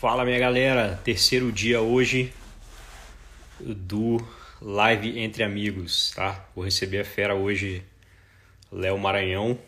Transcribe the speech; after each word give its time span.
Fala 0.00 0.24
minha 0.24 0.38
galera, 0.38 1.00
terceiro 1.02 1.50
dia 1.50 1.80
hoje 1.80 2.32
do 3.58 4.24
live 4.60 5.18
entre 5.18 5.42
amigos, 5.42 6.12
tá? 6.14 6.48
Vou 6.54 6.64
receber 6.64 7.00
a 7.00 7.04
fera 7.04 7.34
hoje, 7.34 7.82
Léo 8.70 8.96
Maranhão, 8.98 9.58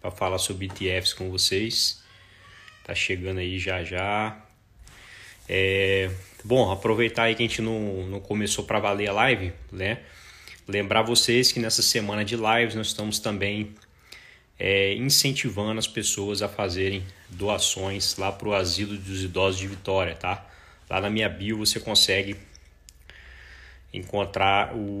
para 0.00 0.12
falar 0.12 0.38
sobre 0.38 0.66
ETFs 0.66 1.12
com 1.12 1.28
vocês. 1.28 2.00
Tá 2.84 2.94
chegando 2.94 3.38
aí 3.38 3.58
já 3.58 3.82
já. 3.82 4.40
É... 5.48 6.10
Bom, 6.44 6.70
aproveitar 6.70 7.24
aí 7.24 7.34
que 7.34 7.42
a 7.42 7.46
gente 7.46 7.60
não, 7.60 8.06
não 8.06 8.20
começou 8.20 8.64
para 8.64 8.78
valer 8.78 9.08
a 9.08 9.12
live, 9.12 9.52
né? 9.72 10.02
Lembrar 10.68 11.02
vocês 11.02 11.50
que 11.50 11.58
nessa 11.58 11.82
semana 11.82 12.24
de 12.24 12.36
lives 12.36 12.76
nós 12.76 12.86
estamos 12.86 13.18
também 13.18 13.74
é, 14.58 14.94
incentivando 14.94 15.78
as 15.78 15.86
pessoas 15.86 16.42
a 16.42 16.48
fazerem 16.48 17.06
doações 17.28 18.16
lá 18.16 18.32
para 18.32 18.48
o 18.48 18.54
Asilo 18.54 18.96
dos 18.96 19.22
Idosos 19.22 19.60
de 19.60 19.68
Vitória, 19.68 20.14
tá? 20.14 20.44
Lá 20.90 21.00
na 21.00 21.08
minha 21.08 21.28
bio 21.28 21.58
você 21.58 21.78
consegue 21.78 22.36
encontrar 23.92 24.74
o 24.74 24.98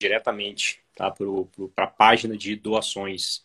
diretamente 0.00 0.80
tá? 0.94 1.10
para 1.74 1.84
a 1.84 1.90
página 1.90 2.36
de 2.36 2.54
doações. 2.56 3.42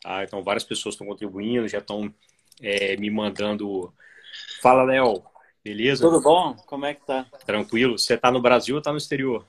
Tá? 0.00 0.24
Então, 0.24 0.42
várias 0.42 0.64
pessoas 0.64 0.94
estão 0.94 1.06
contribuindo, 1.06 1.68
já 1.68 1.78
estão 1.78 2.12
é, 2.60 2.96
me 2.96 3.10
mandando. 3.10 3.92
Fala, 4.62 4.82
Léo. 4.84 5.22
Beleza? 5.62 6.02
Tudo 6.02 6.22
bom? 6.22 6.54
Como 6.66 6.86
é 6.86 6.94
que 6.94 7.04
tá? 7.04 7.26
Tranquilo. 7.44 7.98
Você 7.98 8.16
tá 8.16 8.30
no 8.30 8.40
Brasil 8.40 8.76
ou 8.76 8.82
tá 8.82 8.92
no 8.92 8.98
exterior? 8.98 9.44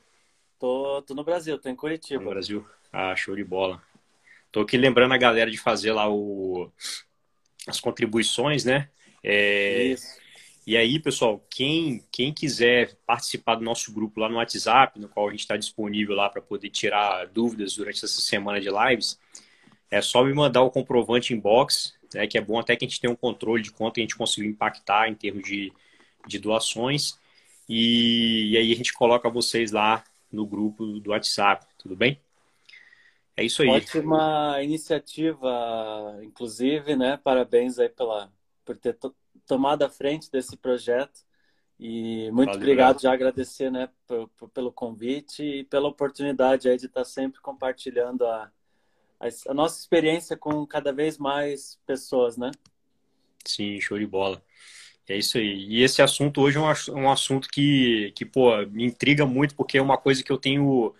Tô, 0.60 1.02
tô 1.04 1.13
no 1.13 1.24
Brasil, 1.24 1.58
tô 1.58 1.70
em 1.70 1.76
Curitiba. 1.76 2.22
No 2.22 2.30
Brasil. 2.30 2.66
Ah, 2.91 3.16
show 3.16 3.36
de 3.36 3.44
bola. 3.46 3.82
Tô 4.52 4.62
aqui 4.62 4.78
lembrando 4.78 5.14
a 5.14 5.18
galera 5.18 5.50
de 5.50 5.58
fazer 5.58 5.94
lá 5.94 6.10
o, 6.10 6.70
as 7.68 7.80
contribuições, 7.80 8.66
né? 8.66 8.90
É, 9.24 9.84
Isso. 9.84 10.21
E 10.66 10.77
aí, 10.77 10.99
pessoal, 10.99 11.44
quem, 11.49 12.04
quem 12.12 12.32
quiser 12.32 12.96
participar 13.05 13.55
do 13.55 13.63
nosso 13.63 13.91
grupo 13.91 14.20
lá 14.20 14.29
no 14.29 14.35
WhatsApp, 14.35 14.99
no 14.99 15.10
qual 15.10 15.27
a 15.27 15.32
gente 15.32 15.40
está 15.40 15.57
disponível 15.57 16.16
lá 16.16 16.29
para 16.29 16.41
poder 16.41 16.70
tirar 16.70 17.26
dúvidas 17.27 17.76
durante 17.76 18.05
essa 18.05 18.22
semana 18.22 18.62
de 18.62 18.70
lives, 18.70 19.20
é 19.90 20.02
só 20.02 20.24
me 20.24 20.34
mandar 20.34 20.62
o 20.62 20.70
comprovante 20.70 21.34
inbox, 21.34 21.94
né, 22.13 22.27
que 22.27 22.38
é 22.38 22.41
bom 22.41 22.60
até 22.60 22.76
que 22.76 22.85
a 22.85 22.88
gente 22.88 23.02
tenha 23.02 23.12
um 23.12 23.16
controle 23.16 23.63
de 23.63 23.72
quanto 23.72 23.99
a 23.99 24.02
gente 24.02 24.16
conseguiu 24.16 24.52
impactar 24.52 25.10
em 25.10 25.16
termos 25.16 25.44
de, 25.44 25.74
de 26.27 26.38
doações. 26.38 27.18
E, 27.68 28.52
e 28.52 28.57
aí 28.57 28.72
a 28.72 28.76
gente 28.76 28.94
coloca 28.94 29.29
vocês 29.29 29.72
lá 29.72 30.04
no 30.32 30.46
grupo 30.46 30.85
do 30.99 31.10
WhatsApp, 31.10 31.66
tudo 31.79 31.96
bem? 31.96 32.20
É 33.35 33.43
isso 33.43 33.62
aí. 33.62 33.70
Ótima 33.70 34.62
iniciativa, 34.62 36.20
inclusive, 36.24 36.96
né? 36.96 37.18
Parabéns 37.18 37.79
aí 37.79 37.90
pela, 37.90 38.32
por 38.65 38.77
ter 38.77 38.93
to, 38.93 39.15
tomado 39.46 39.84
a 39.84 39.90
frente 39.90 40.29
desse 40.32 40.57
projeto. 40.57 41.21
E 41.79 42.29
muito 42.32 42.49
Valeu, 42.49 42.62
obrigado, 42.62 43.01
já 43.01 43.12
agradecer, 43.12 43.71
né, 43.71 43.90
pelo 44.54 44.71
convite 44.71 45.43
e 45.43 45.63
pela 45.63 45.88
oportunidade 45.88 46.70
aí 46.70 46.77
de 46.77 46.85
estar 46.85 47.04
sempre 47.04 47.41
compartilhando 47.41 48.23
a, 48.23 48.51
a, 49.20 49.27
a 49.49 49.54
nossa 49.55 49.79
experiência 49.79 50.38
com 50.38 50.63
cada 50.68 50.93
vez 50.93 51.18
mais 51.18 51.79
pessoas, 51.84 52.38
né? 52.38 52.51
Sim, 53.43 53.82
show 53.82 53.98
de 53.98 54.05
bola. 54.05 54.43
É 55.10 55.18
isso 55.18 55.40
aí. 55.40 55.66
E 55.70 55.82
esse 55.82 56.04
assunto 56.04 56.41
hoje 56.41 56.57
é 56.57 56.62
um, 56.62 57.01
um 57.01 57.10
assunto 57.10 57.49
que, 57.49 58.13
que, 58.16 58.26
pô, 58.26 58.55
me 58.68 58.85
intriga 58.85 59.26
muito, 59.26 59.55
porque 59.55 59.79
é 59.79 59.82
uma 59.82 59.98
coisa 59.98 60.23
que 60.23 60.32
eu 60.32 60.38
tenho 60.38 60.93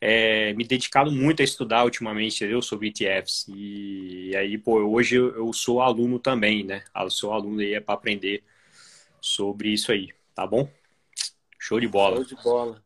é, 0.00 0.52
me 0.54 0.64
dedicado 0.64 1.12
muito 1.12 1.42
a 1.42 1.44
estudar 1.44 1.84
ultimamente, 1.84 2.36
entendeu? 2.36 2.62
Sobre 2.62 2.88
ETFs. 2.88 3.46
E 3.48 4.34
aí, 4.34 4.56
pô, 4.56 4.80
hoje 4.80 5.16
eu, 5.16 5.36
eu 5.36 5.52
sou 5.52 5.82
aluno 5.82 6.18
também, 6.18 6.64
né? 6.64 6.82
Eu 6.96 7.10
sou 7.10 7.32
aluno 7.32 7.60
aí 7.60 7.74
é 7.74 7.80
para 7.80 7.94
aprender 7.94 8.42
sobre 9.20 9.68
isso 9.70 9.92
aí, 9.92 10.08
tá 10.34 10.46
bom? 10.46 10.68
Show 11.58 11.78
de 11.78 11.86
bola. 11.86 12.16
Show 12.16 12.24
de 12.24 12.42
bola. 12.42 12.82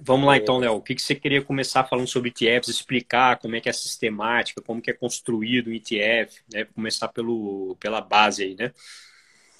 Vamos 0.00 0.26
lá 0.26 0.36
É. 0.36 0.38
então, 0.38 0.58
Léo. 0.58 0.76
O 0.76 0.82
que 0.82 0.94
que 0.94 1.02
você 1.02 1.14
queria 1.14 1.42
começar 1.42 1.84
falando 1.84 2.06
sobre 2.06 2.30
ETFs, 2.30 2.68
explicar 2.68 3.38
como 3.38 3.56
é 3.56 3.60
que 3.60 3.68
é 3.68 3.70
a 3.70 3.74
sistemática, 3.74 4.62
como 4.62 4.80
que 4.80 4.90
é 4.90 4.94
construído 4.94 5.66
o 5.66 5.72
ETF, 5.74 6.40
né? 6.50 6.64
Começar 6.64 7.08
pelo, 7.08 7.76
pela 7.78 8.00
base 8.00 8.42
aí, 8.42 8.54
né? 8.54 8.72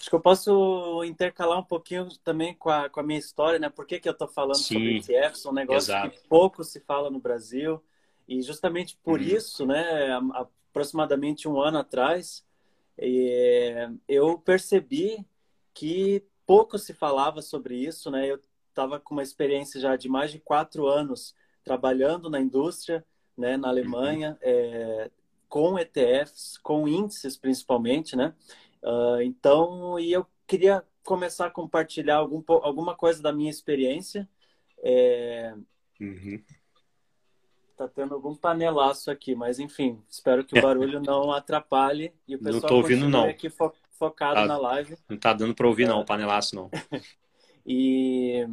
Acho 0.03 0.11
que 0.11 0.17
eu 0.17 0.21
posso 0.21 1.05
intercalar 1.05 1.57
um 1.57 1.63
pouquinho 1.63 2.09
também 2.25 2.57
com 2.57 2.69
a, 2.69 2.89
com 2.89 2.99
a 2.99 3.05
minha 3.05 3.21
história, 3.21 3.57
né? 3.61 3.69
Por 3.69 3.87
que, 3.87 4.01
que 4.01 4.09
eu 4.09 4.13
estou 4.13 4.27
falando 4.27 4.57
Sim, 4.57 4.75
sobre 4.75 4.97
ETFs? 4.97 5.47
Um 5.47 5.53
negócio 5.53 5.93
exato. 5.93 6.11
que 6.11 6.29
pouco 6.29 6.65
se 6.65 6.81
fala 6.81 7.09
no 7.09 7.21
Brasil. 7.21 7.81
E 8.27 8.43
justamente 8.43 8.99
por 9.05 9.21
Uhum. 9.21 9.27
isso, 9.27 9.65
né, 9.65 10.11
aproximadamente 10.35 11.47
um 11.47 11.61
ano 11.61 11.79
atrás, 11.79 12.45
eh, 12.99 13.91
eu 14.09 14.37
percebi 14.41 15.25
que 15.73 16.25
pouco 16.45 16.81
se 16.81 16.93
falava 16.93 17.41
sobre 17.41 17.77
isso, 17.77 18.11
né? 18.11 18.29
Eu 18.29 18.41
estava 18.71 18.99
com 18.99 19.15
uma 19.15 19.23
experiência 19.23 19.81
já 19.81 19.95
de 19.95 20.09
mais 20.09 20.33
de 20.33 20.41
quatro 20.41 20.89
anos 20.89 21.33
trabalhando 21.62 22.29
na 22.29 22.41
indústria, 22.41 23.07
né, 23.39 23.57
na 23.57 23.69
Alemanha, 23.69 24.37
eh, 24.43 25.12
com 25.49 25.79
ETFs, 25.79 26.59
com 26.59 26.89
índices 26.89 27.37
principalmente, 27.37 28.17
né? 28.17 28.35
Ah, 28.84 29.19
então, 29.22 29.98
e 29.98 30.12
eu 30.12 30.26
queria 30.47 30.84
começar 31.04 31.47
a 31.47 31.50
compartilhar 31.50 32.16
algum, 32.16 32.43
alguma 32.62 32.94
coisa 32.97 33.22
da 33.22 33.32
minha 33.32 33.50
experiência. 33.50 34.28
É, 34.82 35.54
Uhum. 36.00 36.43
tá 37.76 37.87
tendo 37.88 38.15
algum 38.15 38.34
panelaço 38.34 39.10
aqui, 39.10 39.34
mas 39.34 39.59
enfim, 39.59 40.03
espero 40.09 40.44
que 40.44 40.59
o 40.59 40.62
barulho 40.62 41.00
não 41.00 41.32
atrapalhe 41.32 42.12
e 42.26 42.34
o 42.34 42.38
Não 42.38 42.44
pessoal 42.53 42.69
tô 42.69 42.76
ouvindo, 42.76 43.09
não. 43.09 43.25
aqui 43.28 43.48
fo- 43.48 43.72
focado 43.93 44.41
Ah. 44.41 44.47
na 44.47 44.59
live. 44.59 44.97
Não 45.09 45.16
tá 45.16 45.32
dando 45.32 45.54
para 45.54 45.66
ouvir, 45.69 45.87
não, 45.87 45.99
É. 45.99 46.03
o 46.03 46.04
panelaço, 46.04 46.54
não. 46.56 46.70
E 47.64 48.44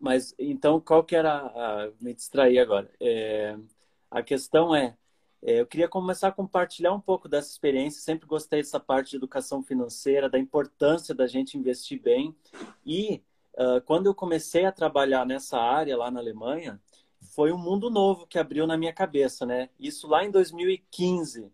mas 0.00 0.34
então 0.38 0.80
qual 0.80 1.04
que 1.04 1.14
era 1.14 1.36
a... 1.36 1.90
me 2.00 2.14
distrair 2.14 2.58
agora? 2.58 2.90
É, 2.98 3.54
a 4.10 4.22
questão 4.22 4.74
é, 4.74 4.96
eu 5.54 5.66
queria 5.66 5.88
começar 5.88 6.28
a 6.28 6.32
compartilhar 6.32 6.92
um 6.92 7.00
pouco 7.00 7.28
dessa 7.28 7.50
experiência. 7.50 8.00
Sempre 8.00 8.26
gostei 8.26 8.60
dessa 8.60 8.80
parte 8.80 9.10
de 9.10 9.16
educação 9.16 9.62
financeira, 9.62 10.28
da 10.28 10.38
importância 10.38 11.14
da 11.14 11.26
gente 11.26 11.56
investir 11.58 12.00
bem. 12.02 12.34
E 12.84 13.22
ah, 13.56 13.80
quando 13.84 14.06
eu 14.06 14.14
comecei 14.14 14.64
a 14.64 14.72
trabalhar 14.72 15.24
nessa 15.26 15.58
área 15.58 15.96
lá 15.96 16.10
na 16.10 16.20
Alemanha, 16.20 16.80
foi 17.34 17.52
um 17.52 17.58
mundo 17.58 17.90
novo 17.90 18.26
que 18.26 18.38
abriu 18.38 18.66
na 18.66 18.76
minha 18.76 18.92
cabeça, 18.92 19.46
né? 19.46 19.70
Isso 19.80 20.06
lá 20.06 20.24
em 20.24 20.30
2015. 20.30 21.50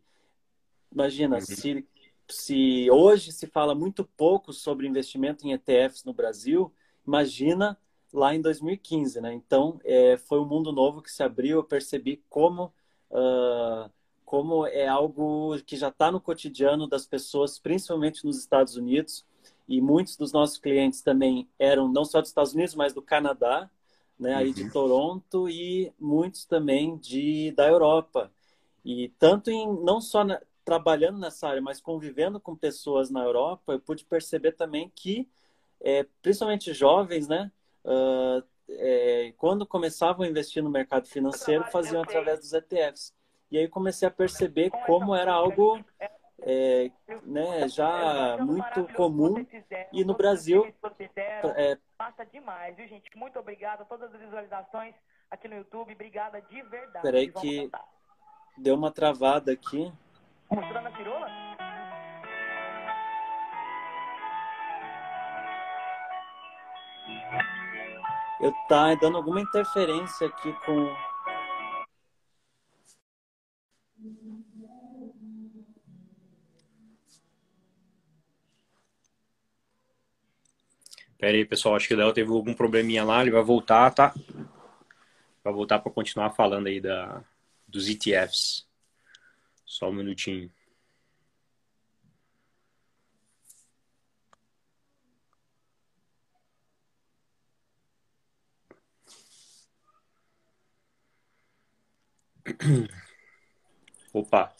Imagina, 0.92 1.36
Uhum. 1.36 1.40
se, 1.40 1.86
se 2.28 2.90
hoje 2.90 3.32
se 3.32 3.46
fala 3.46 3.74
muito 3.74 4.04
pouco 4.04 4.52
sobre 4.52 4.86
investimento 4.86 5.46
em 5.46 5.52
ETFs 5.52 6.04
no 6.04 6.12
Brasil, 6.12 6.72
imagina 7.06 7.78
lá 8.12 8.34
em 8.34 8.40
2015, 8.42 9.20
né? 9.20 9.32
Então, 9.32 9.80
é, 9.84 10.16
foi 10.18 10.38
um 10.40 10.44
mundo 10.46 10.72
novo 10.72 11.00
que 11.02 11.10
se 11.10 11.22
abriu, 11.22 11.58
eu 11.58 11.64
percebi 11.64 12.22
como, 12.28 12.72
ah, 13.10 13.71
como 14.42 14.66
é 14.66 14.88
algo 14.88 15.56
que 15.64 15.76
já 15.76 15.86
está 15.86 16.10
no 16.10 16.20
cotidiano 16.20 16.88
das 16.88 17.06
pessoas, 17.06 17.60
principalmente 17.60 18.24
nos 18.24 18.36
Estados 18.40 18.74
Unidos, 18.76 19.24
e 19.68 19.80
muitos 19.80 20.16
dos 20.16 20.32
nossos 20.32 20.58
clientes 20.58 21.00
também 21.00 21.48
eram 21.60 21.86
não 21.86 22.04
só 22.04 22.20
dos 22.20 22.30
Estados 22.30 22.52
Unidos, 22.52 22.74
mas 22.74 22.92
do 22.92 23.00
Canadá, 23.00 23.70
né, 24.18 24.34
aí 24.34 24.52
de 24.52 24.64
Uhum. 24.64 24.70
Toronto 24.70 25.48
e 25.48 25.92
muitos 25.98 26.44
também 26.44 26.96
de 26.96 27.52
da 27.52 27.68
Europa. 27.68 28.32
E 28.84 29.10
tanto 29.10 29.48
em 29.48 29.64
não 29.84 30.00
só 30.00 30.24
na- 30.24 30.40
trabalhando 30.64 31.18
nessa 31.20 31.46
área, 31.48 31.62
mas 31.62 31.80
convivendo 31.80 32.40
com 32.40 32.56
pessoas 32.56 33.10
na 33.10 33.22
Europa, 33.22 33.74
eu 33.74 33.80
pude 33.80 34.04
perceber 34.04 34.52
também 34.52 34.90
que, 34.92 35.28
é, 35.80 36.04
principalmente 36.20 36.72
jovens, 36.74 37.28
né, 37.28 37.52
ah, 37.84 38.42
é, 38.68 39.32
quando 39.38 39.64
começavam 39.64 40.26
a 40.26 40.28
investir 40.28 40.62
no 40.64 40.70
mercado 40.70 41.06
financeiro, 41.06 41.64
faziam 41.70 42.02
através 42.02 42.40
dos 42.40 42.52
ETFs. 42.52 43.14
E 43.52 43.58
aí 43.58 43.68
comecei 43.68 44.08
a 44.08 44.10
perceber 44.10 44.70
como 44.86 45.14
era 45.14 45.30
algo 45.30 45.78
é, 46.40 46.90
né, 47.22 47.68
já 47.68 48.38
muito 48.40 48.90
comum 48.94 49.46
e 49.92 50.02
no 50.06 50.14
Brasil 50.14 50.74
é, 51.54 51.76
Passa 51.98 52.24
demais, 52.24 52.74
viu, 52.74 52.88
gente? 52.88 53.14
Muito 53.14 53.38
obrigada 53.38 53.82
a 53.82 53.84
todas 53.84 54.12
as 54.14 54.18
visualizações 54.18 54.94
aqui 55.30 55.48
no 55.48 55.56
YouTube. 55.56 55.92
Obrigada 55.92 56.40
de 56.40 56.62
verdade. 56.62 57.02
Peraí 57.02 57.30
que- 57.30 57.70
deu 58.56 58.74
uma 58.74 58.90
travada 58.90 59.52
aqui. 59.52 59.92
Mostrando 60.50 60.88
a 60.88 60.96
cirola? 60.96 61.28
Eu 68.40 68.52
tá 68.66 68.94
dando 68.94 69.18
alguma 69.18 69.42
interferência 69.42 70.26
aqui 70.26 70.52
com 70.64 71.11
Pera 81.22 81.36
aí, 81.36 81.44
pessoal, 81.44 81.76
acho 81.76 81.86
que 81.86 81.94
o 81.94 81.96
Léo 81.96 82.12
teve 82.12 82.32
algum 82.32 82.52
probleminha 82.52 83.04
lá, 83.04 83.22
ele 83.22 83.30
vai 83.30 83.44
voltar, 83.44 83.94
tá? 83.94 84.12
Vai 85.44 85.52
voltar 85.52 85.78
para 85.78 85.92
continuar 85.92 86.30
falando 86.30 86.66
aí 86.66 86.80
da, 86.80 87.22
dos 87.68 87.88
ETFs. 87.88 88.66
Só 89.64 89.88
um 89.88 89.92
minutinho. 89.92 90.50
Opa. 104.12 104.52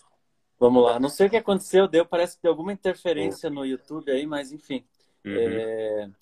Vamos 0.61 0.85
lá. 0.85 1.01
Não 1.01 1.09
sei 1.09 1.27
o 1.27 1.31
que 1.31 1.37
aconteceu, 1.37 1.89
deu. 1.89 2.07
Parece 2.07 2.37
que 2.37 2.43
deu 2.45 2.53
alguma 2.53 2.73
interferência 2.73 3.51
no 3.51 3.67
YouTube 3.67 4.13
aí, 4.13 4.25
mas 4.25 4.53
enfim. 4.53 4.85
Uhum. 5.25 5.35
É... 5.37 6.22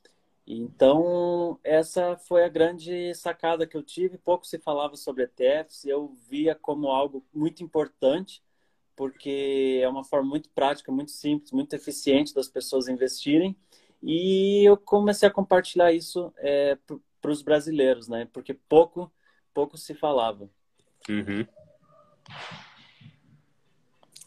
Então, 0.52 1.60
essa 1.62 2.16
foi 2.16 2.42
a 2.42 2.48
grande 2.48 3.14
sacada 3.14 3.68
que 3.68 3.76
eu 3.76 3.84
tive. 3.84 4.18
Pouco 4.18 4.44
se 4.44 4.58
falava 4.58 4.96
sobre 4.96 5.22
ETFs, 5.22 5.84
eu 5.84 6.12
via 6.28 6.56
como 6.56 6.88
algo 6.88 7.24
muito 7.32 7.62
importante, 7.62 8.42
porque 8.96 9.78
é 9.80 9.88
uma 9.88 10.02
forma 10.02 10.28
muito 10.28 10.50
prática, 10.50 10.90
muito 10.90 11.12
simples, 11.12 11.52
muito 11.52 11.72
eficiente 11.74 12.34
das 12.34 12.48
pessoas 12.48 12.88
investirem. 12.88 13.56
E 14.02 14.64
eu 14.68 14.76
comecei 14.76 15.28
a 15.28 15.32
compartilhar 15.32 15.92
isso 15.92 16.32
é, 16.38 16.76
para 17.20 17.30
os 17.30 17.42
brasileiros, 17.42 18.08
né? 18.08 18.26
Porque 18.32 18.52
pouco, 18.52 19.12
pouco 19.54 19.78
se 19.78 19.94
falava. 19.94 20.50
Uhum. 21.08 21.46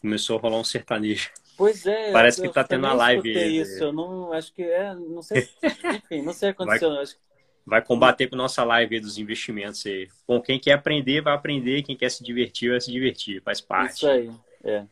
Começou 0.00 0.38
a 0.38 0.40
rolar 0.40 0.58
um 0.58 0.64
sertanejo. 0.64 1.30
Pois 1.56 1.86
é. 1.86 2.12
Parece 2.12 2.42
que 2.42 2.48
tá 2.48 2.64
tendo 2.64 2.86
a 2.86 2.92
live. 2.92 3.30
isso, 3.60 3.84
eu 3.84 3.92
não 3.92 4.32
acho 4.32 4.52
que 4.52 4.62
é, 4.62 4.94
não 4.94 5.22
sei, 5.22 5.48
enfim, 6.04 6.22
não 6.22 6.32
sei 6.32 6.50
o 6.50 6.54
que 6.54 6.62
aconteceu. 6.62 6.90
Vai, 6.90 7.02
acho... 7.02 7.16
vai 7.64 7.82
combater 7.82 8.28
com 8.28 8.36
nossa 8.36 8.64
live 8.64 9.00
dos 9.00 9.18
investimentos 9.18 9.84
aí. 9.86 10.08
Bom, 10.26 10.40
quem 10.40 10.58
quer 10.58 10.72
aprender 10.72 11.20
vai 11.20 11.34
aprender, 11.34 11.82
quem 11.82 11.96
quer 11.96 12.10
se 12.10 12.24
divertir 12.24 12.70
vai 12.70 12.80
se 12.80 12.90
divertir, 12.90 13.42
faz 13.42 13.60
parte. 13.60 13.96
Isso 13.96 14.08
aí, 14.08 14.30
é. 14.64 14.86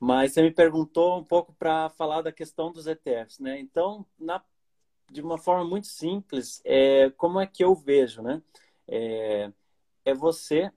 Mas 0.00 0.32
você 0.32 0.42
me 0.42 0.50
perguntou 0.50 1.18
um 1.18 1.24
pouco 1.24 1.54
para 1.54 1.88
falar 1.90 2.20
da 2.20 2.32
questão 2.32 2.70
dos 2.70 2.86
ETFs, 2.86 3.38
né? 3.38 3.58
Então, 3.58 4.04
na, 4.18 4.42
de 5.10 5.22
uma 5.22 5.38
forma 5.38 5.64
muito 5.64 5.86
simples, 5.86 6.60
é, 6.64 7.10
como 7.16 7.40
é 7.40 7.46
que 7.46 7.64
eu 7.64 7.74
vejo, 7.74 8.20
né? 8.20 8.42
É, 8.86 9.50
é 10.04 10.12
você, 10.12 10.70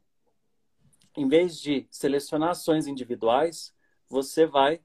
em 1.16 1.28
vez 1.28 1.60
de 1.60 1.88
selecionar 1.90 2.52
ações 2.52 2.88
individuais, 2.88 3.76
você 4.10 4.46
vai 4.46 4.80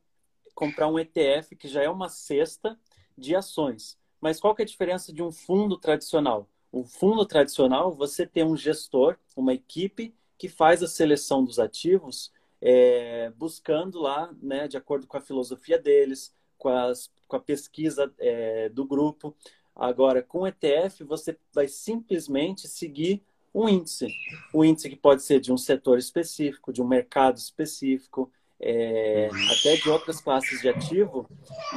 comprar 0.54 0.88
um 0.88 0.98
ETF 0.98 1.56
que 1.56 1.68
já 1.68 1.82
é 1.82 1.88
uma 1.88 2.08
cesta 2.08 2.78
de 3.16 3.34
ações. 3.34 3.98
Mas 4.20 4.38
qual 4.38 4.54
que 4.54 4.62
é 4.62 4.64
a 4.64 4.68
diferença 4.68 5.12
de 5.12 5.22
um 5.22 5.32
fundo 5.32 5.76
tradicional? 5.76 6.48
O 6.70 6.84
fundo 6.84 7.26
tradicional, 7.26 7.92
você 7.92 8.26
tem 8.26 8.44
um 8.44 8.56
gestor, 8.56 9.18
uma 9.36 9.52
equipe 9.52 10.14
que 10.38 10.48
faz 10.48 10.82
a 10.82 10.88
seleção 10.88 11.44
dos 11.44 11.58
ativos, 11.58 12.32
é, 12.60 13.30
buscando 13.36 14.00
lá, 14.00 14.32
né, 14.40 14.68
de 14.68 14.76
acordo 14.76 15.06
com 15.06 15.16
a 15.16 15.20
filosofia 15.20 15.78
deles, 15.78 16.34
com, 16.56 16.68
as, 16.68 17.10
com 17.26 17.36
a 17.36 17.40
pesquisa 17.40 18.12
é, 18.18 18.68
do 18.68 18.84
grupo. 18.84 19.36
Agora, 19.74 20.22
com 20.22 20.40
o 20.40 20.46
ETF, 20.46 21.04
você 21.04 21.36
vai 21.52 21.66
simplesmente 21.66 22.68
seguir 22.68 23.22
um 23.54 23.68
índice. 23.68 24.08
Um 24.54 24.64
índice 24.64 24.88
que 24.88 24.96
pode 24.96 25.22
ser 25.22 25.40
de 25.40 25.52
um 25.52 25.58
setor 25.58 25.98
específico, 25.98 26.72
de 26.72 26.80
um 26.80 26.86
mercado 26.86 27.36
específico, 27.36 28.30
é, 28.62 29.28
até 29.50 29.74
de 29.76 29.90
outras 29.90 30.20
classes 30.20 30.60
de 30.60 30.68
ativo. 30.68 31.28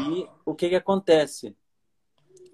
E 0.08 0.28
o 0.46 0.54
que, 0.54 0.70
que 0.70 0.76
acontece? 0.76 1.56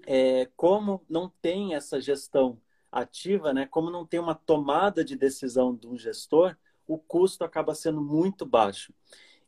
É, 0.06 0.48
como 0.56 1.04
não 1.08 1.30
tem 1.40 1.74
essa 1.74 2.00
gestão 2.00 2.58
ativa, 2.90 3.52
né, 3.52 3.66
como 3.70 3.90
não 3.90 4.04
tem 4.04 4.18
uma 4.18 4.34
tomada 4.34 5.04
de 5.04 5.16
decisão 5.16 5.74
de 5.74 5.86
um 5.86 5.96
gestor, 5.96 6.56
o 6.86 6.98
custo 6.98 7.44
acaba 7.44 7.74
sendo 7.74 8.00
muito 8.00 8.44
baixo. 8.44 8.92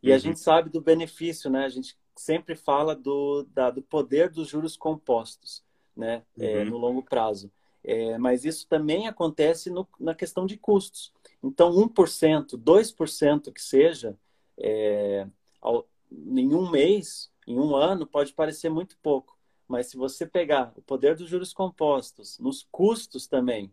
E 0.03 0.11
uhum. 0.11 0.15
a 0.15 0.19
gente 0.19 0.39
sabe 0.39 0.71
do 0.71 0.81
benefício, 0.81 1.51
né? 1.51 1.65
A 1.65 1.69
gente 1.69 1.97
sempre 2.15 2.55
fala 2.55 2.95
do, 2.95 3.43
da, 3.53 3.71
do 3.71 3.83
poder 3.83 4.31
dos 4.31 4.49
juros 4.49 4.77
compostos, 4.77 5.65
né? 5.97 6.23
É, 6.39 6.45
uhum. 6.45 6.61
É, 6.61 6.65
no 6.65 6.77
longo 6.77 7.03
prazo. 7.03 7.51
É, 7.83 8.17
mas 8.17 8.45
isso 8.45 8.67
também 8.69 9.09
acontece 9.09 9.69
no, 9.69 9.87
na 9.99 10.15
questão 10.15 10.47
de 10.47 10.57
custos. 10.57 11.13
Então, 11.43 11.71
1%, 11.73 12.57
2% 12.57 13.53
que 13.53 13.61
seja, 13.61 14.17
é, 14.59 15.27
ao, 15.61 15.87
em 16.11 16.55
um 16.55 16.71
mês, 16.71 17.31
em 17.47 17.59
um 17.59 17.75
ano, 17.75 18.07
pode 18.07 18.33
parecer 18.33 18.69
muito 18.69 18.97
pouco. 19.03 19.37
Mas 19.67 19.87
se 19.87 19.97
você 19.97 20.27
pegar 20.27 20.73
o 20.77 20.83
poder 20.83 21.17
dos 21.17 21.29
juros 21.29 21.53
compostos, 21.53 22.39
nos 22.39 22.67
custos 22.71 23.27
também, 23.27 23.73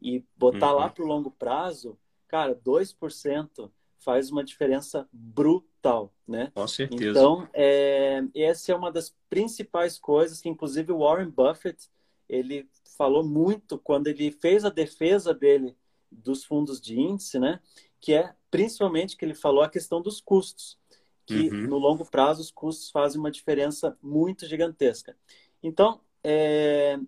e 0.00 0.24
botar 0.36 0.72
uhum. 0.72 0.78
lá 0.78 0.88
para 0.88 1.04
o 1.04 1.06
longo 1.06 1.30
prazo, 1.30 1.98
cara, 2.28 2.54
2% 2.54 3.70
faz 3.98 4.30
uma 4.30 4.42
diferença 4.42 5.06
brutal, 5.12 6.12
né? 6.26 6.50
Com 6.54 6.66
certeza. 6.66 7.10
Então, 7.10 7.48
é, 7.52 8.22
essa 8.34 8.72
é 8.72 8.74
uma 8.74 8.90
das 8.90 9.14
principais 9.28 9.98
coisas 9.98 10.40
que, 10.40 10.48
inclusive, 10.48 10.90
o 10.90 11.00
Warren 11.00 11.28
Buffett, 11.28 11.88
ele 12.28 12.68
falou 12.96 13.22
muito 13.22 13.78
quando 13.78 14.06
ele 14.06 14.30
fez 14.30 14.64
a 14.64 14.70
defesa 14.70 15.34
dele 15.34 15.76
dos 16.10 16.44
fundos 16.44 16.80
de 16.80 16.98
índice, 16.98 17.38
né? 17.38 17.60
Que 18.00 18.14
é 18.14 18.34
principalmente 18.50 19.16
que 19.16 19.24
ele 19.24 19.34
falou 19.34 19.62
a 19.62 19.68
questão 19.68 20.00
dos 20.00 20.20
custos, 20.20 20.78
que 21.26 21.48
uhum. 21.48 21.68
no 21.68 21.78
longo 21.78 22.04
prazo 22.04 22.40
os 22.40 22.50
custos 22.50 22.90
fazem 22.90 23.20
uma 23.20 23.30
diferença 23.30 23.96
muito 24.02 24.46
gigantesca. 24.46 25.16
Então, 25.62 26.00
é, 26.24 26.98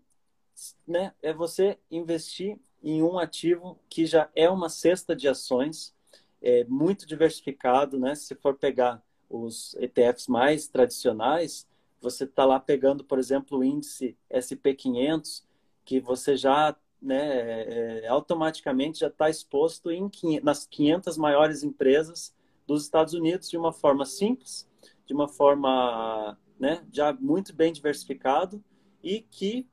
né, 0.87 1.13
é 1.23 1.33
você 1.33 1.79
investir 1.91 2.59
em 2.83 3.03
um 3.03 3.19
ativo 3.19 3.79
que 3.89 4.07
já 4.07 4.29
é 4.35 4.49
uma 4.49 4.69
cesta 4.69 5.15
de 5.15 5.29
ações, 5.29 5.95
é 6.41 6.65
muito 6.65 7.07
diversificado, 7.07 7.99
né? 7.99 8.15
Se 8.15 8.35
for 8.35 8.57
pegar 8.57 9.03
os 9.31 9.75
ETFs 9.75 10.27
mais 10.27 10.67
tradicionais, 10.67 11.67
você 12.01 12.25
está 12.25 12.45
lá 12.45 12.59
pegando, 12.59 13.05
por 13.05 13.19
exemplo, 13.19 13.59
o 13.59 13.65
índice 13.65 14.17
SP500, 14.31 15.45
que 15.85 16.01
você 16.01 16.37
já 16.37 16.77
né, 17.03 17.41
é, 17.41 18.01
é, 18.05 18.09
automaticamente 18.09 19.01
já 19.01 19.09
está 19.09 19.29
exposto 19.29 19.91
em, 19.91 20.09
nas 20.43 20.65
500 20.67 21.19
maiores 21.19 21.63
empresas 21.65 22.33
dos 22.67 22.85
Estados 22.85 23.13
Unidos 23.13 23.51
de 23.51 23.59
uma 23.59 23.73
forma 23.73 24.07
simples, 24.07 24.69
de 25.05 25.13
uma 25.13 25.29
forma 25.29 26.39
né, 26.59 26.87
já 26.93 27.13
muito 27.13 27.53
bem 27.55 27.73
diversificado 27.73 28.63
e 29.03 29.21
que 29.21 29.67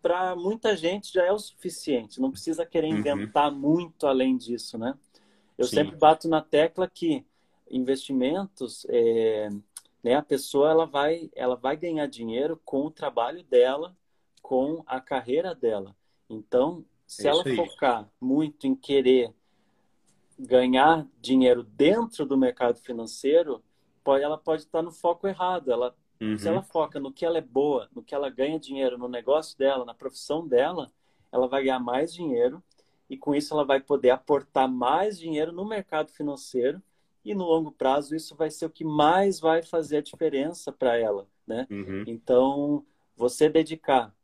para 0.00 0.34
muita 0.34 0.74
gente 0.74 1.12
já 1.12 1.24
é 1.26 1.30
o 1.30 1.38
suficiente, 1.38 2.20
não 2.20 2.30
precisa 2.30 2.64
querer 2.64 2.90
uhum. 2.90 2.98
inventar 2.98 3.52
uhum. 3.52 3.58
muito 3.58 4.06
além 4.06 4.36
disso, 4.38 4.78
né? 4.78 4.96
Eu 5.58 5.66
Sim. 5.66 5.76
sempre 5.76 5.96
bato 5.96 6.26
na 6.26 6.40
tecla 6.40 6.88
que 6.88 7.26
investimentos, 7.70 8.86
é, 8.88 9.50
né, 10.02 10.14
a 10.14 10.22
pessoa 10.22 10.70
ela 10.70 10.86
vai, 10.86 11.30
ela 11.36 11.54
vai 11.54 11.76
ganhar 11.76 12.06
dinheiro 12.06 12.58
com 12.64 12.86
o 12.86 12.90
trabalho 12.90 13.44
dela, 13.44 13.94
com 14.40 14.82
a 14.86 14.98
carreira 14.98 15.54
dela. 15.54 15.94
Então, 16.30 16.84
se 17.06 17.26
é 17.26 17.30
ela 17.30 17.42
focar 17.56 18.08
muito 18.20 18.66
em 18.66 18.74
querer 18.74 19.34
ganhar 20.38 21.06
dinheiro 21.20 21.64
dentro 21.64 22.24
do 22.24 22.38
mercado 22.38 22.78
financeiro, 22.78 23.62
pode, 24.04 24.22
ela 24.22 24.38
pode 24.38 24.62
estar 24.62 24.80
no 24.80 24.92
foco 24.92 25.26
errado. 25.26 25.72
Ela, 25.72 25.94
uhum. 26.20 26.38
Se 26.38 26.48
ela 26.48 26.62
foca 26.62 27.00
no 27.00 27.12
que 27.12 27.26
ela 27.26 27.38
é 27.38 27.42
boa, 27.42 27.88
no 27.94 28.02
que 28.02 28.14
ela 28.14 28.30
ganha 28.30 28.58
dinheiro, 28.60 28.96
no 28.96 29.08
negócio 29.08 29.58
dela, 29.58 29.84
na 29.84 29.92
profissão 29.92 30.46
dela, 30.46 30.90
ela 31.32 31.48
vai 31.48 31.64
ganhar 31.64 31.80
mais 31.80 32.14
dinheiro 32.14 32.62
e 33.08 33.16
com 33.16 33.34
isso 33.34 33.52
ela 33.52 33.64
vai 33.64 33.80
poder 33.80 34.10
aportar 34.10 34.68
mais 34.68 35.18
dinheiro 35.18 35.52
no 35.52 35.64
mercado 35.64 36.10
financeiro 36.12 36.80
e 37.24 37.34
no 37.34 37.44
longo 37.44 37.72
prazo 37.72 38.14
isso 38.14 38.36
vai 38.36 38.50
ser 38.50 38.66
o 38.66 38.70
que 38.70 38.84
mais 38.84 39.40
vai 39.40 39.62
fazer 39.62 39.98
a 39.98 40.02
diferença 40.02 40.72
para 40.72 40.96
ela, 40.96 41.26
né? 41.46 41.66
Uhum. 41.68 42.04
Então, 42.06 42.86
você 43.16 43.48
dedicar 43.48 44.14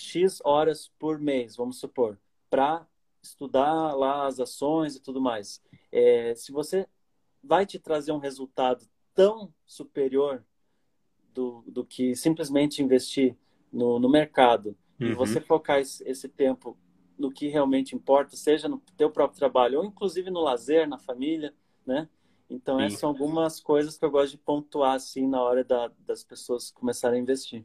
X 0.00 0.40
horas 0.44 0.90
por 0.98 1.18
mês, 1.18 1.56
vamos 1.56 1.78
supor, 1.78 2.18
para 2.48 2.86
estudar 3.22 3.94
lá 3.94 4.26
as 4.26 4.40
ações 4.40 4.96
e 4.96 5.00
tudo 5.00 5.20
mais. 5.20 5.62
É, 5.92 6.34
se 6.34 6.50
você 6.50 6.86
vai 7.42 7.66
te 7.66 7.78
trazer 7.78 8.12
um 8.12 8.18
resultado 8.18 8.86
tão 9.14 9.52
superior 9.66 10.44
do, 11.34 11.62
do 11.66 11.84
que 11.84 12.16
simplesmente 12.16 12.82
investir 12.82 13.36
no, 13.70 13.98
no 13.98 14.08
mercado 14.08 14.76
uhum. 15.00 15.08
e 15.08 15.14
você 15.14 15.40
focar 15.40 15.78
esse, 15.78 16.02
esse, 16.08 16.28
tempo 16.28 16.76
no 17.18 17.30
que 17.30 17.48
realmente 17.48 17.94
importa, 17.94 18.36
seja 18.36 18.68
no 18.68 18.82
teu 18.96 19.10
próprio 19.10 19.38
trabalho 19.38 19.78
ou 19.78 19.84
inclusive 19.84 20.30
no 20.30 20.40
lazer, 20.40 20.88
na 20.88 20.98
família, 20.98 21.54
né? 21.86 22.08
Então 22.48 22.78
Sim. 22.78 22.84
essas 22.84 22.98
são 22.98 23.10
algumas 23.10 23.60
coisas 23.60 23.96
que 23.96 24.04
eu 24.04 24.10
gosto 24.10 24.32
de 24.32 24.38
pontuar 24.38 24.94
assim 24.94 25.28
na 25.28 25.40
hora 25.42 25.62
da, 25.62 25.90
das 25.98 26.24
pessoas 26.24 26.70
começarem 26.70 27.20
a 27.20 27.22
investir. 27.22 27.64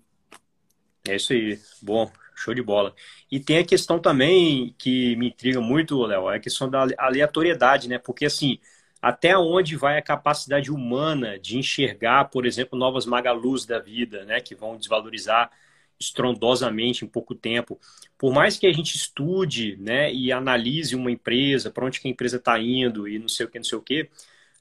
É 1.07 1.15
isso 1.15 1.33
aí. 1.33 1.59
Bom, 1.81 2.11
show 2.35 2.53
de 2.53 2.61
bola. 2.61 2.93
E 3.31 3.39
tem 3.39 3.59
a 3.59 3.65
questão 3.65 3.99
também 3.99 4.75
que 4.77 5.15
me 5.17 5.27
intriga 5.29 5.61
muito, 5.61 6.01
Léo, 6.05 6.29
é 6.29 6.37
a 6.37 6.39
questão 6.39 6.69
da 6.69 6.87
aleatoriedade, 6.97 7.87
né? 7.89 7.97
Porque 7.97 8.25
assim, 8.25 8.59
até 9.01 9.37
onde 9.37 9.75
vai 9.75 9.97
a 9.97 10.01
capacidade 10.01 10.71
humana 10.71 11.39
de 11.39 11.57
enxergar, 11.57 12.25
por 12.25 12.45
exemplo, 12.45 12.77
novas 12.77 13.05
magalus 13.05 13.65
da 13.65 13.79
vida, 13.79 14.25
né? 14.25 14.39
Que 14.41 14.55
vão 14.55 14.77
desvalorizar 14.77 15.51
estrondosamente 15.99 17.05
em 17.05 17.07
pouco 17.07 17.33
tempo. 17.35 17.79
Por 18.17 18.33
mais 18.33 18.57
que 18.57 18.67
a 18.67 18.73
gente 18.73 18.95
estude, 18.95 19.77
né, 19.77 20.13
e 20.13 20.31
analise 20.31 20.95
uma 20.95 21.11
empresa, 21.11 21.71
para 21.71 21.85
onde 21.85 21.99
que 21.99 22.07
a 22.07 22.11
empresa 22.11 22.37
está 22.37 22.59
indo 22.59 23.07
e 23.07 23.19
não 23.19 23.27
sei 23.27 23.45
o 23.45 23.49
que, 23.49 23.57
não 23.57 23.65
sei 23.65 23.77
o 23.77 23.81
que, 23.81 24.09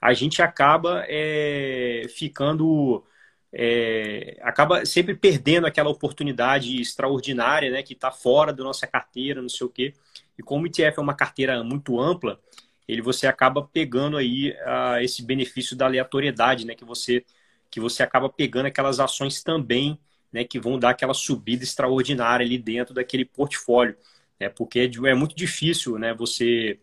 a 0.00 0.12
gente 0.12 0.42
acaba 0.42 1.04
é, 1.08 2.06
ficando 2.08 3.04
é, 3.56 4.36
acaba 4.42 4.84
sempre 4.84 5.14
perdendo 5.14 5.66
aquela 5.66 5.88
oportunidade 5.88 6.80
extraordinária, 6.80 7.70
né, 7.70 7.82
que 7.84 7.92
está 7.92 8.10
fora 8.10 8.52
da 8.52 8.64
nossa 8.64 8.84
carteira, 8.84 9.40
não 9.40 9.48
sei 9.48 9.66
o 9.66 9.70
quê. 9.70 9.94
E 10.36 10.42
como 10.42 10.64
o 10.64 10.66
ETF 10.66 10.98
é 10.98 11.00
uma 11.00 11.14
carteira 11.14 11.62
muito 11.62 12.00
ampla, 12.00 12.40
ele 12.88 13.00
você 13.00 13.26
acaba 13.26 13.62
pegando 13.62 14.16
aí 14.16 14.54
esse 15.00 15.22
benefício 15.22 15.76
da 15.76 15.86
aleatoriedade, 15.86 16.66
né? 16.66 16.74
Que 16.74 16.84
você 16.84 17.24
que 17.70 17.80
você 17.80 18.02
acaba 18.04 18.28
pegando 18.28 18.66
aquelas 18.66 19.00
ações 19.00 19.42
também, 19.42 19.98
né? 20.32 20.44
Que 20.44 20.60
vão 20.60 20.78
dar 20.78 20.90
aquela 20.90 21.14
subida 21.14 21.64
extraordinária 21.64 22.44
ali 22.44 22.58
dentro 22.58 22.94
daquele 22.94 23.24
portfólio, 23.24 23.96
né? 24.38 24.48
Porque 24.48 24.80
é, 24.80 25.10
é 25.10 25.14
muito 25.14 25.34
difícil, 25.34 25.98
né? 25.98 26.12
Você 26.14 26.78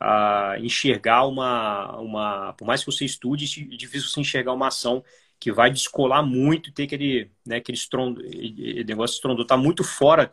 uh, 0.00 0.64
enxergar 0.64 1.26
uma, 1.26 1.96
uma, 1.98 2.52
por 2.54 2.66
mais 2.66 2.80
que 2.84 2.90
você 2.90 3.04
estude, 3.04 3.44
é 3.44 3.76
difícil 3.76 4.08
você 4.08 4.20
enxergar 4.20 4.52
uma 4.52 4.68
ação 4.68 5.04
que 5.44 5.52
vai 5.52 5.70
descolar 5.70 6.22
muito 6.22 6.70
e 6.70 6.72
ter 6.72 6.84
aquele, 6.84 7.30
né? 7.44 7.56
Aquele 7.56 7.76
estrondo, 7.76 8.22
negócio 8.86 9.16
estrondo, 9.16 9.44
tá 9.44 9.58
muito 9.58 9.84
fora, 9.84 10.32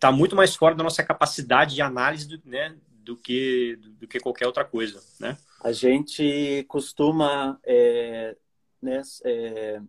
tá 0.00 0.10
muito 0.10 0.34
mais 0.34 0.56
fora 0.56 0.74
da 0.74 0.82
nossa 0.82 1.04
capacidade 1.04 1.76
de 1.76 1.82
análise, 1.82 2.26
do, 2.26 2.42
né? 2.44 2.76
do 2.90 3.16
que, 3.16 3.76
do 3.76 4.08
que 4.08 4.18
qualquer 4.18 4.48
outra 4.48 4.64
coisa, 4.64 5.00
né? 5.20 5.38
A 5.62 5.70
gente 5.70 6.64
costuma, 6.66 7.60
é, 7.62 8.36
né, 8.82 9.02
é, 9.24 9.80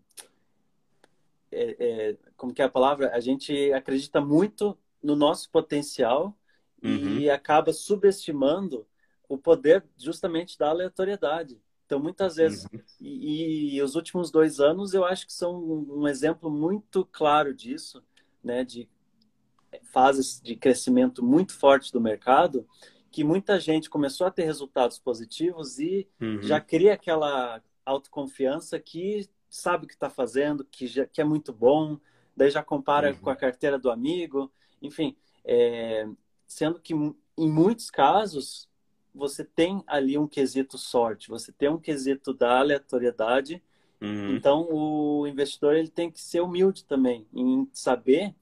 é, 1.51 2.17
como 2.37 2.53
que 2.53 2.61
é 2.61 2.65
a 2.65 2.69
palavra? 2.69 3.09
A 3.11 3.19
gente 3.19 3.73
acredita 3.73 4.21
muito 4.21 4.77
no 5.01 5.15
nosso 5.15 5.49
potencial 5.49 6.37
uhum. 6.83 7.17
e 7.17 7.31
acaba 7.31 7.73
subestimando 7.73 8.85
o 9.27 9.39
poder 9.39 9.83
justamente 9.97 10.55
da 10.55 10.69
aleatoriedade. 10.69 11.59
Então, 11.89 11.99
muitas 11.99 12.35
vezes, 12.35 12.65
uhum. 12.65 12.79
e, 13.01 13.77
e, 13.77 13.81
os 13.81 13.95
últimos 13.95 14.29
dois 14.29 14.59
anos 14.59 14.93
eu 14.93 15.03
acho 15.03 15.25
que 15.25 15.33
são 15.33 15.59
um 15.59 16.07
exemplo 16.07 16.47
muito 16.51 17.03
claro 17.03 17.51
disso, 17.51 18.03
né, 18.43 18.63
de 18.63 18.87
fases 19.91 20.39
de 20.39 20.55
crescimento 20.55 21.25
muito 21.25 21.51
forte 21.57 21.91
do 21.91 21.99
mercado, 21.99 22.63
que 23.09 23.23
muita 23.23 23.59
gente 23.59 23.89
começou 23.89 24.27
a 24.27 24.31
ter 24.31 24.43
resultados 24.43 24.99
positivos 24.99 25.79
e 25.79 26.07
uhum. 26.21 26.43
já 26.43 26.61
cria 26.61 26.93
aquela 26.93 27.59
autoconfiança 27.83 28.79
que 28.79 29.27
sabe 29.49 29.85
o 29.85 29.87
que 29.87 29.95
está 29.95 30.11
fazendo, 30.11 30.63
que, 30.63 30.85
já, 30.85 31.07
que 31.07 31.19
é 31.19 31.23
muito 31.23 31.51
bom, 31.51 31.97
daí 32.37 32.51
já 32.51 32.61
compara 32.61 33.09
uhum. 33.09 33.17
com 33.17 33.31
a 33.31 33.35
carteira 33.35 33.79
do 33.79 33.89
amigo, 33.89 34.51
enfim, 34.79 35.17
é, 35.43 36.07
sendo 36.45 36.79
que 36.79 36.93
em 36.93 37.49
muitos 37.49 37.89
casos 37.89 38.68
você 39.13 39.43
tem 39.43 39.83
ali 39.87 40.17
um 40.17 40.27
quesito 40.27 40.77
sorte, 40.77 41.29
você 41.29 41.51
tem 41.51 41.69
um 41.69 41.79
quesito 41.79 42.33
da 42.33 42.59
aleatoriedade, 42.59 43.61
uhum. 44.01 44.35
então 44.35 44.67
o 44.69 45.27
investidor 45.27 45.75
ele 45.75 45.89
tem 45.89 46.11
que 46.11 46.21
ser 46.21 46.41
humilde 46.41 46.85
também 46.85 47.27
em 47.33 47.67
saber 47.73 48.35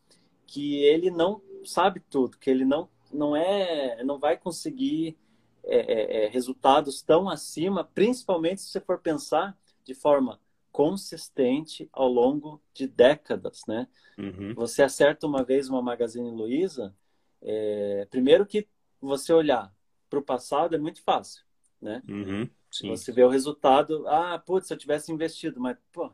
que 0.46 0.78
ele 0.84 1.10
não 1.10 1.42
sabe 1.66 2.02
tudo, 2.10 2.38
que 2.38 2.50
ele 2.50 2.66
não 2.66 2.90
não 3.12 3.36
é, 3.36 4.04
não 4.04 4.20
vai 4.20 4.38
conseguir 4.38 5.18
é, 5.64 5.78
é, 5.78 6.26
é, 6.26 6.28
resultados 6.30 7.02
tão 7.02 7.30
acima, 7.30 7.84
principalmente 7.84 8.62
se 8.62 8.70
você 8.70 8.80
for 8.80 9.00
pensar 9.00 9.58
de 9.84 9.94
forma 9.94 10.40
consistente 10.72 11.90
ao 11.92 12.08
longo 12.08 12.62
de 12.74 12.88
décadas, 12.88 13.64
né? 13.68 13.88
Uhum. 14.18 14.54
Você 14.56 14.84
acerta 14.84 15.26
uma 15.26 15.44
vez 15.44 15.70
uma 15.70 15.82
Magazine 15.82 16.30
Luiza, 16.30 16.96
é, 17.42 18.08
primeiro 18.10 18.46
que 18.46 18.68
você 19.02 19.34
olhar 19.34 19.74
para 20.10 20.20
o 20.20 20.24
passado 20.24 20.76
é 20.76 20.80
muito 20.80 21.02
fácil, 21.02 21.44
né? 21.82 22.02
Uhum. 22.08 22.50
Você 22.90 23.12
vê 23.12 23.24
o 23.24 23.30
resultado, 23.30 24.08
ah, 24.08 24.38
putz, 24.40 24.68
se 24.68 24.74
eu 24.74 24.78
tivesse 24.78 25.12
investido, 25.12 25.60
mas, 25.60 25.78
pô, 25.92 26.12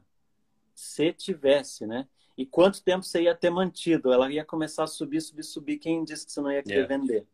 se 0.74 1.12
tivesse, 1.14 1.86
né? 1.86 2.08
E 2.38 2.46
quanto 2.46 2.84
tempo 2.84 3.04
você 3.04 3.24
ia 3.24 3.36
ter 3.36 3.50
mantido? 3.50 4.12
Ela 4.12 4.32
ia 4.32 4.44
começar 4.44 4.84
a 4.84 4.88
subir, 4.88 5.22
subir, 5.22 5.44
subir. 5.44 5.78
Quem 5.78 6.04
disse 6.04 6.26
que 6.26 6.32
você 6.32 6.42
não 6.42 6.52
ia 6.52 6.64
querer 6.64 6.90
yeah. 6.90 6.98
vender? 6.98 7.28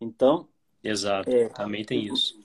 Então. 0.00 0.48
Exato, 0.82 1.28
é, 1.28 1.48
também 1.48 1.84
tem 1.84 2.06
isso. 2.06 2.38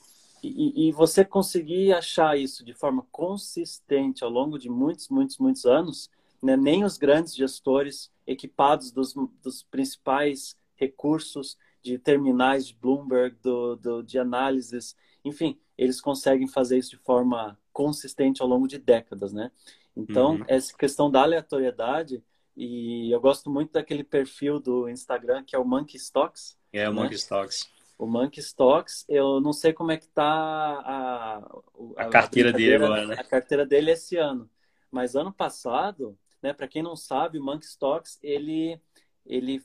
E, 0.44 0.88
e, 0.88 0.92
você 0.92 1.24
conseguir 1.24 1.94
achar 1.94 2.36
isso 2.36 2.66
de 2.66 2.74
forma 2.74 3.06
consistente 3.12 4.24
ao 4.24 4.30
longo 4.30 4.58
de 4.58 4.70
muitos, 4.70 5.08
muitos, 5.10 5.38
muitos 5.38 5.66
anos, 5.66 6.10
né? 6.42 6.58
nem 6.58 6.84
os 6.84 6.98
grandes 6.98 7.36
gestores 7.36 8.12
equipados 8.26 8.92
dos, 8.92 9.14
dos 9.44 9.62
principais 9.62 10.58
recursos 10.76 11.56
de 11.82 11.98
terminais 11.98 12.68
de 12.68 12.76
Bloomberg, 12.76 13.36
do, 13.42 13.76
do, 13.76 14.04
de 14.04 14.20
análises, 14.20 14.96
enfim, 15.24 15.60
eles 15.78 16.00
conseguem 16.00 16.48
fazer 16.48 16.78
isso 16.78 16.92
de 16.92 16.98
forma 16.98 17.58
consistente 17.74 18.42
ao 18.42 18.48
longo 18.48 18.68
de 18.68 18.78
décadas, 18.78 19.34
né? 19.34 19.52
Então, 19.96 20.36
uhum. 20.36 20.46
essa 20.48 20.76
questão 20.76 21.10
da 21.10 21.22
aleatoriedade, 21.22 22.24
e 22.56 23.12
eu 23.12 23.20
gosto 23.20 23.50
muito 23.50 23.74
daquele 23.74 24.04
perfil 24.04 24.60
do 24.60 24.90
Instagram 24.90 25.44
que 25.44 25.56
é 25.56 25.60
o 25.60 25.66
Monkey 25.66 25.98
Stocks. 25.98 26.58
É, 26.72 26.88
o 26.88 26.94
né? 26.94 27.02
Monkey 27.02 27.16
Stocks. 27.16 27.70
O 27.98 28.08
Monkey 28.08 28.40
Stocks, 28.40 29.06
eu 29.08 29.40
não 29.40 29.54
sei 29.54 29.74
como 29.74 29.92
é 29.92 29.98
que 29.98 30.08
tá 30.08 30.24
a, 30.24 31.38
a, 31.38 32.04
a 32.04 32.10
carteira 32.10 32.52
dele 32.52 32.76
agora, 32.76 33.06
né? 33.06 33.16
A 33.18 33.24
carteira 33.24 33.66
dele 33.66 33.92
esse 33.92 34.18
ano. 34.18 34.50
Mas 34.90 35.16
ano 35.16 35.32
passado, 35.32 36.18
né, 36.42 36.52
para 36.52 36.68
quem 36.68 36.82
não 36.82 36.96
sabe, 36.96 37.38
o 37.38 37.44
Monkey 37.44 37.68
Stocks, 37.68 38.20
ele, 38.22 38.82
ele 39.26 39.64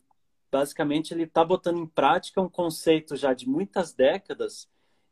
basicamente 0.57 1.13
ele 1.13 1.25
está 1.25 1.45
botando 1.45 1.79
em 1.79 1.87
prática 1.87 2.41
um 2.41 2.49
conceito 2.49 3.15
já 3.15 3.35
de 3.35 3.47
muitas 3.47 3.93
décadas 3.93 4.67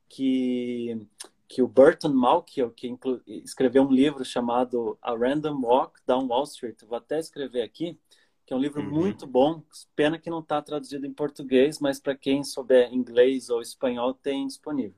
que 0.08 0.98
que 1.46 1.60
o 1.60 1.68
Burton 1.68 2.08
Malkiel, 2.08 2.70
que 2.70 2.98
escreveu 3.44 3.82
um 3.84 3.92
livro 3.92 4.24
chamado 4.24 4.98
A 5.00 5.14
Random 5.14 5.60
Walk 5.60 6.00
Down 6.06 6.26
Wall 6.26 6.44
Street, 6.44 6.82
vou 6.82 6.96
até 6.96 7.18
escrever 7.18 7.60
aqui, 7.60 8.00
que 8.46 8.52
é 8.54 8.56
um 8.56 8.58
livro 8.58 8.82
uhum. 8.82 8.90
muito 8.90 9.26
bom, 9.26 9.62
pena 9.94 10.18
que 10.18 10.30
não 10.30 10.40
está 10.40 10.60
traduzido 10.62 11.06
em 11.06 11.12
português, 11.12 11.78
mas 11.78 12.00
para 12.00 12.16
quem 12.16 12.42
souber 12.42 12.92
inglês 12.92 13.50
ou 13.50 13.60
espanhol 13.60 14.14
tem 14.14 14.46
disponível. 14.46 14.96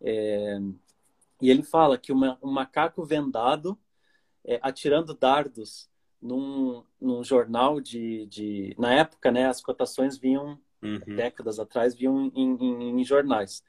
É... 0.00 0.60
E 1.42 1.50
ele 1.50 1.64
fala 1.64 1.98
que 1.98 2.12
uma, 2.12 2.38
um 2.40 2.52
macaco 2.52 3.04
vendado 3.04 3.76
é, 4.44 4.60
atirando 4.62 5.12
dardos 5.12 5.89
num, 6.20 6.82
num 7.00 7.24
jornal 7.24 7.80
de, 7.80 8.26
de, 8.26 8.74
Na 8.78 8.94
época, 8.94 9.30
né, 9.30 9.46
as 9.46 9.60
cotações 9.60 10.18
vinham, 10.18 10.58
uhum. 10.82 11.16
décadas 11.16 11.58
atrás, 11.58 11.94
vinham 11.94 12.30
em, 12.34 12.56
em, 12.56 13.00
em 13.00 13.04
jornais 13.04 13.62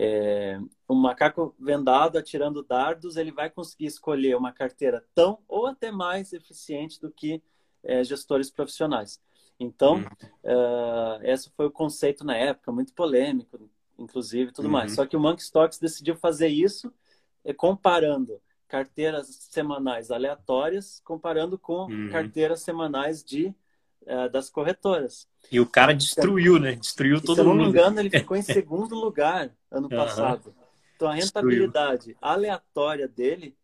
é, 0.00 0.60
um 0.88 0.94
macaco 0.94 1.52
vendado 1.58 2.16
atirando 2.18 2.62
dardos, 2.62 3.16
ele 3.16 3.32
vai 3.32 3.50
conseguir 3.50 3.86
escolher 3.86 4.36
uma 4.36 4.52
carteira 4.52 5.04
tão 5.12 5.40
ou 5.48 5.66
até 5.66 5.90
mais 5.90 6.32
eficiente 6.32 7.00
do 7.00 7.10
que 7.10 7.42
é, 7.82 8.04
gestores 8.04 8.48
profissionais. 8.48 9.20
Então, 9.58 9.96
uhum. 9.96 10.02
uh, 10.44 11.20
esse 11.24 11.50
foi 11.56 11.66
o 11.66 11.70
conceito 11.70 12.24
na 12.24 12.36
época, 12.36 12.70
muito 12.70 12.94
polêmico, 12.94 13.68
inclusive, 13.98 14.52
tudo 14.52 14.66
uhum. 14.66 14.70
mais. 14.70 14.94
Só 14.94 15.04
que 15.04 15.16
o 15.16 15.20
Monkey 15.20 15.42
Stocks 15.42 15.80
decidiu 15.80 16.14
fazer 16.14 16.46
isso 16.46 16.92
é, 17.44 17.52
comparando 17.52 18.40
carteiras 18.68 19.26
semanais 19.50 20.10
aleatórias, 20.10 21.00
comparando 21.04 21.58
com 21.58 21.86
uhum. 21.86 22.10
carteiras 22.10 22.60
semanais 22.60 23.24
de 23.24 23.54
uh, 24.02 24.28
das 24.30 24.50
corretoras. 24.50 25.26
E 25.50 25.58
o 25.58 25.66
cara 25.66 25.94
destruiu, 25.94 26.58
né? 26.58 26.74
Destruiu 26.74 27.20
todo 27.20 27.28
mundo. 27.28 27.34
Se 27.36 27.40
eu 27.40 27.44
não 27.46 27.54
me 27.56 27.64
engano, 27.64 28.00
ele 28.00 28.10
ficou 28.10 28.36
em 28.36 28.42
segundo 28.42 28.94
lugar 28.94 29.50
ano 29.70 29.88
passado. 29.88 30.54
Então 30.94 31.08
a 31.08 31.14
rentabilidade 31.14 32.08
destruiu. 32.08 32.18
aleatória 32.20 33.08
dele 33.08 33.56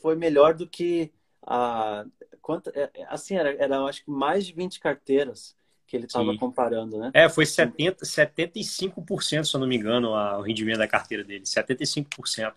foi 0.00 0.16
melhor 0.16 0.54
do 0.54 0.66
que 0.66 1.12
a 1.46 2.06
quanto 2.40 2.70
é, 2.74 2.90
assim 3.08 3.36
era, 3.36 3.54
era 3.54 3.82
acho 3.84 4.04
que 4.04 4.10
mais 4.10 4.46
de 4.46 4.52
20 4.52 4.78
carteiras 4.78 5.56
que 5.86 5.96
ele 5.96 6.04
estava 6.06 6.36
comparando, 6.36 6.98
né? 6.98 7.10
É, 7.14 7.28
foi 7.28 7.46
70, 7.46 8.04
75%, 8.04 9.44
se 9.44 9.54
eu 9.54 9.60
não 9.60 9.66
me 9.66 9.76
engano, 9.76 10.14
a, 10.14 10.38
o 10.38 10.42
rendimento 10.42 10.78
da 10.78 10.88
carteira 10.88 11.24
dele, 11.24 11.44
75%. 11.44 12.52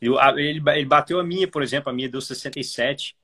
Ele, 0.00 0.14
ele, 0.38 0.62
ele 0.70 0.84
bateu 0.84 1.18
a 1.18 1.24
minha, 1.24 1.48
por 1.48 1.62
exemplo, 1.62 1.90
a 1.90 1.92
minha 1.92 2.08
deu 2.08 2.20
67. 2.20 3.16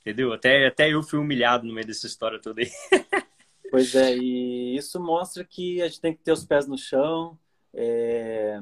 Entendeu? 0.00 0.32
Até, 0.32 0.66
até 0.66 0.92
eu 0.92 1.02
fui 1.02 1.18
humilhado 1.18 1.66
no 1.66 1.74
meio 1.74 1.86
dessa 1.86 2.06
história 2.06 2.40
toda 2.40 2.62
aí. 2.62 2.70
Pois 3.70 3.94
é, 3.94 4.16
e 4.16 4.76
isso 4.76 4.98
mostra 4.98 5.44
que 5.44 5.80
a 5.80 5.86
gente 5.86 6.00
tem 6.00 6.12
que 6.12 6.24
ter 6.24 6.32
os 6.32 6.44
pés 6.44 6.66
no 6.66 6.76
chão. 6.76 7.38
É, 7.72 8.58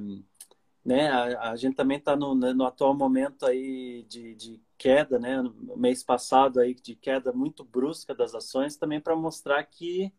né? 0.84 1.08
A, 1.08 1.52
a, 1.52 1.56
gente 1.56 1.76
também 1.76 1.96
está 1.96 2.14
no, 2.14 2.34
né, 2.34 2.52
no 2.52 2.64
atual 2.66 2.94
momento 2.94 3.46
aí 3.46 4.04
de, 4.08 4.34
de 4.34 4.60
queda, 4.76 5.18
né? 5.18 5.40
No 5.40 5.76
mês 5.78 6.02
passado 6.02 6.60
aí 6.60 6.75
de 6.75 6.94
queda 6.94 7.32
muito 7.32 7.64
brusca 7.64 8.14
das 8.14 8.34
ações, 8.34 8.76
também 8.76 9.00
para 9.00 9.16
mostrar 9.16 9.62
que 9.64 10.12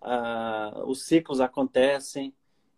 uh, 0.00 0.84
os 0.86 1.04
ciclos 1.06 1.40
acontecem 1.40 2.32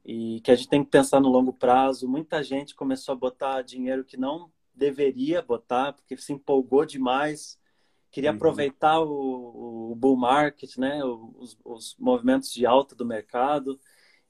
e 0.07 0.41
que 0.41 0.53
a 0.53 0.55
gente 0.55 0.69
tem 0.69 0.85
que 0.85 0.91
pensar 0.91 1.21
no 1.21 1.29
longo 1.29 1.53
prazo. 1.53 2.09
Muita 2.09 2.41
gente 2.41 2.77
começou 2.77 3.13
a 3.13 3.17
botar 3.17 3.63
dinheiro 3.63 4.05
que 4.05 4.17
não 4.17 4.53
deveria 4.73 5.43
botar, 5.43 5.95
porque 5.95 6.17
se 6.17 6.33
empolgou 6.33 6.87
demais, 6.87 7.59
queria 8.13 8.31
uhum. 8.31 8.37
aproveitar 8.37 9.01
o, 9.01 9.91
o, 9.91 9.97
bull 9.97 10.17
market, 10.17 10.77
né? 10.77 11.03
Os, 11.05 11.59
os, 11.65 11.97
movimentos 11.99 12.53
de 12.53 12.65
alta 12.65 12.95
do 12.95 13.05
mercado, 13.05 13.81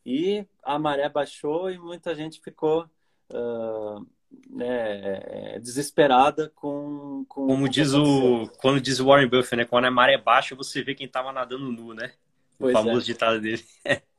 e 0.05 0.47
a 0.63 0.79
maré 0.79 1.11
baixou 1.11 1.71
e 1.71 1.79
muita 1.79 2.15
gente 2.15 2.41
ficou 2.41 2.89
uh, 3.31 4.07
né, 4.49 5.59
desesperada 5.59 6.51
com, 6.55 7.27
com 7.29 7.49
Como 7.49 7.69
diz 7.69 7.93
o. 7.93 8.49
Quando 8.61 8.81
diz 8.81 8.99
Warren 8.99 9.29
Buffett, 9.29 9.57
né? 9.57 9.65
Quando 9.67 9.85
a 9.85 9.91
maré 9.91 10.17
baixa, 10.17 10.55
você 10.55 10.83
vê 10.83 10.95
quem 10.95 11.07
estava 11.07 11.33
nadando 11.33 11.71
nu, 11.71 11.93
né? 11.93 12.15
O 12.59 12.61
pois 12.61 12.73
famoso 12.73 13.01
é. 13.01 13.05
ditado 13.05 13.41
dele. 13.43 13.63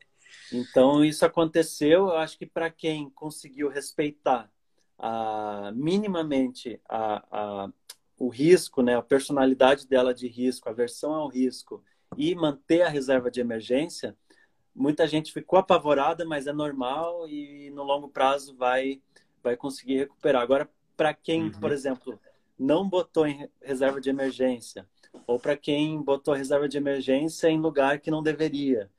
Então, 0.51 1.03
isso 1.03 1.25
aconteceu, 1.25 2.07
eu 2.07 2.17
acho 2.17 2.37
que 2.37 2.45
para 2.45 2.69
quem 2.69 3.09
conseguiu 3.09 3.69
respeitar 3.69 4.49
a, 4.97 5.71
minimamente 5.75 6.79
a, 6.87 7.23
a, 7.31 7.69
o 8.17 8.29
risco, 8.29 8.81
né, 8.81 8.95
a 8.95 9.01
personalidade 9.01 9.87
dela 9.87 10.13
de 10.13 10.27
risco, 10.27 10.69
a 10.69 10.73
versão 10.73 11.13
ao 11.13 11.27
risco 11.27 11.83
e 12.17 12.33
manter 12.33 12.81
a 12.81 12.89
reserva 12.89 13.29
de 13.29 13.41
emergência, 13.41 14.15
muita 14.73 15.07
gente 15.07 15.33
ficou 15.33 15.59
apavorada, 15.59 16.23
mas 16.23 16.47
é 16.47 16.53
normal 16.53 17.27
e 17.27 17.69
no 17.71 17.83
longo 17.83 18.07
prazo 18.07 18.55
vai, 18.55 19.01
vai 19.43 19.57
conseguir 19.57 19.97
recuperar. 19.97 20.41
Agora, 20.41 20.69
para 20.95 21.13
quem, 21.13 21.43
uhum. 21.43 21.51
por 21.51 21.71
exemplo, 21.71 22.19
não 22.57 22.87
botou 22.87 23.27
em 23.27 23.49
reserva 23.61 23.99
de 23.99 24.09
emergência, 24.09 24.87
ou 25.27 25.39
para 25.39 25.57
quem 25.57 26.01
botou 26.01 26.33
reserva 26.33 26.67
de 26.67 26.77
emergência 26.77 27.49
em 27.49 27.59
lugar 27.59 27.99
que 27.99 28.09
não 28.09 28.23
deveria, 28.23 28.89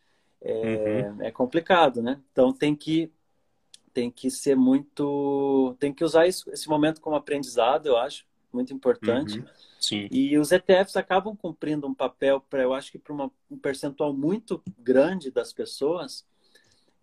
é, 0.41 1.11
uhum. 1.11 1.23
é 1.23 1.31
complicado, 1.31 2.03
né? 2.03 2.21
Então 2.33 2.53
tem 2.53 2.75
que 2.75 3.11
tem 3.93 4.11
que 4.11 4.31
ser 4.31 4.55
muito, 4.55 5.75
tem 5.81 5.93
que 5.93 6.05
usar 6.05 6.27
isso, 6.29 6.49
esse 6.53 6.69
momento 6.69 7.01
como 7.01 7.17
aprendizado, 7.17 7.87
eu 7.87 7.97
acho 7.97 8.25
muito 8.53 8.73
importante. 8.73 9.41
Uhum. 9.41 9.47
Sim. 9.81 10.09
E 10.11 10.39
os 10.39 10.53
ETFs 10.53 10.97
acabam 10.97 11.37
cumprindo 11.37 11.87
um 11.87 11.95
papel 11.95 12.41
para, 12.41 12.63
eu 12.63 12.73
acho 12.73 12.93
que 12.93 12.99
para 12.99 13.13
um 13.13 13.59
percentual 13.61 14.13
muito 14.13 14.63
grande 14.79 15.31
das 15.31 15.53
pessoas 15.53 16.25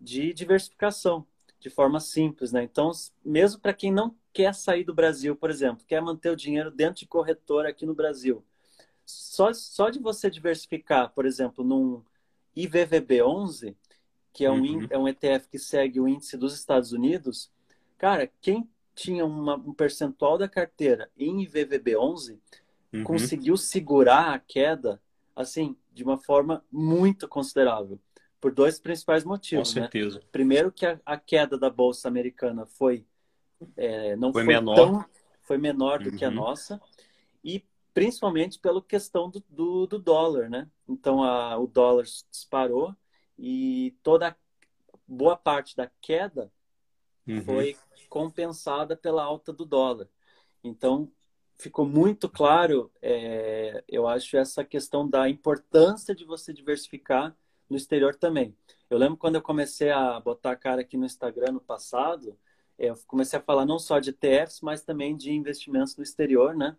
de 0.00 0.32
diversificação, 0.32 1.26
de 1.60 1.70
forma 1.70 2.00
simples, 2.00 2.52
né? 2.52 2.62
Então, 2.62 2.90
mesmo 3.24 3.60
para 3.60 3.74
quem 3.74 3.92
não 3.92 4.14
quer 4.32 4.54
sair 4.54 4.84
do 4.84 4.94
Brasil, 4.94 5.34
por 5.34 5.50
exemplo, 5.50 5.84
quer 5.86 6.00
manter 6.00 6.30
o 6.30 6.36
dinheiro 6.36 6.70
dentro 6.70 7.00
de 7.00 7.06
corretora 7.06 7.68
aqui 7.68 7.86
no 7.86 7.94
Brasil, 7.94 8.44
só, 9.04 9.52
só 9.52 9.88
de 9.88 9.98
você 9.98 10.28
diversificar, 10.28 11.12
por 11.12 11.24
exemplo, 11.26 11.64
num 11.64 12.02
IVVB11, 12.56 13.74
que 14.32 14.44
é 14.44 14.50
um, 14.50 14.60
uhum. 14.60 14.86
é 14.90 14.98
um 14.98 15.08
ETF 15.08 15.48
que 15.48 15.58
segue 15.58 16.00
o 16.00 16.08
índice 16.08 16.36
dos 16.36 16.54
Estados 16.54 16.92
Unidos, 16.92 17.50
cara, 17.98 18.30
quem 18.40 18.68
tinha 18.94 19.24
uma, 19.24 19.56
um 19.56 19.72
percentual 19.72 20.38
da 20.38 20.48
carteira 20.48 21.10
em 21.18 21.46
IVVB11 21.46 22.38
uhum. 22.92 23.04
conseguiu 23.04 23.56
segurar 23.56 24.34
a 24.34 24.38
queda, 24.38 25.00
assim, 25.34 25.76
de 25.92 26.02
uma 26.02 26.16
forma 26.16 26.64
muito 26.72 27.28
considerável. 27.28 27.98
Por 28.40 28.52
dois 28.52 28.78
principais 28.78 29.24
motivos. 29.24 29.72
Com 29.72 29.80
né? 29.80 29.82
certeza. 29.82 30.18
Né? 30.18 30.24
Primeiro 30.32 30.72
que 30.72 30.86
a, 30.86 30.98
a, 31.04 31.16
queda 31.16 31.58
da 31.58 31.70
Bolsa 31.70 32.08
Americana 32.08 32.66
foi 32.66 33.04
é, 33.76 34.16
não 34.16 34.32
foi, 34.32 34.44
foi, 34.44 34.54
menor, 34.54 34.74
tão, 34.74 35.04
foi 35.42 35.58
menor 35.58 36.02
do 36.02 36.10
uhum. 36.10 36.16
que 36.16 36.24
a 36.24 36.28
uhum. 36.28 36.34
nossa. 36.34 36.80
E 37.42 37.64
principalmente 37.96 38.58
pela 38.58 38.82
questão 38.82 39.30
do, 39.30 39.42
do, 39.48 39.86
do 39.86 39.98
dólar, 39.98 40.50
né? 40.50 40.68
Então 40.86 41.22
a, 41.22 41.56
o 41.56 41.66
dólar 41.66 42.04
disparou 42.30 42.94
e 43.38 43.96
toda 44.02 44.36
boa 45.08 45.34
parte 45.34 45.74
da 45.74 45.90
queda 46.02 46.52
uhum. 47.26 47.42
foi 47.42 47.74
compensada 48.10 48.94
pela 48.94 49.24
alta 49.24 49.50
do 49.50 49.64
dólar. 49.64 50.10
Então, 50.62 51.10
ficou 51.56 51.86
muito 51.86 52.28
claro, 52.28 52.92
é, 53.00 53.82
eu 53.88 54.06
acho, 54.06 54.36
essa 54.36 54.62
questão 54.62 55.08
da 55.08 55.26
importância 55.26 56.14
de 56.14 56.26
você 56.26 56.52
diversificar 56.52 57.34
no 57.66 57.78
exterior 57.78 58.14
também. 58.14 58.54
Eu 58.90 58.98
lembro 58.98 59.16
quando 59.16 59.36
eu 59.36 59.42
comecei 59.42 59.90
a 59.90 60.20
botar 60.20 60.50
a 60.50 60.56
cara 60.56 60.82
aqui 60.82 60.98
no 60.98 61.06
Instagram 61.06 61.52
no 61.52 61.60
passado, 61.62 62.38
eu 62.78 62.94
comecei 63.06 63.38
a 63.38 63.42
falar 63.42 63.64
não 63.64 63.78
só 63.78 63.98
de 63.98 64.10
ETFs, 64.10 64.60
mas 64.60 64.82
também 64.82 65.16
de 65.16 65.32
investimentos 65.32 65.96
no 65.96 66.02
exterior, 66.02 66.54
né? 66.54 66.76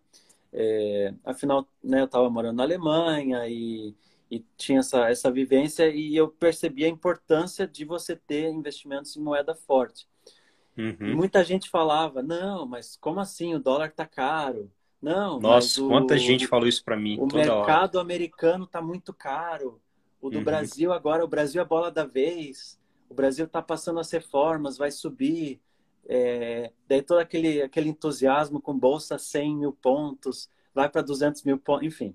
É, 0.52 1.12
afinal, 1.24 1.66
né, 1.82 2.00
eu 2.00 2.06
estava 2.06 2.28
morando 2.30 2.56
na 2.56 2.62
Alemanha 2.62 3.46
e, 3.48 3.94
e 4.30 4.44
tinha 4.56 4.80
essa, 4.80 5.08
essa 5.10 5.30
vivência 5.30 5.88
e 5.88 6.16
eu 6.16 6.28
percebi 6.28 6.84
a 6.84 6.88
importância 6.88 7.66
de 7.66 7.84
você 7.84 8.16
ter 8.16 8.50
investimentos 8.50 9.16
em 9.16 9.20
moeda 9.20 9.54
forte. 9.54 10.06
Uhum. 10.76 11.16
muita 11.16 11.42
gente 11.42 11.68
falava, 11.68 12.22
não, 12.22 12.64
mas 12.64 12.96
como 13.00 13.18
assim? 13.18 13.52
O 13.52 13.58
dólar 13.58 13.90
tá 13.90 14.06
caro. 14.06 14.70
Não, 15.02 15.40
Nossa, 15.40 15.82
o, 15.82 15.88
quanta 15.88 16.16
gente 16.16 16.46
falou 16.46 16.68
isso 16.68 16.84
para 16.84 16.96
mim. 16.96 17.18
O 17.20 17.26
mercado 17.26 17.96
hora. 17.96 18.04
americano 18.04 18.66
tá 18.66 18.80
muito 18.80 19.12
caro. 19.12 19.80
O 20.20 20.30
do 20.30 20.38
uhum. 20.38 20.44
Brasil 20.44 20.92
agora, 20.92 21.24
o 21.24 21.28
Brasil 21.28 21.60
é 21.60 21.64
a 21.64 21.68
bola 21.68 21.90
da 21.90 22.04
vez. 22.04 22.78
O 23.08 23.14
Brasil 23.14 23.46
tá 23.46 23.62
passando 23.62 24.00
as 24.00 24.10
reformas, 24.10 24.76
vai 24.76 24.90
subir. 24.90 25.60
É, 26.06 26.72
daí 26.86 27.02
todo 27.02 27.18
aquele, 27.18 27.62
aquele 27.62 27.88
entusiasmo 27.88 28.60
com 28.60 28.78
bolsa 28.78 29.18
100 29.18 29.56
mil 29.56 29.72
pontos, 29.72 30.50
vai 30.74 30.88
para 30.88 31.02
200 31.02 31.42
mil 31.44 31.58
pontos, 31.58 31.86
enfim. 31.86 32.14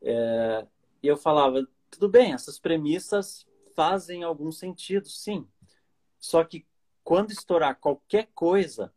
É, 0.00 0.66
e 1.02 1.06
eu 1.06 1.16
falava, 1.16 1.66
tudo 1.90 2.08
bem, 2.08 2.32
essas 2.32 2.58
premissas 2.58 3.46
fazem 3.74 4.22
algum 4.22 4.50
sentido, 4.50 5.08
sim. 5.08 5.46
Só 6.18 6.44
que 6.44 6.66
quando 7.02 7.32
estourar 7.32 7.78
qualquer 7.78 8.28
coisa, 8.34 8.92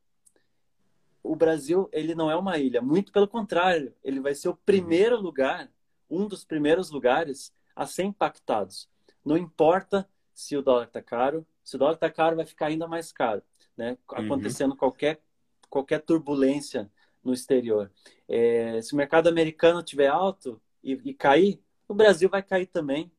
o 1.23 1.35
Brasil 1.35 1.89
ele 1.91 2.13
não 2.13 2.29
é 2.29 2.35
uma 2.35 2.57
ilha, 2.57 2.81
muito 2.81 3.11
pelo 3.11 3.27
contrário, 3.27 3.93
ele 4.03 4.19
vai 4.19 4.35
ser 4.35 4.49
o 4.49 4.55
primeiro 4.55 5.19
lugar, 5.19 5.71
um 6.09 6.27
dos 6.27 6.45
primeiros 6.45 6.91
lugares 6.91 7.53
a 7.75 7.85
ser 7.85 8.03
impactados. 8.03 8.87
Não 9.23 9.35
importa 9.35 10.07
se 10.33 10.55
o 10.55 10.61
dólar 10.61 10.85
está 10.85 11.01
caro, 11.01 11.45
se 11.63 11.75
o 11.75 11.79
dólar 11.79 11.95
está 11.95 12.11
caro, 12.11 12.35
vai 12.35 12.45
ficar 12.45 12.67
ainda 12.67 12.87
mais 12.87 13.11
caro, 13.11 13.41
né? 13.77 13.97
Uhum. 14.11 14.25
Acontecendo 14.25 14.71
uhum. 14.71 14.77
qualquer 14.77 15.21
qualquer 15.69 15.99
turbulência 15.99 16.89
no 17.23 17.33
exterior. 17.33 17.91
É, 18.29 18.81
se 18.81 18.93
o 18.93 18.95
mercado 18.95 19.27
americano 19.27 19.83
tiver 19.83 20.07
alto 20.07 20.61
e, 20.83 20.93
e 21.03 21.13
cair, 21.13 21.59
o 21.88 21.93
Brasil 21.93 22.29
vai 22.29 22.41
cair 22.41 22.67
também 22.67 23.11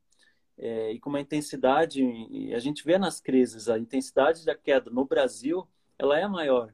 é, 0.57 0.91
e 0.91 0.99
com 0.99 1.09
uma 1.09 1.21
intensidade, 1.21 2.01
a 2.55 2.59
gente 2.59 2.83
vê 2.83 2.97
nas 2.97 3.21
crises, 3.21 3.69
a 3.69 3.77
intensidade 3.77 4.43
da 4.43 4.55
queda 4.55 4.89
no 4.89 5.05
Brasil, 5.05 5.67
ela 5.99 6.19
é 6.19 6.27
maior, 6.27 6.73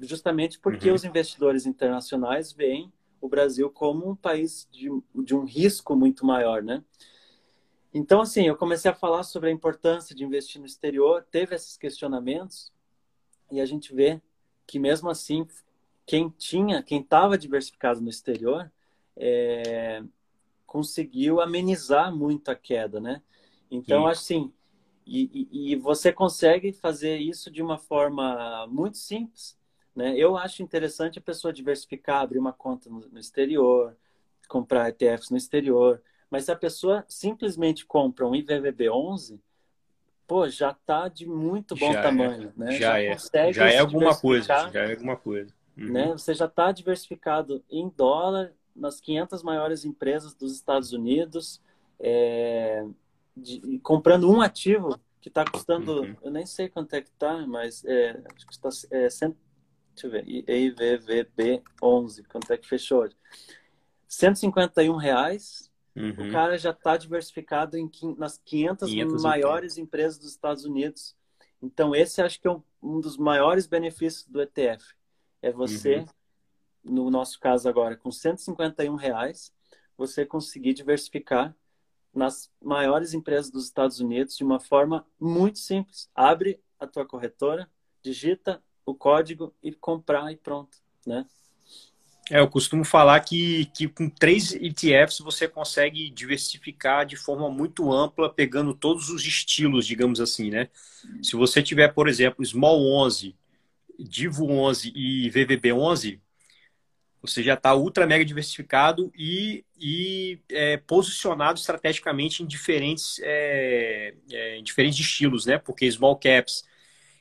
justamente 0.00 0.58
porque 0.58 0.88
uhum. 0.88 0.94
os 0.96 1.04
investidores 1.04 1.66
internacionais 1.66 2.52
veem 2.52 2.92
o 3.20 3.28
Brasil 3.28 3.70
como 3.70 4.10
um 4.10 4.16
país 4.16 4.68
de, 4.72 4.88
de 5.14 5.34
um 5.34 5.44
risco 5.44 5.94
muito 5.94 6.26
maior, 6.26 6.62
né? 6.62 6.82
Então, 7.94 8.20
assim, 8.20 8.46
eu 8.46 8.56
comecei 8.56 8.90
a 8.90 8.94
falar 8.94 9.22
sobre 9.22 9.48
a 9.48 9.52
importância 9.52 10.14
de 10.14 10.24
investir 10.24 10.60
no 10.60 10.66
exterior, 10.66 11.24
teve 11.30 11.54
esses 11.54 11.76
questionamentos, 11.76 12.72
e 13.50 13.60
a 13.60 13.66
gente 13.66 13.94
vê 13.94 14.20
que 14.66 14.78
mesmo 14.78 15.08
assim, 15.08 15.46
quem 16.04 16.28
tinha, 16.30 16.82
quem 16.82 17.00
estava 17.00 17.38
diversificado 17.38 18.00
no 18.00 18.08
exterior, 18.08 18.70
é, 19.16 20.02
conseguiu 20.66 21.40
amenizar 21.40 22.14
muito 22.14 22.50
a 22.50 22.54
queda, 22.54 23.00
né? 23.00 23.22
Então, 23.70 24.04
Sim. 24.04 24.10
assim, 24.10 24.52
e, 25.06 25.48
e, 25.50 25.72
e, 25.72 25.76
você 25.76 26.12
consegue 26.12 26.72
fazer 26.72 27.16
isso 27.18 27.50
de 27.50 27.62
uma 27.62 27.78
forma 27.78 28.66
muito 28.66 28.98
simples, 28.98 29.56
né? 29.94 30.14
Eu 30.16 30.36
acho 30.36 30.62
interessante 30.62 31.18
a 31.18 31.22
pessoa 31.22 31.52
diversificar, 31.52 32.22
abrir 32.22 32.38
uma 32.38 32.52
conta 32.52 32.90
no, 32.90 33.00
no 33.08 33.18
exterior, 33.18 33.96
comprar 34.48 34.88
ETFs 34.88 35.30
no 35.30 35.36
exterior, 35.36 36.02
mas 36.30 36.44
se 36.44 36.52
a 36.52 36.56
pessoa 36.56 37.04
simplesmente 37.08 37.86
compra 37.86 38.26
um 38.26 38.32
IVVB11, 38.32 39.40
pô, 40.26 40.48
já 40.48 40.70
está 40.70 41.08
de 41.08 41.26
muito 41.26 41.76
bom 41.76 41.92
já 41.92 42.00
é. 42.00 42.02
tamanho, 42.02 42.52
é. 42.56 42.60
né? 42.60 42.72
Já, 42.72 42.78
já 42.78 42.98
é, 42.98 43.52
já 43.52 43.70
é 43.70 43.78
alguma 43.78 44.16
coisa, 44.16 44.46
já 44.46 44.82
é 44.82 44.92
alguma 44.92 45.16
coisa. 45.16 45.54
Uhum. 45.76 45.92
Né? 45.92 46.12
Você 46.12 46.34
já 46.34 46.46
está 46.46 46.72
diversificado 46.72 47.62
em 47.70 47.88
dólar, 47.88 48.52
nas 48.74 49.00
500 49.00 49.42
maiores 49.42 49.84
empresas 49.84 50.34
dos 50.34 50.52
Estados 50.52 50.92
Unidos, 50.92 51.60
é, 51.98 52.84
de, 53.36 53.78
comprando 53.82 54.30
um 54.30 54.40
ativo 54.40 54.98
que 55.20 55.28
está 55.28 55.44
custando, 55.44 56.02
uhum. 56.02 56.16
eu 56.22 56.30
nem 56.30 56.46
sei 56.46 56.68
quanto 56.68 56.94
é 56.94 57.00
que 57.00 57.08
está, 57.08 57.46
mas 57.46 57.84
é, 57.84 58.22
acho 58.34 58.46
que 58.46 58.52
está, 58.52 58.68
é, 58.90 59.10
cento, 59.10 59.36
deixa 59.94 60.06
eu 60.06 60.10
ver, 60.10 60.24
EIVVB11, 60.24 62.26
quanto 62.28 62.52
é 62.52 62.56
que 62.56 62.68
fechou 62.68 63.02
hoje? 63.02 63.16
151 64.06 64.96
reais, 64.96 65.70
uhum. 65.96 66.28
o 66.28 66.32
cara 66.32 66.58
já 66.58 66.70
está 66.70 66.96
diversificado 66.96 67.76
em, 67.76 67.90
nas 68.18 68.38
500, 68.44 68.90
500 68.90 69.22
maiores 69.22 69.78
empresas 69.78 70.18
dos 70.18 70.30
Estados 70.30 70.64
Unidos. 70.64 71.16
Então, 71.62 71.94
esse 71.94 72.20
acho 72.20 72.40
que 72.40 72.46
é 72.46 72.50
um, 72.50 72.62
um 72.82 73.00
dos 73.00 73.16
maiores 73.16 73.66
benefícios 73.66 74.26
do 74.26 74.40
ETF. 74.40 74.94
É 75.42 75.50
você 75.50 75.98
uhum 75.98 76.06
no 76.86 77.10
nosso 77.10 77.38
caso 77.40 77.68
agora, 77.68 77.96
com 77.96 78.10
151 78.10 78.94
reais, 78.94 79.52
você 79.96 80.24
conseguir 80.24 80.72
diversificar 80.72 81.54
nas 82.14 82.50
maiores 82.62 83.12
empresas 83.12 83.50
dos 83.50 83.64
Estados 83.64 84.00
Unidos 84.00 84.36
de 84.36 84.44
uma 84.44 84.60
forma 84.60 85.06
muito 85.20 85.58
simples. 85.58 86.08
Abre 86.14 86.62
a 86.78 86.86
tua 86.86 87.04
corretora, 87.04 87.68
digita 88.02 88.62
o 88.84 88.94
código 88.94 89.54
e 89.62 89.72
comprar 89.72 90.32
e 90.32 90.36
pronto, 90.36 90.78
né? 91.04 91.26
É, 92.30 92.40
eu 92.40 92.48
costumo 92.48 92.84
falar 92.84 93.20
que, 93.20 93.66
que 93.66 93.86
com 93.86 94.10
três 94.10 94.52
ETFs 94.52 95.20
você 95.20 95.46
consegue 95.46 96.10
diversificar 96.10 97.06
de 97.06 97.16
forma 97.16 97.48
muito 97.48 97.92
ampla, 97.92 98.32
pegando 98.32 98.74
todos 98.74 99.10
os 99.10 99.24
estilos, 99.24 99.86
digamos 99.86 100.20
assim, 100.20 100.50
né? 100.50 100.68
Se 101.22 101.36
você 101.36 101.62
tiver, 101.62 101.92
por 101.94 102.08
exemplo, 102.08 102.44
Small 102.44 102.84
11, 102.84 103.34
Divo 103.98 104.50
11 104.50 104.92
e 104.94 105.30
VVB 105.30 105.72
11, 105.72 106.20
você 107.22 107.42
já 107.42 107.54
está 107.54 107.74
ultra 107.74 108.06
mega 108.06 108.24
diversificado 108.24 109.10
e, 109.16 109.64
e 109.78 110.40
é, 110.50 110.76
posicionado 110.76 111.58
estrategicamente 111.58 112.42
em 112.42 112.46
diferentes, 112.46 113.20
é, 113.22 114.14
é, 114.30 114.58
em 114.58 114.62
diferentes 114.62 114.98
estilos, 114.98 115.46
né? 115.46 115.58
Porque 115.58 115.90
small 115.90 116.16
caps 116.16 116.64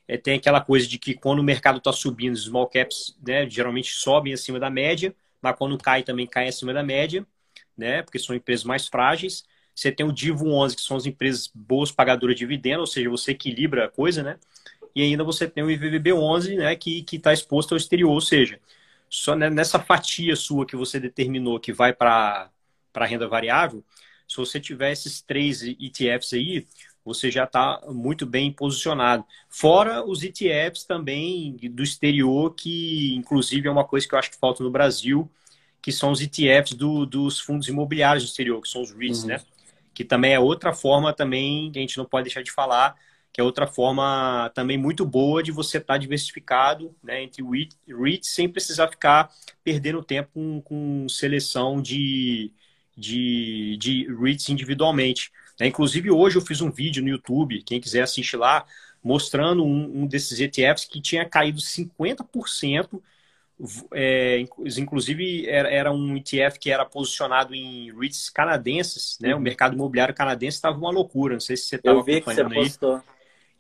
é, 0.08 0.18
tem 0.18 0.36
aquela 0.38 0.62
coisa 0.62 0.88
de 0.88 1.00
que 1.00 1.14
quando 1.14 1.40
o 1.40 1.44
mercado 1.44 1.80
está 1.80 1.92
subindo, 1.92 2.34
os 2.34 2.46
small 2.46 2.68
caps 2.68 3.18
né, 3.26 3.50
geralmente 3.50 3.92
sobem 3.92 4.34
acima 4.34 4.60
da 4.60 4.70
média, 4.70 5.16
mas 5.42 5.56
quando 5.58 5.78
cai 5.78 6.04
também 6.04 6.28
cai 6.28 6.48
acima 6.48 6.74
da 6.74 6.84
média, 6.84 7.26
né? 7.78 8.02
Porque 8.02 8.20
são 8.20 8.36
empresas 8.36 8.64
mais 8.64 8.88
frágeis. 8.88 9.46
Você 9.74 9.92
tem 9.92 10.06
o 10.06 10.12
Divo 10.12 10.48
11, 10.50 10.76
que 10.76 10.82
são 10.82 10.96
as 10.98 11.06
empresas 11.06 11.52
boas 11.54 11.92
pagadoras 11.92 12.36
de 12.36 12.40
dividendo, 12.40 12.82
ou 12.82 12.88
seja, 12.88 13.10
você 13.10 13.32
equilibra 13.32 13.86
a 13.86 13.90
coisa, 13.90 14.24
né? 14.24 14.40
E 14.96 15.02
ainda 15.04 15.24
você 15.24 15.48
tem 15.48 15.64
o 15.64 15.70
IVVB 15.70 16.14
11, 16.14 16.56
né, 16.56 16.76
que 16.76 17.06
está 17.12 17.34
exposto 17.34 17.74
ao 17.74 17.78
exterior, 17.78 18.12
ou 18.12 18.22
seja, 18.22 18.60
só 19.10 19.36
nessa 19.36 19.80
fatia 19.80 20.36
sua 20.36 20.66
que 20.66 20.76
você 20.76 21.00
determinou 21.00 21.60
que 21.60 21.74
vai 21.74 21.94
para 21.94 22.50
a 22.94 23.06
renda 23.06 23.28
variável, 23.28 23.84
se 24.28 24.38
você 24.38 24.60
tiver 24.60 24.92
esses 24.92 25.22
três 25.22 25.62
ETFs 25.62 26.34
aí, 26.34 26.66
você 27.06 27.30
já 27.30 27.44
está 27.44 27.80
muito 27.88 28.26
bem 28.26 28.52
posicionado. 28.52 29.24
Fora 29.48 30.04
os 30.04 30.24
ETFs 30.24 30.84
também 30.84 31.56
do 31.72 31.84
exterior, 31.84 32.56
que 32.56 33.14
inclusive 33.14 33.68
é 33.68 33.72
uma 33.72 33.86
coisa 33.86 34.08
que 34.08 34.16
eu 34.16 34.20
acho 34.20 34.32
que 34.32 34.40
falta 34.40 34.64
no 34.64 34.72
Brasil, 34.72 35.30
que 35.82 35.92
são 35.92 36.12
os 36.12 36.20
ETFs 36.20 36.74
do, 36.74 37.06
dos 37.06 37.40
fundos 37.40 37.68
imobiliários 37.68 38.24
do 38.24 38.28
exterior, 38.28 38.60
que 38.60 38.68
são 38.68 38.82
os 38.82 38.92
REITs, 38.92 39.22
uhum. 39.22 39.28
né? 39.28 39.42
Que 39.94 40.04
também 40.04 40.34
é 40.34 40.40
outra 40.40 40.74
forma 40.74 41.14
também 41.14 41.72
que 41.72 41.78
a 41.78 41.82
gente 41.82 41.98
não 41.98 42.06
pode 42.06 42.24
deixar 42.26 42.42
de 42.42 42.52
falar, 42.52 42.96
que 43.32 43.40
é 43.40 43.44
outra 43.44 43.68
forma 43.68 44.52
também 44.56 44.78
muito 44.78 45.06
boa 45.06 45.44
de 45.44 45.52
você 45.52 45.78
estar 45.78 45.94
tá 45.94 45.98
diversificado 45.98 46.96
né, 47.04 47.22
entre 47.22 47.44
REITs 47.88 48.30
sem 48.30 48.50
precisar 48.50 48.88
ficar 48.88 49.30
perdendo 49.64 50.02
tempo 50.02 50.32
com, 50.34 50.62
com 50.62 51.08
seleção 51.08 51.82
de, 51.82 52.52
de, 52.98 53.78
de 53.78 54.08
REITs 54.20 54.50
individualmente. 54.50 55.32
Né? 55.60 55.68
Inclusive, 55.68 56.12
hoje 56.12 56.38
eu 56.38 56.42
fiz 56.42 56.62
um 56.62 56.72
vídeo 56.72 57.02
no 57.04 57.10
YouTube, 57.10 57.64
quem 57.64 57.80
quiser 57.80 58.04
assistir 58.04 58.38
lá, 58.38 58.66
mostrando 59.04 59.64
um, 59.64 60.02
um 60.02 60.08
desses 60.08 60.40
ETFs 60.40 60.86
que 60.86 61.02
tinha 61.02 61.26
caído 61.26 61.60
50%. 61.60 63.02
É, 63.94 64.44
inclusive, 64.78 65.48
era, 65.48 65.70
era, 65.70 65.92
um 65.92 66.18
ETF 66.18 66.60
que 66.60 66.70
era 66.70 66.84
posicionado 66.86 67.56
em 67.56 67.98
REITs 67.98 68.30
canadenses, 68.30 69.18
né? 69.22 69.34
Uhum. 69.34 69.40
O 69.40 69.44
mercado 69.44 69.76
imobiliário 69.76 70.14
canadense 70.14 70.58
estava 70.58 70.78
uma 70.78 70.92
loucura. 70.92 71.36
Não 71.36 71.40
sei 71.40 71.56
se 71.56 71.68
você 71.68 71.76
estava 71.78 72.00
acompanhando 72.00 72.50
que 72.50 72.56
você 72.56 72.86
aí. 72.86 73.02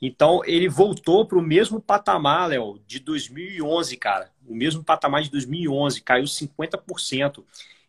Então, 0.01 0.41
ele 0.45 0.67
voltou 0.67 1.25
para 1.25 1.37
o 1.37 1.41
mesmo 1.41 1.79
patamar, 1.79 2.49
Léo, 2.49 2.81
de 2.85 2.99
2011, 2.99 3.95
cara. 3.97 4.29
O 4.45 4.53
mesmo 4.53 4.83
patamar 4.83 5.21
de 5.23 5.31
2011, 5.31 6.01
caiu 6.01 6.25
50%. 6.25 7.43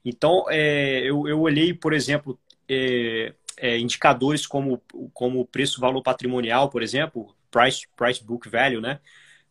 Então, 0.05 0.45
é, 0.49 1.01
eu, 1.01 1.27
eu 1.27 1.41
olhei, 1.41 1.75
por 1.75 1.93
exemplo, 1.93 2.39
é, 2.69 3.35
é, 3.59 3.79
indicadores 3.79 4.47
como, 4.47 4.83
como 5.13 5.47
preço-valor 5.47 6.03
patrimonial, 6.03 6.69
por 6.69 6.83
exemplo, 6.83 7.35
price, 7.51 7.87
price 7.97 8.23
book 8.23 8.49
value, 8.49 8.81
né, 8.81 9.01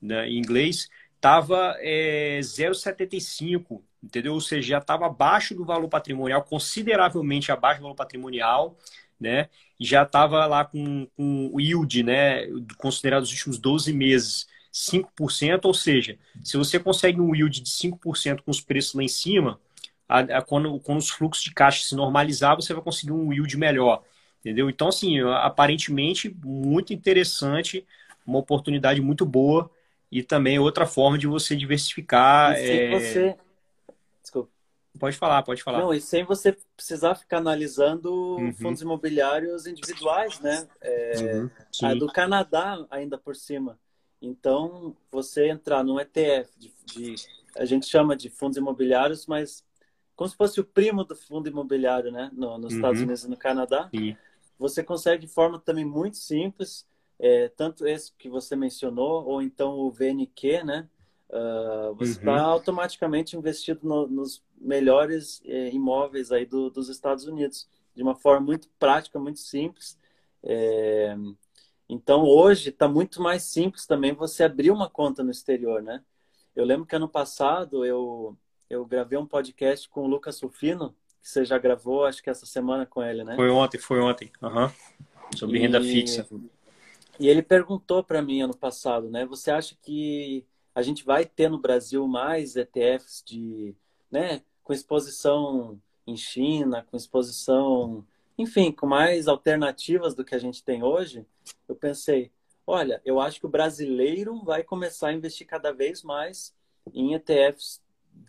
né 0.02 0.30
em 0.30 0.38
inglês, 0.38 0.90
estava 1.16 1.76
é, 1.80 2.40
0,75, 2.42 3.82
entendeu? 4.04 4.34
Ou 4.34 4.42
seja, 4.42 4.70
já 4.70 4.78
estava 4.78 5.08
abaixo 5.08 5.56
do 5.56 5.66
valor 5.66 5.88
patrimonial, 5.88 6.44
consideravelmente 6.44 7.52
abaixo 7.52 7.80
do 7.80 7.84
valor 7.84 7.96
patrimonial, 7.96 8.78
né? 9.20 9.50
E 9.80 9.86
já 9.86 10.04
estava 10.04 10.46
lá 10.46 10.64
com, 10.64 11.08
com 11.18 11.50
o 11.52 11.60
yield, 11.60 12.04
né? 12.04 12.48
Considerado 12.78 13.24
os 13.24 13.32
últimos 13.32 13.58
12 13.58 13.92
meses, 13.92 14.48
5%. 14.72 15.66
Ou 15.66 15.74
seja, 15.74 16.20
se 16.44 16.58
você 16.58 16.80
consegue 16.80 17.20
um 17.20 17.34
yield 17.34 17.62
de 17.62 17.70
5% 17.70 18.42
com 18.42 18.52
os 18.52 18.62
preços 18.62 18.94
lá 18.94 19.04
em 19.04 19.08
cima, 19.08 19.60
a, 20.08 20.20
a, 20.20 20.42
quando, 20.42 20.80
quando 20.80 21.00
os 21.00 21.10
fluxos 21.10 21.44
de 21.44 21.54
caixa 21.54 21.84
se 21.84 21.96
normalizar, 21.96 22.56
você 22.56 22.74
vai 22.74 22.84
conseguir 22.84 23.12
um 23.12 23.32
yield 23.32 23.58
melhor. 23.58 24.04
Entendeu? 24.40 24.70
Então, 24.70 24.90
assim, 24.90 25.20
aparentemente, 25.22 26.36
muito 26.44 26.94
interessante, 26.94 27.86
uma 28.26 28.40
oportunidade 28.40 29.02
muito 29.02 29.26
boa 29.26 29.70
e 30.12 30.22
também 30.22 30.60
outra 30.60 30.86
forma 30.86 31.18
de 31.18 31.26
você 31.26 31.56
diversificar. 31.56 32.54
E 32.54 32.58
se 32.58 32.72
é... 32.72 32.90
você 32.92 33.38
Pode 35.00 35.18
falar, 35.18 35.44
pode 35.44 35.62
falar. 35.62 35.80
Não, 35.80 35.94
e 35.94 36.00
sem 36.00 36.24
você 36.24 36.58
precisar 36.76 37.16
ficar 37.16 37.38
analisando 37.38 38.38
uhum. 38.38 38.54
fundos 38.54 38.82
imobiliários 38.82 39.68
individuais, 39.68 40.40
né? 40.40 40.68
É, 40.82 41.34
uhum. 41.34 41.50
A 41.84 41.94
do 41.94 42.08
Canadá, 42.08 42.86
ainda 42.90 43.18
por 43.18 43.36
cima. 43.36 43.78
Então, 44.22 44.96
você 45.12 45.50
entrar 45.50 45.84
num 45.84 46.00
ETF, 46.00 46.50
de, 46.58 46.74
de, 46.86 47.16
a 47.58 47.66
gente 47.66 47.86
chama 47.88 48.16
de 48.16 48.30
fundos 48.30 48.58
imobiliários, 48.58 49.28
mas 49.28 49.64
como 50.16 50.30
se 50.30 50.36
fosse 50.36 50.60
o 50.60 50.66
primo 50.66 51.04
do 51.04 51.16
fundo 51.16 51.50
imobiliário, 51.50 52.12
né? 52.12 52.32
No, 52.34 52.58
nos 52.58 52.72
uhum. 52.72 52.78
Estados 52.78 53.02
Unidos 53.02 53.24
e 53.24 53.30
no 53.30 53.38
Canadá. 53.38 53.90
Sim. 53.94 54.16
Você 54.58 54.84
consegue 54.84 55.26
de 55.26 55.32
forma 55.32 55.60
também 55.60 55.84
muito 55.84 56.18
simples, 56.18 56.88
é, 57.20 57.50
tanto 57.50 57.86
esse 57.86 58.14
que 58.14 58.30
você 58.30 58.56
mencionou, 58.56 59.26
ou 59.26 59.42
então 59.42 59.74
o 59.74 59.92
VNQ, 59.92 60.64
né? 60.64 60.88
Uh, 61.28 61.94
você 61.96 62.12
está 62.12 62.34
uhum. 62.34 62.52
automaticamente 62.52 63.36
investido 63.36 63.82
no, 63.84 64.08
nos 64.08 64.44
melhores 64.58 65.42
eh, 65.44 65.70
imóveis 65.74 66.32
aí 66.32 66.46
do, 66.46 66.70
dos 66.70 66.88
Estados 66.88 67.26
Unidos, 67.26 67.68
de 67.96 68.04
uma 68.04 68.16
forma 68.16 68.46
muito 68.46 68.70
prática, 68.80 69.20
muito 69.20 69.40
simples. 69.40 69.98
É... 70.44 71.16
Então, 71.90 72.24
hoje 72.24 72.70
está 72.70 72.88
muito 72.88 73.22
mais 73.22 73.44
simples 73.44 73.86
também 73.86 74.14
você 74.14 74.44
abrir 74.44 74.72
uma 74.72 74.90
conta 74.90 75.24
no 75.24 75.32
exterior, 75.32 75.82
né? 75.82 76.04
Eu 76.56 76.64
lembro 76.64 76.86
que 76.86 76.96
ano 76.96 77.10
passado 77.10 77.86
eu, 77.86 78.38
eu 78.76 78.86
gravei 78.86 79.18
um 79.18 79.26
podcast 79.26 79.90
com 79.90 80.02
o 80.02 80.08
Lucas 80.08 80.36
Sufino, 80.36 80.96
que 81.22 81.30
você 81.30 81.44
já 81.44 81.58
gravou, 81.58 82.06
acho 82.06 82.22
que 82.22 82.30
essa 82.30 82.46
semana 82.46 82.86
com 82.86 83.02
ele, 83.02 83.24
né? 83.24 83.36
Foi 83.36 83.50
ontem, 83.50 83.78
foi 83.78 84.00
ontem. 84.00 84.32
Uhum. 84.42 84.70
Sobre 85.36 85.58
e... 85.58 85.62
renda 85.62 85.82
fixa. 85.82 86.28
E 87.20 87.28
ele 87.28 87.42
perguntou 87.42 88.04
para 88.04 88.22
mim 88.22 88.42
ano 88.42 88.56
passado, 88.56 89.10
né? 89.10 89.26
Você 89.26 89.50
acha 89.50 89.76
que 89.82 90.46
a 90.74 90.82
gente 90.82 91.06
vai 91.06 91.26
ter 91.26 91.50
no 91.50 91.58
Brasil 91.58 92.06
mais 92.08 92.56
ETFs 92.56 93.24
de, 93.26 93.74
né, 94.12 94.42
com 94.62 94.74
exposição 94.74 95.82
em 96.06 96.18
China, 96.18 96.86
com 96.92 96.98
exposição, 96.98 98.06
enfim, 98.38 98.72
com 98.72 98.86
mais 98.86 99.28
alternativas 99.30 100.14
do 100.14 100.26
que 100.26 100.36
a 100.36 100.40
gente 100.40 100.64
tem 100.64 100.84
hoje? 100.84 101.26
Eu 101.68 101.76
pensei, 101.76 102.30
olha, 102.68 103.02
eu 103.06 103.22
acho 103.22 103.40
que 103.40 103.46
o 103.46 103.50
brasileiro 103.50 104.44
vai 104.44 104.64
começar 104.64 105.08
a 105.08 105.14
investir 105.14 105.48
cada 105.48 105.72
vez 105.72 106.04
mais 106.04 106.54
em 106.94 107.14
ETFs 107.14 107.82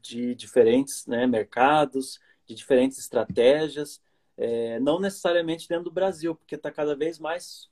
de 0.03 0.35
diferentes 0.35 1.07
né, 1.07 1.27
mercados, 1.27 2.20
de 2.46 2.55
diferentes 2.55 2.99
estratégias, 2.99 4.01
é, 4.37 4.79
não 4.81 5.01
necessariamente 5.01 5.68
dentro 5.68 5.85
do 5.85 5.90
Brasil, 5.90 6.35
porque 6.35 6.55
está 6.55 6.70
cada 6.70 6.94
vez 6.94 7.18
mais 7.18 7.68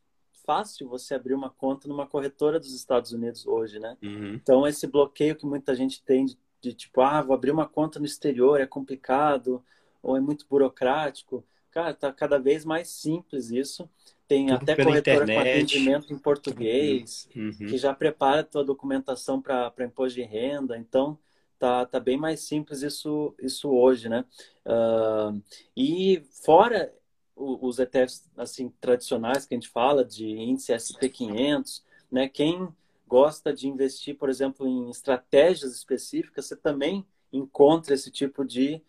fácil 0.47 0.89
você 0.89 1.15
abrir 1.15 1.35
uma 1.35 1.51
conta 1.51 1.89
numa 1.89 2.07
corretora 2.07 2.59
dos 2.61 2.75
Estados 2.75 3.13
Unidos 3.13 3.47
hoje, 3.47 3.79
né? 3.79 3.97
Uhum. 4.03 4.35
Então, 4.35 4.67
esse 4.67 4.87
bloqueio 4.87 5.37
que 5.37 5.47
muita 5.47 5.75
gente 5.75 6.03
tem 6.03 6.27
de, 6.27 6.39
de, 6.61 6.73
tipo, 6.73 7.01
ah, 7.01 7.23
vou 7.23 7.35
abrir 7.35 7.51
uma 7.51 7.67
conta 7.67 7.99
no 7.99 8.05
exterior, 8.05 8.61
é 8.61 8.67
complicado, 8.67 9.63
ou 10.03 10.17
é 10.17 10.21
muito 10.21 10.47
burocrático. 10.49 11.45
Cara, 11.71 11.95
tá 11.95 12.13
cada 12.13 12.39
vez 12.39 12.65
mais 12.65 12.89
simples 12.89 13.51
isso. 13.51 13.89
Tem 14.29 14.47
Tudo 14.47 14.63
até 14.63 14.77
corretora 14.77 15.25
internet. 15.25 15.35
com 15.35 15.51
atendimento 15.51 16.13
em 16.13 16.19
português, 16.19 17.29
uhum. 17.35 17.47
uhum. 17.47 17.67
que 17.67 17.77
já 17.79 17.93
prepara 17.93 18.41
a 18.41 18.45
tua 18.45 18.65
documentação 18.65 19.41
para 19.41 19.73
imposto 19.81 20.15
de 20.19 20.23
renda. 20.23 20.79
Então, 20.79 21.19
tá, 21.65 21.87
tá 21.87 21.99
bem 21.99 22.19
mais 22.19 22.41
simples 22.41 22.83
isso, 22.83 23.35
isso 23.41 23.71
hoje, 23.71 24.07
né? 24.07 24.23
Uh, 24.67 25.43
e 25.75 26.23
fora 26.45 26.95
os 27.35 27.79
ETFs 27.79 28.31
assim 28.37 28.69
tradicionais 28.81 29.47
que 29.47 29.55
a 29.55 29.57
gente 29.57 29.71
fala 29.71 30.05
de 30.05 30.29
índice 30.29 30.75
S&P 30.75 31.09
500, 31.09 31.83
né? 32.13 32.29
Quem 32.29 32.69
gosta 33.09 33.51
de 33.53 33.67
investir, 33.67 34.15
por 34.17 34.29
exemplo, 34.29 34.69
em 34.69 34.91
estratégias 34.91 35.75
específicas, 35.75 36.47
você 36.47 36.57
também 36.57 37.05
encontra 37.33 37.95
esse 37.95 38.11
tipo 38.11 38.45
de, 38.45 38.83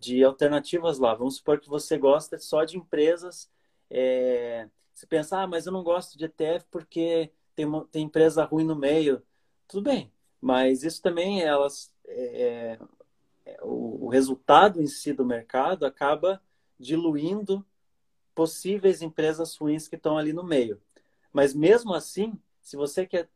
de 0.00 0.24
alternativas 0.24 0.98
lá. 0.98 1.14
Vamos 1.14 1.36
supor 1.36 1.60
que 1.60 1.68
você 1.68 1.98
gosta 1.98 2.38
só 2.38 2.64
de 2.64 2.78
empresas. 2.78 3.50
É... 3.90 4.68
Você 4.94 5.06
pensa, 5.06 5.42
ah, 5.42 5.46
mas 5.46 5.66
eu 5.66 5.72
não 5.72 5.82
gosto 5.82 6.16
de 6.16 6.24
ETF 6.24 6.64
porque 6.70 7.30
tem, 7.54 7.66
uma, 7.66 7.84
tem 7.86 8.04
empresa 8.04 8.42
ruim 8.44 8.64
no 8.64 8.74
meio. 8.74 9.22
Tudo 9.68 9.82
bem, 9.82 10.10
mas 10.40 10.82
isso 10.82 11.00
também 11.02 11.42
elas 11.42 11.92
é, 12.14 12.78
é, 13.46 13.58
o, 13.62 14.06
o 14.06 14.08
resultado 14.08 14.80
em 14.80 14.86
si 14.86 15.12
do 15.12 15.24
mercado 15.24 15.84
acaba 15.84 16.40
diluindo 16.78 17.64
possíveis 18.34 19.02
empresas 19.02 19.56
ruins 19.56 19.88
que 19.88 19.96
estão 19.96 20.16
ali 20.16 20.32
no 20.32 20.44
meio. 20.44 20.80
Mas 21.32 21.54
mesmo 21.54 21.94
assim, 21.94 22.38
se 22.60 22.76
você 22.76 23.06
quer 23.06 23.28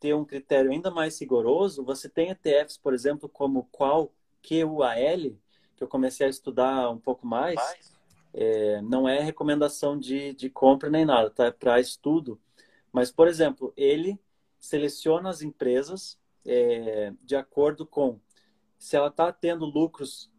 ter 0.00 0.14
um 0.14 0.24
critério 0.24 0.70
ainda 0.70 0.90
mais 0.90 1.18
rigoroso, 1.20 1.84
você 1.84 2.08
tem 2.08 2.30
ETFs, 2.30 2.76
por 2.76 2.92
exemplo, 2.92 3.28
como 3.28 3.68
qual 3.70 4.12
QUAL, 4.42 5.36
que 5.76 5.82
eu 5.82 5.88
comecei 5.88 6.26
a 6.26 6.30
estudar 6.30 6.90
um 6.90 6.98
pouco 6.98 7.26
mais. 7.26 7.58
É, 8.32 8.82
não 8.82 9.08
é 9.08 9.20
recomendação 9.20 9.98
de, 9.98 10.34
de 10.34 10.50
compra 10.50 10.90
nem 10.90 11.04
nada, 11.04 11.30
tá? 11.30 11.46
É 11.46 11.50
para 11.50 11.80
estudo. 11.80 12.38
Mas, 12.92 13.10
por 13.10 13.28
exemplo, 13.28 13.72
ele 13.76 14.20
seleciona 14.58 15.30
as 15.30 15.40
empresas 15.40 16.18
é, 16.46 17.12
de 17.22 17.36
acordo 17.36 17.86
com 17.86 18.20
se 18.78 18.96
ela 18.96 19.08
está 19.08 19.32
tendo 19.32 19.64
lucros 19.64 20.30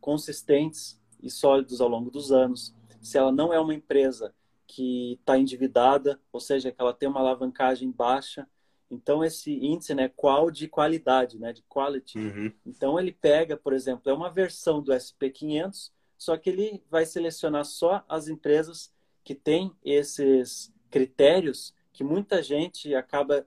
consistentes 0.00 1.00
e 1.22 1.30
sólidos 1.30 1.80
ao 1.80 1.88
longo 1.88 2.10
dos 2.10 2.30
anos, 2.30 2.74
se 3.00 3.16
ela 3.16 3.32
não 3.32 3.52
é 3.52 3.58
uma 3.58 3.74
empresa 3.74 4.34
que 4.66 5.14
está 5.14 5.38
endividada, 5.38 6.20
ou 6.32 6.40
seja, 6.40 6.70
que 6.70 6.80
ela 6.80 6.92
tem 6.92 7.08
uma 7.08 7.20
alavancagem 7.20 7.90
baixa. 7.90 8.46
Então, 8.90 9.24
esse 9.24 9.52
índice, 9.52 9.94
né, 9.94 10.10
qual 10.14 10.50
de 10.50 10.68
qualidade, 10.68 11.38
né, 11.38 11.52
de 11.52 11.62
quality. 11.62 12.18
Uhum. 12.18 12.52
Então, 12.66 12.98
ele 12.98 13.12
pega, 13.12 13.56
por 13.56 13.72
exemplo, 13.72 14.10
é 14.10 14.12
uma 14.12 14.30
versão 14.30 14.82
do 14.82 14.92
SP500, 14.92 15.90
só 16.18 16.36
que 16.36 16.50
ele 16.50 16.82
vai 16.90 17.06
selecionar 17.06 17.64
só 17.64 18.04
as 18.08 18.28
empresas 18.28 18.92
que 19.22 19.34
têm 19.34 19.72
esses 19.82 20.72
critérios 20.90 21.74
que 21.92 22.04
muita 22.04 22.42
gente 22.42 22.94
acaba 22.94 23.46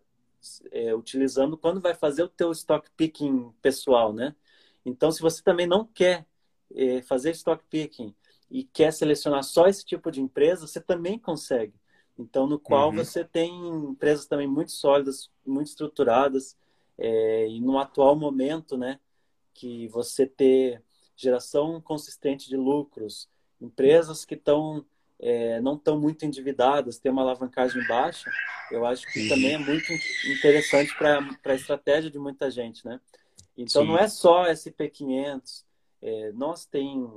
é, 0.72 0.94
utilizando 0.94 1.58
quando 1.58 1.82
vai 1.82 1.94
fazer 1.94 2.24
o 2.24 2.30
teu 2.30 2.52
stock 2.52 2.90
picking 2.96 3.52
pessoal, 3.62 4.14
né? 4.14 4.36
Então, 4.86 5.12
se 5.12 5.22
você 5.22 5.44
também 5.44 5.68
não 5.68 5.86
quer 5.86 6.26
é, 6.74 7.02
fazer 7.02 7.32
stock 7.32 7.64
picking 7.70 8.14
e 8.50 8.64
quer 8.64 8.92
selecionar 8.94 9.44
só 9.44 9.68
esse 9.68 9.86
tipo 9.86 10.12
de 10.12 10.22
empresa, 10.22 10.66
você 10.66 10.80
também 10.80 11.20
consegue. 11.20 11.74
Então, 12.18 12.48
no 12.48 12.60
qual 12.60 12.90
uhum. 12.90 12.96
você 12.96 13.24
tem 13.24 13.52
empresas 13.90 14.26
também 14.26 14.48
muito 14.48 14.72
sólidas, 14.72 15.30
muito 15.46 15.68
estruturadas, 15.68 16.58
é, 16.98 17.48
e 17.48 17.62
no 17.62 17.78
atual 17.78 18.16
momento, 18.16 18.76
né, 18.76 19.00
que 19.54 19.88
você 19.90 20.26
ter 20.26 20.84
geração 21.16 21.80
consistente 21.82 22.48
de 22.48 22.58
lucros, 22.58 23.30
empresas 23.60 24.24
que 24.24 24.36
estão 24.36 24.86
é, 25.20 25.60
não 25.62 25.76
estão 25.76 26.00
muito 26.00 26.26
endividadas, 26.26 27.00
tem 27.00 27.12
uma 27.12 27.22
alavancagem 27.22 27.86
baixa, 27.88 28.30
eu 28.72 28.86
acho 28.86 29.06
que 29.08 29.22
Sim. 29.22 29.30
também 29.30 29.54
é 29.54 29.58
muito 29.58 29.92
interessante 30.32 30.96
para 30.98 31.20
a 31.46 31.56
estratégia 31.56 32.12
de 32.12 32.20
muita 32.20 32.52
gente, 32.52 32.86
né? 32.86 33.00
Então 33.58 33.82
Sim. 33.82 33.88
não 33.88 33.98
é 33.98 34.08
só 34.08 34.46
SP500, 34.46 35.64
é, 36.02 36.32
nós 36.34 36.66
tem 36.66 37.08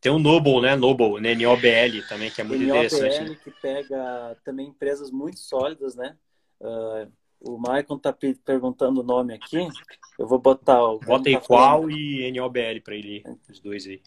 tem 0.00 0.12
o 0.12 0.18
Noble, 0.18 0.60
né? 0.60 0.76
Noble, 0.76 1.20
né? 1.20 1.34
NOBL 1.34 2.06
também, 2.08 2.30
que 2.30 2.40
é 2.40 2.44
muito 2.44 2.62
NOBL, 2.62 2.84
interessante. 2.84 3.30
Né? 3.30 3.36
que 3.42 3.50
pega 3.50 4.36
também 4.44 4.68
empresas 4.68 5.10
muito 5.10 5.40
sólidas, 5.40 5.96
né? 5.96 6.16
Uh, 6.60 7.10
o 7.40 7.58
Maicon 7.58 7.96
está 7.96 8.12
perguntando 8.44 9.00
o 9.00 9.04
nome 9.04 9.34
aqui. 9.34 9.68
Eu 10.18 10.26
vou 10.26 10.38
botar 10.38 10.82
o. 10.82 10.98
Bota 11.00 11.28
aí 11.28 11.34
tá 11.34 11.40
qual 11.40 11.82
falando. 11.82 11.90
e 11.92 12.32
NOBL 12.32 12.80
para 12.84 12.94
ele, 12.94 13.24
os 13.48 13.60
dois 13.60 13.86
aí. 13.86 14.00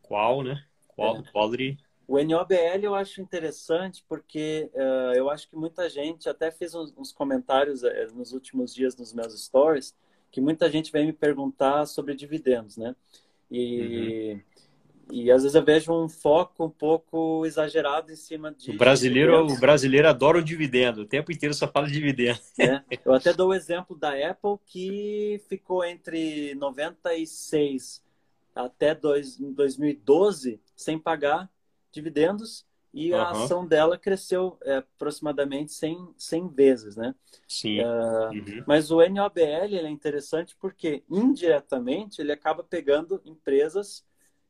Qual, 0.00 0.42
né? 0.42 0.64
Qual, 0.88 1.16
é. 1.16 1.22
Quality. 1.32 1.78
O 2.12 2.22
NOBL 2.22 2.82
eu 2.82 2.94
acho 2.94 3.22
interessante 3.22 4.04
porque 4.06 4.70
uh, 4.74 5.14
eu 5.14 5.30
acho 5.30 5.48
que 5.48 5.56
muita 5.56 5.88
gente 5.88 6.28
até 6.28 6.50
fez 6.50 6.74
uns, 6.74 6.92
uns 6.94 7.10
comentários 7.10 7.82
uh, 7.82 7.88
nos 8.14 8.34
últimos 8.34 8.74
dias 8.74 8.94
nos 8.98 9.14
meus 9.14 9.42
stories 9.42 9.94
que 10.30 10.38
muita 10.38 10.70
gente 10.70 10.92
vem 10.92 11.06
me 11.06 11.12
perguntar 11.14 11.86
sobre 11.86 12.14
dividendos, 12.14 12.76
né? 12.76 12.94
E, 13.50 14.34
uhum. 14.34 14.40
e 15.10 15.30
às 15.30 15.42
vezes 15.42 15.54
eu 15.54 15.64
vejo 15.64 15.90
um 15.90 16.06
foco 16.06 16.66
um 16.66 16.68
pouco 16.68 17.46
exagerado 17.46 18.12
em 18.12 18.16
cima 18.16 18.52
de. 18.52 18.72
O 18.72 18.76
brasileiro, 18.76 19.46
o 19.46 19.58
brasileiro 19.58 20.06
adora 20.06 20.36
o 20.36 20.44
dividendo, 20.44 21.02
o 21.02 21.06
tempo 21.06 21.32
inteiro 21.32 21.54
só 21.54 21.66
fala 21.66 21.86
de 21.86 21.94
dividendo. 21.94 22.40
É, 22.58 22.82
eu 23.06 23.14
até 23.14 23.32
dou 23.32 23.48
o 23.48 23.54
exemplo 23.54 23.96
da 23.96 24.10
Apple, 24.10 24.58
que 24.66 25.40
ficou 25.48 25.82
entre 25.82 26.54
96 26.56 28.02
até 28.54 28.94
dois, 28.94 29.38
2012 29.38 30.60
sem 30.76 30.98
pagar 30.98 31.50
dividendos 31.92 32.66
e 32.92 33.14
a 33.14 33.30
ação 33.30 33.66
dela 33.66 33.96
cresceu 33.96 34.58
é, 34.62 34.76
aproximadamente 34.76 35.72
100, 35.72 36.14
100 36.16 36.48
vezes, 36.48 36.96
né? 36.96 37.14
Sim. 37.48 37.80
Uh, 37.80 38.32
uhum. 38.32 38.64
Mas 38.66 38.90
o 38.90 38.96
NOBL 38.96 39.76
é 39.76 39.88
interessante 39.88 40.54
porque, 40.60 41.02
indiretamente, 41.08 42.20
ele 42.20 42.32
acaba 42.32 42.62
pegando 42.62 43.22
empresas 43.24 44.04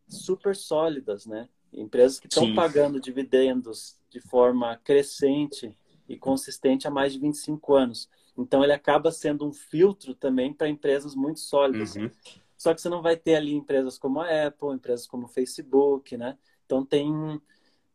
super 0.08 0.56
sólidas, 0.56 1.24
né? 1.24 1.48
Empresas 1.72 2.18
que 2.18 2.26
estão 2.26 2.52
pagando 2.52 3.00
dividendos 3.00 3.96
de 4.10 4.20
forma 4.20 4.76
crescente 4.82 5.78
e 6.08 6.18
consistente 6.18 6.88
há 6.88 6.90
mais 6.90 7.12
de 7.12 7.20
25 7.20 7.74
anos. 7.74 8.10
Então, 8.36 8.64
ele 8.64 8.72
acaba 8.72 9.12
sendo 9.12 9.46
um 9.46 9.52
filtro 9.52 10.16
também 10.16 10.52
para 10.52 10.68
empresas 10.68 11.14
muito 11.14 11.38
sólidas. 11.38 11.94
Uhum. 11.94 12.10
Só 12.58 12.74
que 12.74 12.80
você 12.80 12.88
não 12.88 13.02
vai 13.02 13.16
ter 13.16 13.36
ali 13.36 13.54
empresas 13.54 13.96
como 13.98 14.20
a 14.20 14.46
Apple, 14.46 14.74
empresas 14.74 15.06
como 15.06 15.26
o 15.26 15.28
Facebook, 15.28 16.16
né? 16.16 16.36
Então, 16.72 16.84
tem 16.84 17.40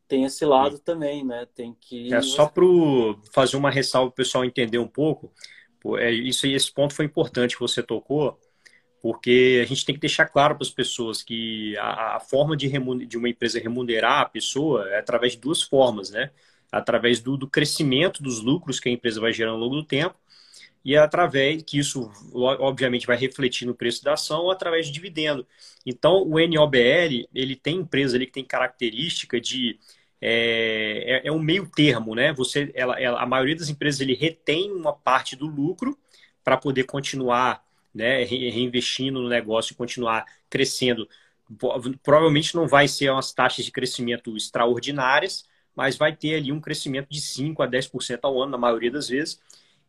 tem 0.08 0.24
esse 0.24 0.46
lado 0.46 0.80
também, 0.80 1.26
né? 1.26 1.46
Tem 1.54 1.76
que. 1.80 2.14
É 2.14 2.22
só 2.22 2.48
para 2.48 2.64
fazer 3.34 3.58
uma 3.58 3.70
ressalva 3.70 4.10
para 4.10 4.14
o 4.14 4.16
pessoal 4.16 4.46
entender 4.46 4.78
um 4.78 4.88
pouco. 4.88 5.32
É, 5.98 6.12
isso 6.12 6.48
esse 6.48 6.72
ponto 6.72 6.94
foi 6.94 7.06
importante 7.06 7.56
que 7.56 7.62
você 7.62 7.84
tocou, 7.84 8.40
porque 9.02 9.62
a 9.64 9.68
gente 9.68 9.86
tem 9.86 9.96
que 9.96 10.02
deixar 10.02 10.26
claro 10.28 10.56
para 10.56 10.64
as 10.64 10.70
pessoas 10.70 11.22
que 11.22 11.78
a, 11.78 12.18
a 12.18 12.20
forma 12.20 12.56
de, 12.56 12.72
de 13.06 13.18
uma 13.18 13.30
empresa 13.30 13.60
remunerar 13.60 14.22
a 14.22 14.30
pessoa 14.30 14.88
é 14.90 15.00
através 15.00 15.34
de 15.34 15.40
duas 15.40 15.62
formas, 15.62 16.10
né? 16.10 16.32
Através 16.72 17.20
do, 17.20 17.38
do 17.38 17.48
crescimento 17.48 18.24
dos 18.24 18.42
lucros 18.42 18.80
que 18.80 18.90
a 18.90 18.92
empresa 18.92 19.20
vai 19.20 19.34
gerando 19.34 19.56
ao 19.56 19.60
longo 19.60 19.76
do 19.76 19.84
tempo 19.84 20.16
e 20.84 20.96
através 20.96 21.64
que 21.64 21.80
isso 21.80 22.10
obviamente 22.34 23.08
vai 23.08 23.18
refletir 23.18 23.66
no 23.66 23.76
preço 23.76 24.04
da 24.04 24.14
ação 24.14 24.50
através 24.50 24.88
de 24.88 24.92
dividendo. 24.92 25.46
Então 25.86 26.24
o 26.24 26.40
NOBL 26.40 27.28
ele 27.34 27.56
tem 27.56 27.78
empresa 27.78 28.16
ali 28.16 28.26
que 28.26 28.34
tem 28.34 28.46
característica 28.46 29.40
de 29.40 29.80
é, 30.22 31.22
é, 31.24 31.28
é 31.28 31.32
um 31.32 31.40
meio 31.40 31.70
termo, 31.70 32.16
né? 32.16 32.34
Você, 32.34 32.72
ela, 32.74 33.00
ela, 33.00 33.22
a 33.22 33.26
maioria 33.26 33.56
das 33.56 33.70
empresas 33.70 34.02
ele 34.02 34.16
retém 34.16 34.72
uma 34.72 34.94
parte 34.94 35.36
do 35.36 35.46
lucro 35.46 35.98
para 36.44 36.58
poder 36.58 36.86
continuar, 36.86 37.64
né, 37.94 38.24
reinvestindo 38.24 39.22
no 39.22 39.30
negócio 39.30 39.74
e 39.74 39.76
continuar 39.76 40.26
crescendo. 40.50 41.08
Provavelmente 42.04 42.56
não 42.56 42.68
vai 42.68 42.88
ser 42.88 43.10
umas 43.10 43.34
taxas 43.34 43.66
de 43.66 43.72
crescimento 43.72 44.36
extraordinárias, 44.36 45.46
mas 45.76 45.96
vai 45.96 46.16
ter 46.16 46.36
ali 46.36 46.52
um 46.52 46.60
crescimento 46.60 47.10
de 47.10 47.22
5 47.22 47.62
a 47.62 47.68
10% 47.68 48.20
ao 48.24 48.42
ano, 48.42 48.52
na 48.52 48.58
maioria 48.58 48.92
das 48.92 49.10
vezes, 49.10 49.40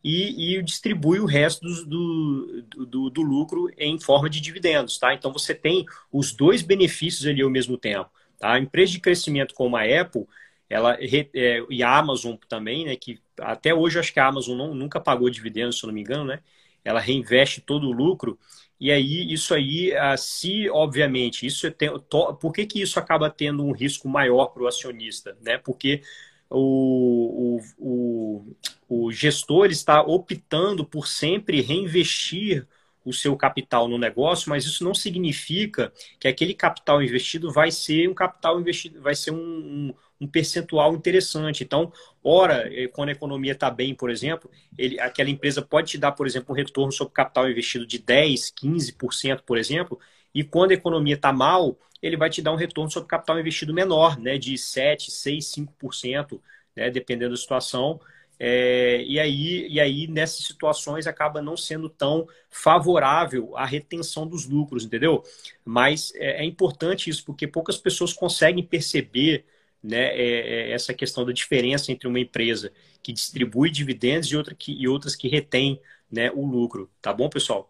e, 0.03 0.57
e 0.57 0.63
distribui 0.63 1.19
o 1.19 1.25
resto 1.25 1.65
do, 1.85 2.61
do, 2.85 3.09
do, 3.09 3.21
lucro 3.21 3.69
em 3.77 3.99
forma 3.99 4.29
de 4.29 4.39
dividendos. 4.39 4.97
Tá? 4.97 5.13
Então 5.13 5.31
você 5.31 5.53
tem 5.53 5.85
os 6.11 6.31
dois 6.31 6.61
benefícios 6.61 7.27
ali 7.27 7.41
ao 7.41 7.49
mesmo 7.49 7.77
tempo. 7.77 8.09
Tá? 8.37 8.53
A 8.53 8.59
empresa 8.59 8.93
de 8.93 8.99
crescimento 8.99 9.53
como 9.53 9.75
a 9.75 9.83
Apple, 9.83 10.25
ela 10.69 10.97
é, 11.01 11.63
e 11.69 11.83
a 11.83 11.97
Amazon 11.97 12.35
também, 12.47 12.85
né, 12.85 12.95
que 12.95 13.19
até 13.39 13.73
hoje 13.73 13.99
acho 13.99 14.13
que 14.13 14.19
a 14.19 14.27
Amazon 14.27 14.57
não, 14.57 14.73
nunca 14.73 14.99
pagou 14.99 15.29
dividendos, 15.29 15.79
se 15.79 15.85
eu 15.85 15.87
não 15.87 15.93
me 15.93 16.01
engano, 16.01 16.25
né? 16.25 16.39
Ela 16.83 16.99
reinveste 16.99 17.59
todo 17.59 17.87
o 17.87 17.91
lucro. 17.91 18.39
E 18.79 18.91
aí, 18.91 19.31
isso 19.33 19.53
aí, 19.53 19.91
se, 20.17 20.69
obviamente, 20.69 21.45
isso 21.45 21.67
é 21.67 21.69
tem, 21.69 21.89
to, 22.09 22.33
por 22.35 22.53
que, 22.53 22.65
que 22.65 22.81
isso 22.81 22.97
acaba 22.97 23.29
tendo 23.29 23.65
um 23.65 23.73
risco 23.73 24.07
maior 24.07 24.47
para 24.47 24.63
o 24.63 24.67
acionista? 24.67 25.37
Né? 25.41 25.57
Porque 25.57 26.01
o, 26.49 27.61
o, 27.77 28.55
o, 28.87 29.11
gestor 29.11 29.67
está 29.67 30.01
optando 30.01 30.83
por 30.83 31.07
sempre 31.07 31.61
reinvestir 31.61 32.67
o 33.05 33.13
seu 33.13 33.35
capital 33.37 33.87
no 33.87 33.97
negócio, 33.97 34.49
mas 34.49 34.65
isso 34.65 34.83
não 34.83 34.93
significa 34.93 35.91
que 36.19 36.27
aquele 36.27 36.53
capital 36.53 37.01
investido 37.01 37.51
vai 37.51 37.71
ser 37.71 38.09
um 38.09 38.13
capital 38.13 38.59
investido, 38.59 39.01
vai 39.01 39.15
ser 39.15 39.31
um, 39.31 39.37
um, 39.37 39.93
um 40.21 40.27
percentual 40.27 40.93
interessante. 40.93 41.63
Então, 41.63 41.91
ora, 42.23 42.67
eh, 42.73 42.87
quando 42.87 43.09
a 43.09 43.13
economia 43.13 43.53
está 43.53 43.69
bem, 43.69 43.95
por 43.95 44.09
exemplo, 44.09 44.49
ele, 44.77 44.99
aquela 44.99 45.29
empresa 45.29 45.61
pode 45.61 45.91
te 45.91 45.97
dar, 45.97 46.11
por 46.11 46.27
exemplo, 46.27 46.53
um 46.53 46.57
retorno 46.57 46.91
sobre 46.91 47.13
capital 47.13 47.49
investido 47.49 47.85
de 47.85 47.99
10, 47.99 48.51
15%, 48.51 49.41
por 49.45 49.57
exemplo, 49.57 49.99
e 50.33 50.43
quando 50.43 50.71
a 50.71 50.75
economia 50.75 51.15
está 51.15 51.33
mal, 51.33 51.77
ele 52.01 52.17
vai 52.17 52.29
te 52.29 52.41
dar 52.41 52.53
um 52.53 52.55
retorno 52.55 52.89
sobre 52.89 53.09
capital 53.09 53.39
investido 53.39 53.73
menor, 53.73 54.17
né, 54.19 54.37
de 54.37 54.57
7, 54.57 55.11
6, 55.11 55.45
5%, 55.45 56.41
né, 56.75 56.89
dependendo 56.89 57.31
da 57.31 57.37
situação. 57.37 57.99
É, 58.41 59.03
e, 59.03 59.19
aí, 59.19 59.67
e 59.67 59.79
aí, 59.81 60.07
nessas 60.07 60.45
situações, 60.45 61.07
acaba 61.07 61.41
não 61.41 61.57
sendo 61.57 61.89
tão 61.89 62.25
favorável 62.49 63.55
à 63.57 63.65
retenção 63.65 64.25
dos 64.25 64.47
lucros, 64.47 64.85
entendeu? 64.85 65.23
Mas 65.65 66.13
é, 66.15 66.41
é 66.41 66.45
importante 66.45 67.09
isso, 67.09 67.25
porque 67.25 67.45
poucas 67.45 67.77
pessoas 67.77 68.13
conseguem 68.13 68.63
perceber 68.63 69.45
né, 69.83 70.07
é, 70.15 70.69
é 70.69 70.71
essa 70.71 70.93
questão 70.93 71.25
da 71.25 71.33
diferença 71.33 71.91
entre 71.91 72.07
uma 72.07 72.19
empresa 72.19 72.71
que 73.03 73.11
distribui 73.11 73.69
dividendos 73.69 74.29
e, 74.29 74.37
outra 74.37 74.55
que, 74.55 74.71
e 74.73 74.87
outras 74.87 75.15
que 75.15 75.27
retém 75.27 75.81
né, 76.11 76.31
o 76.31 76.45
lucro. 76.45 76.89
Tá 77.01 77.13
bom, 77.13 77.29
pessoal? 77.29 77.69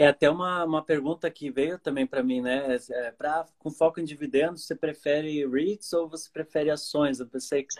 É 0.00 0.06
até 0.06 0.30
uma, 0.30 0.64
uma 0.64 0.82
pergunta 0.82 1.30
que 1.30 1.50
veio 1.50 1.78
também 1.78 2.06
para 2.06 2.22
mim, 2.22 2.40
né? 2.40 2.74
É, 2.88 3.10
pra, 3.10 3.46
com 3.58 3.70
foco 3.70 4.00
em 4.00 4.04
dividendos, 4.04 4.64
você 4.64 4.74
prefere 4.74 5.46
REITs 5.46 5.92
ou 5.92 6.08
você 6.08 6.26
prefere 6.32 6.70
ações? 6.70 7.20
Eu 7.20 7.26
pensei 7.26 7.64
que 7.64 7.76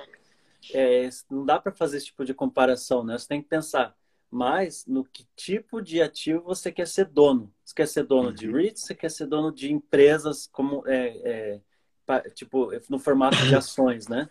é, 0.76 1.08
não 1.30 1.46
dá 1.46 1.58
para 1.58 1.72
fazer 1.72 1.96
esse 1.96 2.04
tipo 2.04 2.22
de 2.22 2.34
comparação, 2.34 3.02
né? 3.02 3.16
Você 3.16 3.26
tem 3.26 3.40
que 3.40 3.48
pensar 3.48 3.96
mais 4.30 4.84
no 4.84 5.02
que 5.02 5.26
tipo 5.34 5.80
de 5.80 6.02
ativo 6.02 6.42
você 6.42 6.70
quer 6.70 6.86
ser 6.86 7.06
dono. 7.06 7.50
Você 7.64 7.74
quer 7.74 7.88
ser 7.88 8.02
dono 8.04 8.28
uhum. 8.28 8.34
de 8.34 8.52
REITs, 8.52 8.82
você 8.82 8.94
quer 8.94 9.10
ser 9.10 9.24
dono 9.24 9.50
de 9.50 9.72
empresas 9.72 10.46
como 10.52 10.86
é, 10.86 11.60
é, 12.06 12.30
tipo 12.34 12.70
no 12.90 12.98
formato 12.98 13.38
de 13.46 13.54
ações, 13.56 14.08
né? 14.08 14.28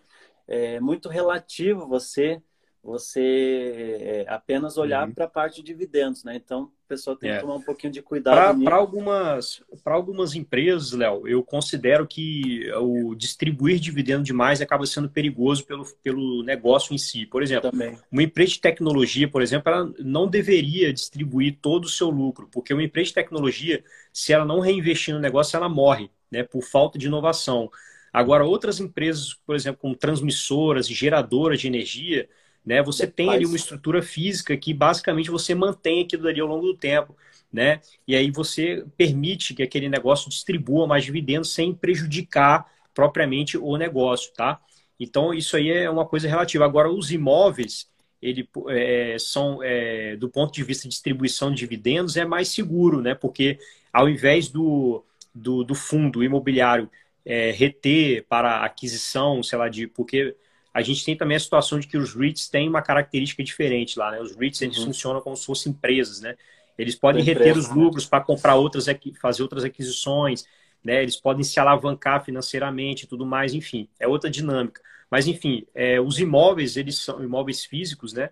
É 0.48 0.80
muito 0.80 1.10
relativo 1.10 1.88
você 1.88 2.40
você 2.84 3.98
é, 4.00 4.26
apenas 4.32 4.78
olhar 4.78 5.08
uhum. 5.08 5.14
para 5.16 5.26
a 5.26 5.30
parte 5.30 5.56
de 5.56 5.64
dividendos, 5.64 6.24
né? 6.24 6.36
Então, 6.36 6.72
a 6.90 6.96
pessoa 6.96 7.16
tem 7.16 7.30
é. 7.30 7.36
que 7.36 7.42
tomar 7.42 7.56
um 7.56 7.62
pouquinho 7.62 7.94
de 7.94 8.02
cuidado. 8.02 8.64
Para 8.64 8.76
algumas, 8.76 9.62
algumas 9.86 10.34
empresas, 10.34 10.92
Léo, 10.92 11.28
eu 11.28 11.44
considero 11.44 12.08
que 12.08 12.68
o 12.78 13.14
distribuir 13.14 13.80
dividendo 13.80 14.24
demais 14.24 14.60
acaba 14.60 14.86
sendo 14.88 15.08
perigoso 15.08 15.64
pelo, 15.66 15.86
pelo 16.02 16.44
negócio 16.44 16.94
em 16.96 16.98
si. 16.98 17.28
Por 17.28 17.44
exemplo, 17.44 17.70
Também. 17.70 17.96
uma 18.12 18.24
empresa 18.24 18.54
de 18.54 18.62
tecnologia, 18.62 19.28
por 19.28 19.44
exemplo, 19.44 19.72
ela 19.72 19.94
não 20.00 20.28
deveria 20.28 20.92
distribuir 20.92 21.60
todo 21.62 21.86
o 21.86 21.90
seu 21.90 22.10
lucro, 22.10 22.50
porque 22.52 22.74
uma 22.74 22.84
empresa 22.84 23.10
de 23.10 23.14
tecnologia, 23.14 23.84
se 24.12 24.34
ela 24.34 24.44
não 24.44 24.60
reinvestir 24.60 25.14
no 25.14 25.20
negócio, 25.20 25.56
ela 25.56 25.70
morre, 25.70 26.10
né? 26.32 26.42
Por 26.42 26.64
falta 26.64 26.98
de 26.98 27.06
inovação. 27.06 27.70
Agora, 28.12 28.44
outras 28.44 28.80
empresas, 28.80 29.36
por 29.46 29.56
exemplo, 29.56 29.80
como 29.80 29.96
transmissoras 29.96 30.90
e 30.90 30.94
geradoras 30.96 31.60
de 31.60 31.68
energia, 31.68 32.28
né? 32.70 32.84
Você 32.84 33.08
tem 33.08 33.32
ali 33.32 33.48
uma 33.48 33.56
estrutura 33.56 34.00
física 34.00 34.56
que 34.56 34.76
basicamente 34.76 35.32
você 35.32 35.56
mantém 35.56 36.04
aquilo 36.04 36.28
ali 36.28 36.40
ao 36.40 36.48
longo 36.48 36.68
do 36.68 36.78
tempo, 36.78 37.18
né? 37.52 37.82
E 38.08 38.16
aí 38.16 38.30
você 38.30 38.86
permite 38.96 39.56
que 39.56 39.64
aquele 39.64 39.90
negócio 39.90 40.30
distribua 40.30 40.86
mais 40.86 41.04
dividendos 41.04 41.52
sem 41.52 41.74
prejudicar 41.74 42.72
propriamente 42.94 43.58
o 43.58 43.76
negócio, 43.76 44.32
tá? 44.36 44.62
Então 45.00 45.34
isso 45.34 45.58
aí 45.58 45.68
é 45.72 45.90
uma 45.90 46.06
coisa 46.06 46.28
relativa. 46.28 46.64
Agora 46.64 46.92
os 46.92 47.12
imóveis 47.12 47.90
ele 48.22 48.48
é, 48.68 49.16
são 49.18 49.64
é, 49.64 50.16
do 50.18 50.30
ponto 50.30 50.54
de 50.54 50.64
vista 50.64 50.84
de 50.84 50.90
distribuição 50.90 51.50
de 51.50 51.58
dividendos 51.58 52.18
é 52.18 52.26
mais 52.26 52.50
seguro, 52.50 53.02
né? 53.02 53.16
Porque 53.16 53.58
ao 53.92 54.08
invés 54.08 54.48
do, 54.48 55.04
do, 55.34 55.64
do 55.64 55.74
fundo 55.74 56.24
imobiliário 56.24 56.88
é, 57.26 57.50
reter 57.50 58.28
para 58.30 58.64
aquisição, 58.64 59.42
sei 59.42 59.58
lá, 59.58 59.70
de 59.70 59.88
porque 59.88 60.36
a 60.80 60.82
gente 60.82 61.04
tem 61.04 61.16
também 61.16 61.36
a 61.36 61.40
situação 61.40 61.78
de 61.78 61.88
que 61.88 61.98
os 61.98 62.16
REITs 62.16 62.48
têm 62.48 62.70
uma 62.70 62.82
característica 62.82 63.44
diferente 63.44 64.00
lá, 64.00 64.12
né? 64.12 64.22
Os 64.22 64.34
REITs 64.36 64.62
eles 64.62 64.78
uhum. 64.78 64.86
funcionam 64.86 65.20
como 65.20 65.36
se 65.36 65.46
fossem 65.46 65.74
empresas, 65.74 66.22
né? 66.22 66.38
Eles 66.78 66.96
podem 66.96 67.22
Empresa, 67.22 67.40
reter 67.40 67.58
os 67.58 67.68
né? 67.68 67.76
lucros 67.76 68.06
né? 68.06 68.10
para 68.10 68.24
comprar 68.24 68.56
outras, 68.56 68.86
fazer 69.22 69.44
outras 69.44 69.66
aquisições, 69.66 70.46
né? 70.82 71.02
Eles 71.02 71.18
podem 71.18 71.44
se 71.44 71.60
alavancar 71.60 72.24
financeiramente 72.24 73.04
e 73.04 73.08
tudo 73.08 73.26
mais, 73.26 73.54
enfim, 73.54 73.90
é 74.00 74.08
outra 74.08 74.30
dinâmica. 74.30 74.82
Mas, 75.12 75.28
enfim, 75.28 75.66
é, 75.76 76.00
os 76.00 76.18
imóveis, 76.18 76.78
eles 76.78 76.98
são 76.98 77.22
imóveis 77.22 77.66
físicos, 77.66 78.14
né? 78.14 78.30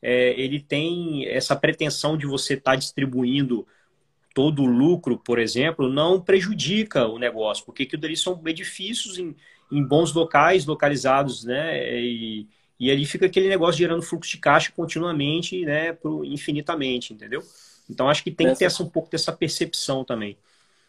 É, 0.00 0.30
ele 0.40 0.58
tem 0.58 1.26
essa 1.26 1.54
pretensão 1.54 2.16
de 2.16 2.26
você 2.26 2.54
estar 2.54 2.72
tá 2.72 2.76
distribuindo 2.76 3.66
todo 4.34 4.62
o 4.62 4.66
lucro, 4.66 5.18
por 5.18 5.38
exemplo, 5.38 5.90
não 5.90 6.18
prejudica 6.18 7.06
o 7.06 7.18
negócio, 7.18 7.66
porque 7.66 7.82
aquilo 7.82 8.06
ali 8.06 8.16
são 8.16 8.40
edifícios 8.46 9.18
em, 9.18 9.36
em 9.70 9.84
bons 9.84 10.12
locais, 10.12 10.66
localizados, 10.66 11.44
né? 11.44 12.00
E, 12.00 12.46
e 12.78 12.90
ali 12.90 13.04
fica 13.04 13.26
aquele 13.26 13.48
negócio 13.48 13.78
gerando 13.78 14.02
fluxo 14.02 14.30
de 14.30 14.38
caixa 14.38 14.72
continuamente, 14.74 15.64
né? 15.64 15.92
Pro, 15.92 16.24
infinitamente, 16.24 17.12
entendeu? 17.12 17.42
Então 17.88 18.08
acho 18.08 18.22
que 18.22 18.30
tem 18.30 18.46
Essa... 18.46 18.54
que 18.54 18.58
ter 18.60 18.64
essa, 18.66 18.82
um 18.82 18.88
pouco 18.88 19.10
dessa 19.10 19.32
percepção 19.32 20.04
também. 20.04 20.36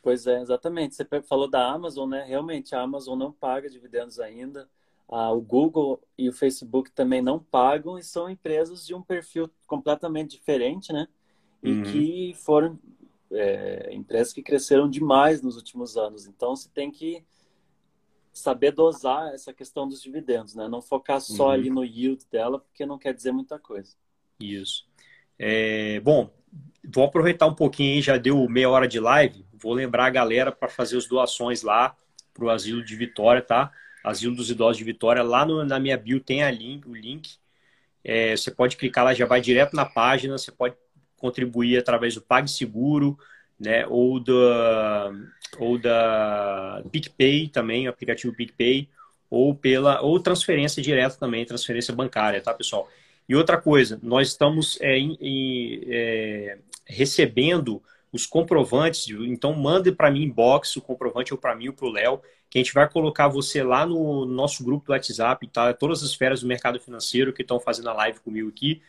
Pois 0.04 0.26
é, 0.26 0.41
exatamente. 0.41 0.96
Você 0.96 1.06
falou 1.22 1.50
da 1.50 1.72
Amazon, 1.72 2.10
né? 2.10 2.24
Realmente 2.28 2.74
a 2.74 2.82
Amazon 2.82 3.17
não 3.17 3.32
paga 3.32 3.70
dividendos 3.70 4.20
ainda. 4.20 4.67
Ah, 5.08 5.32
o 5.32 5.41
Google 5.41 6.02
e 6.17 6.30
o 6.30 6.34
Facebook 6.34 6.89
também 6.91 7.22
não 7.22 7.38
pagam 7.38 7.98
e 7.98 8.04
são 8.04 8.30
empresas 8.30 8.86
de 8.86 8.96
um 8.96 9.02
perfil 9.02 9.52
completamente 9.67 10.32
diferente, 10.32 10.94
né? 10.94 11.08
E 11.62 11.72
uhum. 11.72 11.84
que 11.84 12.34
foram 12.38 12.80
é, 13.32 13.89
empresas 13.94 14.34
que 14.34 14.41
cresceram 14.41 14.89
demais 14.89 15.41
nos 15.41 15.56
últimos 15.58 15.98
anos. 15.98 16.26
Então, 16.26 16.56
você 16.56 16.70
tem 16.74 16.89
que 16.89 17.24
saber 18.32 18.72
dosar 18.72 19.34
essa 19.34 19.54
questão 19.54 19.88
dos 19.88 20.02
dividendos, 20.02 20.56
né? 20.56 20.67
Não 20.67 20.82
focar 20.82 21.20
só 21.20 21.48
uhum. 21.48 21.52
ali 21.52 21.70
no 21.70 21.84
yield 21.84 22.26
dela, 22.32 22.60
porque 22.60 22.86
não 22.86 22.98
quer 22.98 23.13
dizer 23.13 23.32
muita 23.32 23.60
coisa. 23.60 23.96
Isso. 24.39 24.86
É, 25.38 26.00
bom, 26.00 26.30
vou 26.84 27.06
aproveitar 27.06 27.48
um 27.48 27.54
pouquinho 27.54 27.96
aí, 27.96 28.02
já 28.02 28.17
deu 28.17 28.48
meia 28.48 28.70
hora 28.70 28.88
de 28.88 29.00
live. 29.00 29.46
Vou 29.54 29.74
lembrar 29.74 30.06
a 30.06 30.10
galera 30.10 30.52
para 30.52 30.70
fazer 30.70 30.98
as 30.98 31.08
doações 31.08 31.62
lá 31.62 31.96
para 32.34 32.46
o 32.46 32.50
Asilo 32.50 32.84
de 32.84 32.96
Vitória, 32.96 33.41
tá? 33.41 33.72
Asilo 34.04 34.36
dos 34.36 34.50
Idosos 34.50 34.78
de 34.78 34.84
Vitória. 34.84 35.22
Lá 35.22 35.46
no, 35.46 35.63
na 35.63 35.80
minha 35.80 35.98
bio 35.98 36.20
tem 36.20 36.44
a 36.44 36.50
link, 36.50 36.88
o 36.88 36.96
link. 36.96 37.38
É, 38.04 38.36
você 38.36 38.50
pode 38.50 38.78
clicar 38.78 39.04
lá, 39.04 39.13
já 39.13 39.26
vai 39.26 39.41
direto 39.41 39.76
na 39.76 39.86
página. 39.86 40.38
Você 40.38 40.52
pode 40.52 40.76
contribuir 41.17 41.78
através 41.78 42.15
do 42.15 42.22
PagSeguro, 42.22 43.17
né? 43.60 43.86
Ou 43.88 44.20
da, 44.20 45.12
ou 45.58 45.78
da 45.78 46.84
PicPay 46.92 47.48
também, 47.48 47.88
aplicativo 47.88 48.36
PicPay, 48.36 48.90
ou 49.30 49.56
pela 49.56 50.02
ou 50.02 50.20
transferência 50.20 50.82
direta 50.82 51.16
também, 51.18 51.46
transferência 51.46 51.94
bancária, 51.94 52.42
tá, 52.42 52.54
pessoal? 52.54 52.90
E 53.28 53.36
outra 53.36 53.60
coisa, 53.60 54.00
nós 54.04 54.30
estamos 54.30 54.78
é, 54.82 54.98
em, 54.98 55.18
é, 55.88 56.58
recebendo 56.86 57.82
os 58.12 58.26
comprovantes, 58.26 59.08
então 59.26 59.54
mande 59.54 59.92
para 59.92 60.12
mim 60.12 60.24
inbox 60.24 60.76
o 60.76 60.82
comprovante 60.82 61.34
ou 61.34 61.40
para 61.40 61.56
mim 61.56 61.70
ou 61.70 61.74
para 61.74 61.86
o 61.88 61.92
Léo, 61.92 62.22
que 62.50 62.60
a 62.60 62.62
gente 62.62 62.74
vai 62.74 62.90
colocar 62.90 63.30
você 63.30 63.64
lá 63.64 63.86
no 63.86 64.26
nosso 64.26 64.66
grupo 64.66 64.88
do 64.88 64.92
WhatsApp, 64.92 65.48
tá? 65.48 65.74
Todas 65.74 66.04
as 66.04 66.14
feras 66.14 66.42
do 66.42 66.48
mercado 66.48 66.78
financeiro 66.78 67.32
que 67.32 67.42
estão 67.42 67.58
fazendo 67.58 67.90
a 67.90 67.94
live 67.94 68.20
comigo 68.20 68.50
aqui 68.50 68.82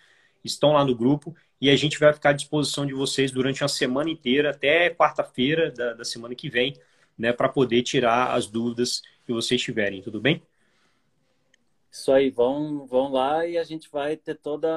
estão 0.45 0.73
lá 0.73 0.85
no 0.85 0.97
grupo 0.97 1.33
e 1.63 1.71
a 1.71 1.77
gente 1.77 1.97
vai 1.97 2.13
ficar 2.13 2.31
à 2.31 2.33
disposição 2.33 2.85
de 2.85 2.93
vocês 2.93 3.31
durante 3.31 3.63
uma 3.63 3.69
semana 3.69 4.11
inteira, 4.11 4.51
até 4.51 4.91
quarta-feira 4.91 5.71
da, 5.71 5.95
da, 5.95 6.05
semana 6.05 6.35
que 6.35 6.51
vem, 6.51 6.75
né, 7.17 7.33
para 7.33 7.49
poder 7.49 7.83
tirar 7.83 8.35
as 8.35 8.49
dúvidas 8.49 9.01
que 9.25 9.33
vocês 9.33 9.63
tiverem, 9.63 10.03
tudo 10.03 10.21
bem? 10.21 10.43
Isso 11.89 12.11
aí, 12.11 12.31
vão, 12.31 12.85
vão 12.85 13.13
lá 13.13 13.47
e 13.47 13.57
a 13.57 13.63
gente 13.63 13.89
vai 13.93 14.17
ter 14.17 14.35
toda. 14.35 14.69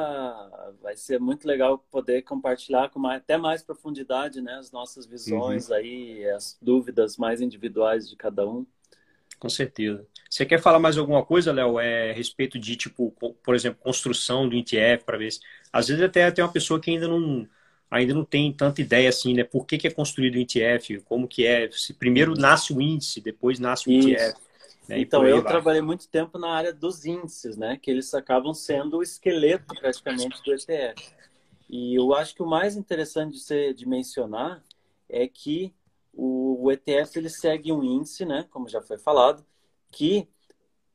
Vai 0.79 0.95
ser 0.95 1.19
muito 1.19 1.47
legal 1.47 1.79
poder 1.89 2.21
compartilhar 2.21 2.89
com 2.89 2.99
mais, 2.99 3.19
até 3.19 3.35
mais 3.35 3.63
profundidade 3.63 4.39
né, 4.39 4.53
as 4.53 4.71
nossas 4.71 5.07
visões 5.07 5.69
uhum. 5.69 5.75
aí, 5.75 6.29
as 6.29 6.55
dúvidas 6.61 7.17
mais 7.17 7.41
individuais 7.41 8.07
de 8.07 8.15
cada 8.15 8.47
um. 8.47 8.63
Com 9.39 9.49
certeza. 9.49 10.05
Você 10.35 10.45
quer 10.45 10.59
falar 10.59 10.79
mais 10.79 10.97
alguma 10.97 11.23
coisa, 11.23 11.53
Léo, 11.53 11.79
é, 11.79 12.11
a 12.11 12.13
respeito 12.13 12.59
de, 12.59 12.75
tipo, 12.75 13.09
por 13.41 13.55
exemplo, 13.55 13.79
construção 13.81 14.49
do 14.49 14.53
ETF, 14.57 15.05
para 15.05 15.17
ver 15.17 15.31
se. 15.31 15.39
Às 15.71 15.87
vezes 15.87 16.03
até 16.03 16.29
tem 16.29 16.43
uma 16.43 16.51
pessoa 16.51 16.77
que 16.77 16.91
ainda 16.91 17.07
não, 17.07 17.47
ainda 17.89 18.13
não 18.13 18.25
tem 18.25 18.51
tanta 18.51 18.81
ideia 18.81 19.07
assim, 19.07 19.33
né? 19.33 19.45
Por 19.45 19.65
que, 19.65 19.77
que 19.77 19.87
é 19.87 19.89
construído 19.91 20.35
o 20.35 20.39
ETF, 20.39 20.99
como 21.05 21.25
que 21.25 21.45
é. 21.45 21.71
Se 21.71 21.93
primeiro 21.93 22.33
nasce 22.33 22.73
o 22.73 22.81
índice, 22.81 23.21
depois 23.21 23.59
nasce 23.59 23.87
o 23.87 23.93
Isso. 23.93 24.09
ETF. 24.09 24.39
Né? 24.89 24.99
Então, 24.99 25.25
eu 25.25 25.41
vai. 25.41 25.51
trabalhei 25.53 25.81
muito 25.81 26.05
tempo 26.09 26.37
na 26.37 26.49
área 26.49 26.73
dos 26.73 27.05
índices, 27.05 27.55
né? 27.55 27.79
Que 27.81 27.89
eles 27.89 28.13
acabam 28.13 28.53
sendo 28.53 28.97
o 28.97 29.03
esqueleto 29.03 29.73
praticamente 29.79 30.43
do 30.43 30.53
ETF. 30.53 31.01
E 31.69 31.95
eu 31.95 32.13
acho 32.13 32.35
que 32.35 32.43
o 32.43 32.45
mais 32.45 32.75
interessante 32.75 33.35
de, 33.35 33.39
ser, 33.39 33.73
de 33.73 33.87
mencionar 33.87 34.61
é 35.07 35.29
que 35.29 35.73
o, 36.13 36.65
o 36.65 36.71
ETF 36.73 37.19
ele 37.19 37.29
segue 37.29 37.71
um 37.71 37.81
índice, 37.81 38.25
né, 38.25 38.45
como 38.51 38.67
já 38.67 38.81
foi 38.81 38.97
falado, 38.97 39.45
que, 39.91 40.27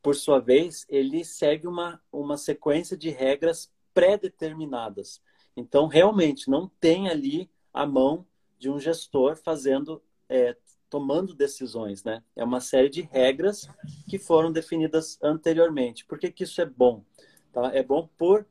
por 0.02 0.16
sua 0.16 0.38
vez, 0.38 0.86
ele 0.88 1.24
segue 1.24 1.66
uma, 1.66 2.00
uma 2.12 2.36
sequência 2.36 2.96
de 2.96 3.10
regras 3.10 3.70
pré-determinadas. 3.92 5.20
Então, 5.56 5.86
realmente, 5.86 6.48
não 6.48 6.68
tem 6.80 7.08
ali 7.08 7.50
a 7.72 7.86
mão 7.86 8.26
de 8.58 8.70
um 8.70 8.78
gestor 8.78 9.36
fazendo, 9.36 10.02
é, 10.28 10.56
tomando 10.88 11.34
decisões, 11.34 12.04
né? 12.04 12.22
É 12.36 12.44
uma 12.44 12.60
série 12.60 12.88
de 12.88 13.02
regras 13.02 13.68
que 14.08 14.18
foram 14.18 14.52
definidas 14.52 15.18
anteriormente. 15.22 16.04
Por 16.04 16.18
que, 16.18 16.30
que 16.30 16.44
isso 16.44 16.60
é 16.60 16.66
bom? 16.66 17.04
Tá? 17.52 17.74
É 17.74 17.82
bom 17.82 18.08
por, 18.18 18.46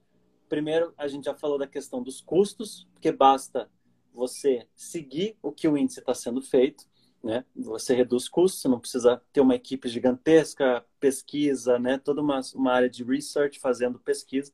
primeiro, 0.48 0.94
a 0.98 1.08
gente 1.08 1.26
já 1.26 1.36
falou 1.36 1.58
da 1.58 1.68
questão 1.68 2.02
dos 2.02 2.22
custos, 2.22 2.88
porque 2.94 3.12
basta 3.12 3.70
você 4.14 4.68
seguir 4.76 5.38
o 5.42 5.52
que 5.52 5.68
o 5.68 5.78
índice 5.78 6.00
está 6.00 6.14
sendo 6.14 6.42
feito, 6.42 6.89
né? 7.24 7.46
Você 7.56 7.94
reduz 7.94 8.28
custos, 8.30 8.62
você 8.62 8.68
não 8.68 8.80
precisa 8.80 9.22
ter 9.34 9.42
uma 9.42 9.56
equipe 9.56 9.90
gigantesca, 9.90 10.86
pesquisa, 11.00 11.78
né? 11.80 11.98
Toda 11.98 12.22
uma, 12.22 12.40
uma 12.56 12.74
área 12.74 12.90
de 12.90 13.04
research 13.04 13.60
fazendo 13.60 14.00
pesquisa. 14.00 14.52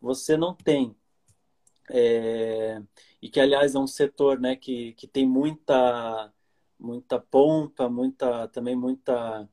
Você 0.00 0.36
não 0.36 0.54
tem 0.54 0.96
é, 1.90 2.82
e 3.20 3.28
que 3.28 3.40
aliás 3.40 3.74
é 3.74 3.78
um 3.78 3.86
setor, 3.86 4.38
né? 4.40 4.56
Que, 4.56 4.92
que 4.94 5.06
tem 5.06 5.26
muita 5.26 6.32
muita 6.78 7.18
pompa, 7.18 7.88
muita 7.88 8.48
também 8.48 8.76
muita 8.76 9.48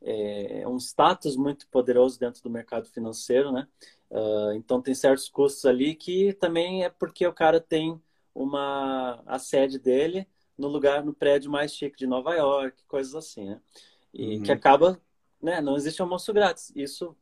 é, 0.00 0.66
um 0.66 0.78
status 0.78 1.36
muito 1.36 1.68
poderoso 1.68 2.18
dentro 2.18 2.42
do 2.42 2.50
mercado 2.50 2.88
financeiro, 2.88 3.52
né? 3.52 3.68
Uh, 4.10 4.52
então 4.54 4.82
tem 4.82 4.94
certos 4.94 5.28
custos 5.28 5.64
ali 5.64 5.94
que 5.94 6.34
também 6.34 6.84
é 6.84 6.90
porque 6.90 7.26
o 7.26 7.32
cara 7.32 7.60
tem 7.60 8.00
uma 8.34 9.22
a 9.26 9.38
sede 9.38 9.78
dele 9.78 10.28
no 10.56 10.68
lugar 10.68 11.04
no 11.04 11.14
prédio 11.14 11.50
mais 11.50 11.74
chique 11.74 11.96
de 11.96 12.06
Nova 12.06 12.34
York, 12.34 12.84
coisas 12.86 13.14
assim, 13.14 13.50
né? 13.50 13.60
E 14.12 14.36
uhum. 14.36 14.42
que 14.42 14.52
acaba, 14.52 15.00
né? 15.40 15.60
Não 15.60 15.76
existe 15.76 16.02
almoço 16.02 16.32
grátis. 16.32 16.72
Isso 16.74 17.16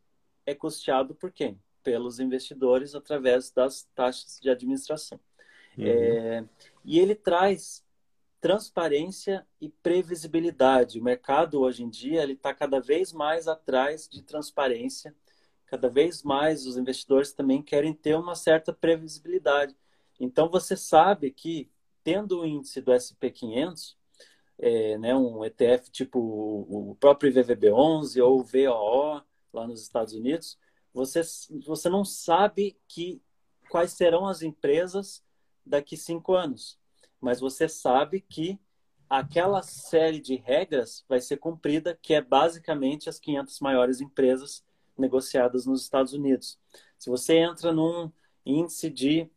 é 0.44 0.54
custeado 0.54 1.14
por 1.14 1.30
quem? 1.30 1.60
Pelos 1.82 2.18
investidores 2.20 2.94
através 2.94 3.50
das 3.50 3.88
taxas 3.94 4.38
de 4.40 4.50
administração. 4.50 5.18
Uhum. 5.78 5.86
É, 5.86 6.44
e 6.84 6.98
ele 6.98 7.14
traz 7.14 7.84
transparência 8.40 9.46
e 9.60 9.68
previsibilidade. 9.68 10.98
O 10.98 11.04
mercado 11.04 11.60
hoje 11.60 11.84
em 11.84 11.90
dia 11.90 12.22
ele 12.22 12.32
está 12.32 12.54
cada 12.54 12.80
vez 12.80 13.12
mais 13.12 13.46
atrás 13.46 14.08
de 14.08 14.22
transparência, 14.22 15.14
cada 15.66 15.88
vez 15.88 16.22
mais 16.22 16.66
os 16.66 16.76
investidores 16.76 17.32
também 17.32 17.62
querem 17.62 17.92
ter 17.92 18.16
uma 18.16 18.34
certa 18.34 18.72
previsibilidade. 18.72 19.76
Então 20.18 20.48
você 20.48 20.76
sabe 20.76 21.30
que 21.30 21.70
tendo 22.10 22.40
o 22.40 22.44
índice 22.44 22.80
do 22.80 22.90
SP 22.90 23.30
500, 23.30 23.96
é, 24.58 24.98
né, 24.98 25.14
um 25.14 25.44
ETF 25.44 25.92
tipo 25.92 26.18
o 26.18 26.96
próprio 26.98 27.32
IVVB11 27.32 28.20
ou 28.20 28.40
o 28.40 28.42
VOO 28.42 29.22
lá 29.52 29.64
nos 29.64 29.80
Estados 29.80 30.12
Unidos, 30.12 30.58
você, 30.92 31.20
você 31.64 31.88
não 31.88 32.04
sabe 32.04 32.76
que 32.88 33.22
quais 33.68 33.92
serão 33.92 34.26
as 34.26 34.42
empresas 34.42 35.24
daqui 35.64 35.96
cinco 35.96 36.34
anos, 36.34 36.80
mas 37.20 37.38
você 37.38 37.68
sabe 37.68 38.20
que 38.20 38.58
aquela 39.08 39.62
série 39.62 40.20
de 40.20 40.34
regras 40.34 41.04
vai 41.08 41.20
ser 41.20 41.36
cumprida, 41.36 41.96
que 42.02 42.12
é 42.12 42.20
basicamente 42.20 43.08
as 43.08 43.20
500 43.20 43.60
maiores 43.60 44.00
empresas 44.00 44.64
negociadas 44.98 45.64
nos 45.64 45.82
Estados 45.82 46.12
Unidos. 46.12 46.58
Se 46.98 47.08
você 47.08 47.36
entra 47.36 47.72
num 47.72 48.10
índice 48.44 48.90
de 48.90 49.30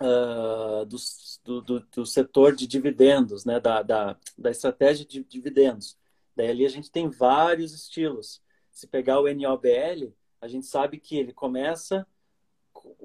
uh, 0.00 0.84
do, 0.86 1.60
do, 1.60 1.80
do, 1.80 2.06
setor 2.06 2.54
de 2.54 2.66
dividendos, 2.66 3.44
né, 3.44 3.60
da, 3.60 3.82
da, 3.82 4.16
da 4.36 4.50
estratégia 4.50 5.04
de 5.04 5.22
dividendos, 5.22 5.96
daí 6.34 6.48
ali 6.48 6.66
a 6.66 6.70
gente 6.70 6.90
tem 6.90 7.08
vários 7.08 7.74
estilos. 7.74 8.42
Se 8.70 8.86
pegar 8.86 9.20
o 9.20 9.32
NOBL, 9.32 10.12
a 10.40 10.48
gente 10.48 10.66
sabe 10.66 10.98
que 10.98 11.16
ele 11.16 11.32
começa 11.32 12.06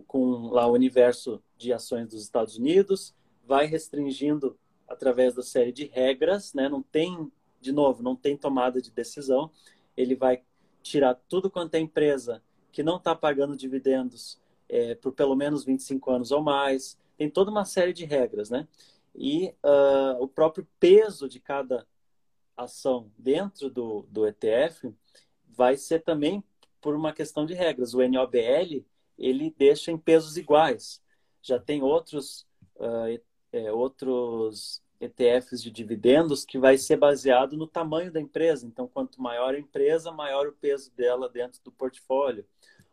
com 0.08 0.48
lá 0.50 0.68
o 0.68 0.74
universo 0.74 1.44
de 1.58 1.74
ações 1.74 2.08
dos 2.08 2.22
Estados 2.22 2.58
Unidos, 2.58 3.14
vai 3.46 3.66
restringindo 3.66 4.58
através 4.88 5.34
da 5.34 5.44
série 5.44 5.72
de 5.72 5.86
regras, 5.86 6.54
né? 6.54 6.70
Não 6.70 6.82
tem, 6.82 7.32
de 7.60 7.72
novo, 7.72 8.02
não 8.02 8.16
tem 8.16 8.38
tomada 8.38 8.82
de 8.82 8.92
decisão. 8.92 9.52
Ele 9.98 10.16
vai 10.16 10.44
tirar 10.82 11.16
tudo 11.28 11.50
quanto 11.50 11.76
é 11.76 11.80
empresa 11.80 12.42
que 12.72 12.84
não 12.84 12.98
está 12.98 13.16
pagando 13.16 13.58
dividendos 13.58 14.40
é, 14.70 14.96
por 14.96 15.14
pelo 15.14 15.36
menos 15.36 15.64
25 15.64 16.12
anos 16.12 16.32
ou 16.32 16.42
mais. 16.42 16.98
Tem 17.18 17.30
toda 17.30 17.52
uma 17.52 17.66
série 17.66 17.94
de 17.94 18.06
regras, 18.06 18.50
né? 18.50 18.68
E 19.14 19.54
uh, 19.64 20.22
o 20.22 20.28
próprio 20.28 20.68
peso 20.80 21.30
de 21.30 21.40
cada 21.40 21.88
ação 22.58 23.12
dentro 23.18 23.70
do, 23.70 24.06
do 24.10 24.28
ETF 24.28 24.94
vai 25.48 25.78
ser 25.78 26.02
também 26.04 26.44
por 26.82 26.96
uma 26.96 27.14
questão 27.14 27.46
de 27.46 27.54
regras. 27.54 27.94
O 27.94 28.06
NOBL 28.06 28.84
ele 29.18 29.54
deixa 29.58 29.92
em 29.92 29.98
pesos 29.98 30.38
iguais. 30.38 31.02
Já 31.42 31.60
tem 31.60 31.82
outros, 31.82 32.46
uh, 32.76 33.22
é, 33.52 33.72
outros 33.72 34.84
ETFs 35.00 35.62
de 35.62 35.72
dividendos 35.72 36.44
que 36.44 36.58
vai 36.58 36.78
ser 36.78 36.98
baseado 36.98 37.56
no 37.56 37.68
tamanho 37.68 38.12
da 38.12 38.20
empresa. 38.20 38.66
Então, 38.66 38.88
quanto 38.88 39.22
maior 39.22 39.56
a 39.56 39.60
empresa, 39.60 40.12
maior 40.12 40.48
o 40.48 40.54
peso 40.54 40.92
dela 40.94 41.30
dentro 41.30 41.62
do 41.64 41.72
portfólio. 41.72 42.46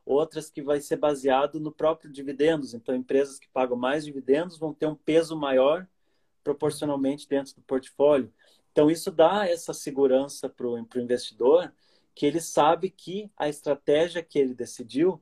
Outras 0.05 0.51
que 0.51 0.63
vai 0.63 0.81
ser 0.81 0.97
baseado 0.97 1.61
no 1.61 1.71
próprio 1.71 2.11
dividendos. 2.11 2.75
Então, 2.75 2.95
empresas 2.95 3.39
que 3.39 3.49
pagam 3.49 3.77
mais 3.77 4.05
dividendos 4.05 4.59
vão 4.59 4.75
ter 4.75 4.87
um 4.87 4.95
peso 4.95 5.37
maior 5.37 5.87
proporcionalmente 6.43 7.29
dentro 7.29 7.55
do 7.55 7.63
portfólio. 7.63 8.33
Então, 8.73 8.91
isso 8.91 9.11
dá 9.11 9.49
essa 9.49 9.73
segurança 9.73 10.49
para 10.49 10.67
o 10.67 10.79
investidor, 10.97 11.73
que 12.15 12.27
ele 12.27 12.41
sabe 12.41 12.91
que 12.91 13.31
a 13.37 13.49
estratégia 13.49 14.23
que 14.23 14.39
ele 14.39 14.55
decidiu 14.55 15.21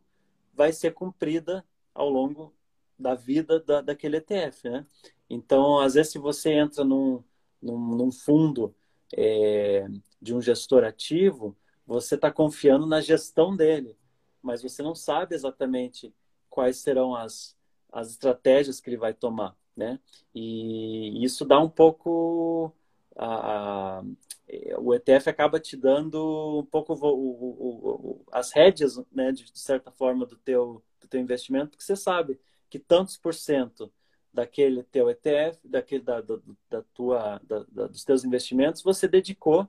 vai 0.55 0.72
ser 0.72 0.93
cumprida 0.95 1.64
ao 1.95 2.09
longo 2.09 2.55
da 2.99 3.14
vida 3.14 3.61
da, 3.61 3.81
daquele 3.81 4.18
ETF, 4.18 4.68
né? 4.68 4.87
Então, 5.28 5.78
às 5.78 5.95
vezes, 5.95 6.12
se 6.12 6.18
você 6.18 6.53
entra 6.53 6.85
num, 6.85 7.22
num, 7.62 7.97
num 7.97 8.12
fundo 8.12 8.74
é, 9.16 9.87
de 10.20 10.35
um 10.35 10.41
gestor 10.41 10.85
ativo, 10.85 11.57
você 11.87 12.14
está 12.14 12.31
confiando 12.31 12.87
na 12.87 13.01
gestão 13.01 13.57
dele, 13.57 13.97
mas 14.43 14.62
você 14.62 14.82
não 14.82 14.95
sabe 14.95 15.34
exatamente 15.34 16.14
quais 16.49 16.78
serão 16.78 17.14
as, 17.14 17.57
as 17.93 18.11
estratégias 18.11 18.80
que 18.80 18.91
ele 18.91 18.97
vai 18.97 19.14
tomar, 19.14 19.57
né? 19.76 19.99
E 20.34 21.24
isso 21.24 21.45
dá 21.45 21.59
um 21.61 21.68
pouco 21.68 22.74
a, 23.16 23.99
a, 23.99 24.05
o 24.78 24.95
ETF 24.95 25.28
acaba 25.28 25.61
te 25.61 25.76
dando 25.76 26.61
um 26.61 26.64
pouco 26.64 26.95
o, 26.95 27.07
o, 27.07 28.20
o, 28.20 28.24
as 28.32 28.53
rédeas, 28.53 29.01
né, 29.12 29.30
de 29.32 29.51
certa 29.55 29.91
forma, 29.91 30.26
do 30.26 30.36
teu, 30.36 30.82
do 31.01 31.07
teu 31.07 31.20
investimento, 31.20 31.70
porque 31.70 31.84
você 31.84 31.97
sabe 31.97 32.41
que 32.68 32.78
tantos 32.78 33.16
por 33.16 33.34
cento 33.34 33.93
daquele 34.32 34.82
teu 34.84 35.11
ETF, 35.11 35.59
daquele 35.64 36.03
da, 36.03 36.20
da, 36.20 36.38
da 36.68 36.82
tua, 36.95 37.41
da, 37.43 37.86
dos 37.88 38.05
teus 38.05 38.24
investimentos, 38.24 38.82
você 38.82 39.09
dedicou 39.09 39.68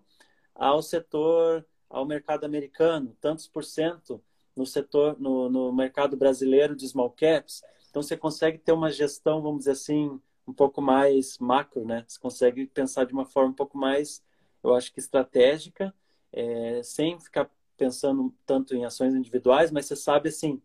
ao 0.53 0.81
setor, 0.81 1.65
ao 1.89 2.05
mercado 2.05 2.45
americano, 2.45 3.15
tantos 3.19 3.47
por 3.47 3.63
cento 3.63 4.23
no 4.55 4.65
setor, 4.65 5.19
no, 5.19 5.49
no 5.49 5.73
mercado 5.73 6.17
brasileiro 6.17 6.75
de 6.75 6.87
small 6.87 7.11
caps. 7.11 7.63
Então 7.89 8.01
você 8.01 8.15
consegue 8.17 8.57
ter 8.57 8.71
uma 8.71 8.91
gestão, 8.91 9.41
vamos 9.41 9.59
dizer 9.59 9.71
assim, 9.71 10.19
um 10.47 10.53
pouco 10.53 10.81
mais 10.81 11.37
macro, 11.39 11.85
né? 11.85 12.03
Você 12.07 12.19
consegue 12.19 12.65
pensar 12.67 13.05
de 13.05 13.13
uma 13.13 13.25
forma 13.25 13.51
um 13.51 13.55
pouco 13.55 13.77
mais, 13.77 14.23
eu 14.63 14.73
acho 14.73 14.93
que 14.93 14.99
estratégica, 14.99 15.93
é, 16.31 16.81
sem 16.83 17.19
ficar 17.19 17.49
pensando 17.77 18.33
tanto 18.45 18.75
em 18.75 18.85
ações 18.85 19.13
individuais, 19.13 19.71
mas 19.71 19.85
você 19.85 19.95
sabe 19.95 20.29
assim, 20.29 20.61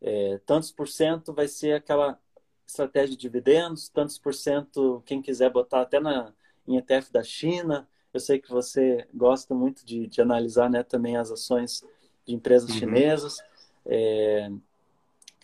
é, 0.00 0.38
tantos 0.44 0.72
por 0.72 0.88
cento 0.88 1.32
vai 1.32 1.46
ser 1.48 1.74
aquela 1.74 2.18
estratégia 2.66 3.10
de 3.10 3.16
dividendos, 3.16 3.88
tantos 3.88 4.18
por 4.18 4.34
cento, 4.34 5.02
quem 5.06 5.22
quiser 5.22 5.50
botar 5.50 5.82
até 5.82 6.00
na, 6.00 6.32
em 6.66 6.76
ETF 6.76 7.12
da 7.12 7.22
China. 7.22 7.88
Eu 8.12 8.20
sei 8.20 8.38
que 8.38 8.50
você 8.50 9.06
gosta 9.14 9.54
muito 9.54 9.84
de, 9.86 10.06
de 10.06 10.20
analisar 10.20 10.68
né, 10.68 10.82
também 10.82 11.16
as 11.16 11.30
ações 11.30 11.84
de 12.26 12.34
empresas 12.34 12.70
uhum. 12.70 12.76
chinesas. 12.76 13.38
É, 13.86 14.50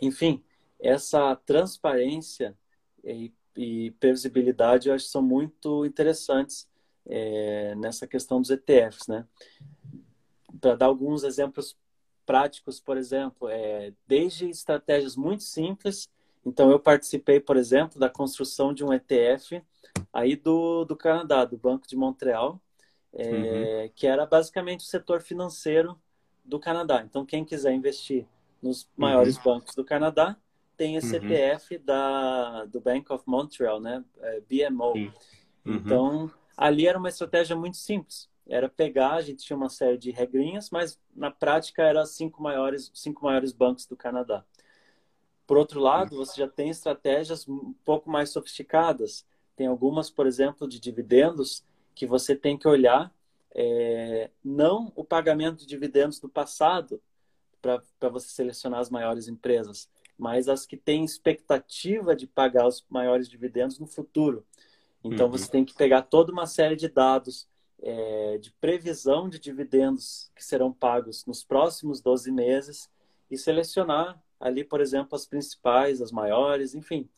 enfim, 0.00 0.42
essa 0.80 1.34
transparência 1.36 2.56
e, 3.04 3.32
e, 3.56 3.90
previsibilidade 3.92 4.88
eu 4.88 4.94
acho 4.94 5.06
que 5.06 5.10
são 5.10 5.22
muito 5.22 5.84
interessantes 5.84 6.68
é, 7.06 7.74
nessa 7.76 8.06
questão 8.06 8.40
dos 8.40 8.50
ETFs. 8.50 9.08
Né? 9.08 9.26
Para 10.60 10.76
dar 10.76 10.86
alguns 10.86 11.24
exemplos 11.24 11.76
práticos, 12.24 12.78
por 12.78 12.96
exemplo, 12.96 13.48
é, 13.48 13.92
desde 14.06 14.48
estratégias 14.50 15.16
muito 15.16 15.42
simples. 15.42 16.08
Então, 16.44 16.70
eu 16.70 16.78
participei, 16.78 17.40
por 17.40 17.56
exemplo, 17.56 17.98
da 17.98 18.08
construção 18.08 18.72
de 18.72 18.84
um 18.84 18.92
ETF 18.92 19.62
aí 20.12 20.36
do, 20.36 20.84
do 20.84 20.96
Canadá, 20.96 21.44
do 21.44 21.56
Banco 21.56 21.86
de 21.86 21.96
Montreal, 21.96 22.60
é, 23.12 23.30
uhum. 23.30 23.90
que 23.94 24.06
era 24.06 24.26
basicamente 24.26 24.80
o 24.80 24.88
setor 24.88 25.22
financeiro 25.22 25.98
do 26.48 26.58
Canadá. 26.58 27.02
Então, 27.04 27.24
quem 27.24 27.44
quiser 27.44 27.72
investir 27.72 28.26
nos 28.62 28.88
maiores 28.96 29.36
uhum. 29.36 29.42
bancos 29.44 29.74
do 29.74 29.84
Canadá, 29.84 30.36
tem 30.76 30.96
esse 30.96 31.16
uhum. 31.16 31.24
ETF 31.24 31.78
da, 31.78 32.64
do 32.64 32.80
Bank 32.80 33.12
of 33.12 33.22
Montreal, 33.26 33.80
né? 33.80 34.04
É, 34.20 34.40
BMO. 34.40 34.94
Uhum. 34.94 35.12
Então, 35.66 36.30
ali 36.56 36.86
era 36.86 36.98
uma 36.98 37.08
estratégia 37.08 37.54
muito 37.54 37.76
simples 37.76 38.28
era 38.48 38.68
pegar, 38.68 39.14
a 39.14 39.20
gente 39.20 39.44
tinha 39.44 39.56
uma 39.56 39.68
série 39.68 39.98
de 39.98 40.10
regrinhas, 40.10 40.70
mas 40.70 40.98
na 41.14 41.30
prática 41.30 41.82
eram 41.82 42.04
cinco 42.06 42.42
maiores, 42.42 42.90
cinco 42.94 43.24
maiores 43.24 43.52
bancos 43.52 43.86
do 43.86 43.96
Canadá. 43.96 44.42
Por 45.46 45.58
outro 45.58 45.80
lado, 45.80 46.16
você 46.16 46.40
já 46.40 46.48
tem 46.48 46.70
estratégias 46.70 47.46
um 47.46 47.74
pouco 47.84 48.10
mais 48.10 48.30
sofisticadas. 48.30 49.26
Tem 49.54 49.66
algumas, 49.66 50.10
por 50.10 50.26
exemplo, 50.26 50.66
de 50.66 50.80
dividendos 50.80 51.64
que 51.94 52.06
você 52.06 52.34
tem 52.34 52.56
que 52.56 52.66
olhar 52.66 53.12
é, 53.54 54.30
não 54.44 54.92
o 54.94 55.04
pagamento 55.04 55.58
de 55.58 55.66
dividendos 55.66 56.20
do 56.20 56.28
passado 56.28 57.00
para 57.60 58.08
você 58.08 58.28
selecionar 58.28 58.80
as 58.80 58.90
maiores 58.90 59.28
empresas, 59.28 59.88
mas 60.16 60.48
as 60.48 60.64
que 60.64 60.76
têm 60.76 61.04
expectativa 61.04 62.14
de 62.14 62.26
pagar 62.26 62.66
os 62.66 62.84
maiores 62.88 63.28
dividendos 63.28 63.78
no 63.78 63.86
futuro. 63.86 64.46
Então 65.02 65.26
uhum. 65.26 65.32
você 65.32 65.50
tem 65.50 65.64
que 65.64 65.74
pegar 65.74 66.02
toda 66.02 66.32
uma 66.32 66.46
série 66.46 66.76
de 66.76 66.88
dados 66.88 67.48
é, 67.80 68.38
de 68.38 68.50
previsão 68.52 69.28
de 69.28 69.38
dividendos 69.38 70.30
que 70.34 70.44
serão 70.44 70.72
pagos 70.72 71.24
nos 71.26 71.44
próximos 71.44 72.00
12 72.00 72.30
meses 72.32 72.90
e 73.30 73.36
selecionar 73.36 74.20
ali, 74.40 74.64
por 74.64 74.80
exemplo, 74.80 75.14
as 75.14 75.26
principais, 75.26 76.00
as 76.00 76.12
maiores, 76.12 76.74
enfim. 76.74 77.08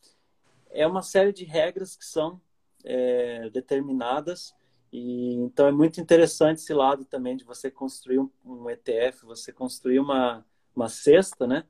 É 0.71 0.87
uma 0.87 1.03
série 1.03 1.33
de 1.33 1.45
regras 1.45 1.97
que 1.97 2.05
são 2.05 2.41
é, 2.85 3.51
determinadas 3.51 4.55
e 4.93 5.35
então 5.35 5.67
é 5.67 5.73
muito 5.73 6.01
interessante 6.01 6.59
esse 6.59 6.75
lado 6.75 7.05
também 7.05 7.37
de 7.37 7.45
você 7.45 7.71
construir 7.71 8.19
um, 8.19 8.31
um 8.45 8.69
ETF, 8.69 9.25
você 9.25 9.53
construir 9.53 10.01
uma, 10.01 10.45
uma 10.75 10.89
cesta, 10.89 11.47
né? 11.47 11.65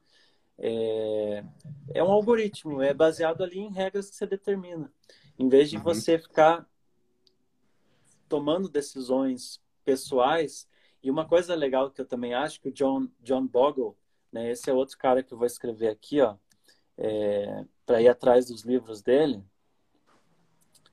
É, 0.59 1.45
é 1.95 2.05
um 2.05 2.11
algoritmo, 2.11 2.83
é 2.83 2.93
baseado 2.93 3.43
ali 3.43 3.59
em 3.59 3.73
regras 3.73 4.11
que 4.11 4.17
você 4.17 4.27
determina. 4.27 4.93
Em 5.39 5.49
vez 5.49 5.71
de 5.71 5.77
uhum. 5.77 5.83
você 5.83 6.19
ficar 6.19 6.69
tomando 8.31 8.69
decisões 8.69 9.61
pessoais. 9.85 10.69
E 11.03 11.11
uma 11.11 11.27
coisa 11.27 11.55
legal 11.55 11.91
que 11.91 12.01
eu 12.01 12.07
também 12.07 12.33
acho 12.33 12.61
que 12.61 12.69
o 12.69 12.73
John, 12.73 13.09
John 13.21 13.47
Bogle, 13.47 13.97
né, 14.31 14.51
esse 14.53 14.71
é 14.71 14.73
outro 14.73 14.97
cara 14.97 15.23
que 15.23 15.35
eu 15.35 15.39
vou 15.39 15.47
escrever 15.47 15.89
aqui, 15.89 16.21
ó, 16.21 16.37
é, 16.97 17.65
para 17.85 18.01
ir 18.01 18.09
atrás 18.09 18.47
dos 18.47 18.63
livros 18.63 19.03
dele. 19.03 19.43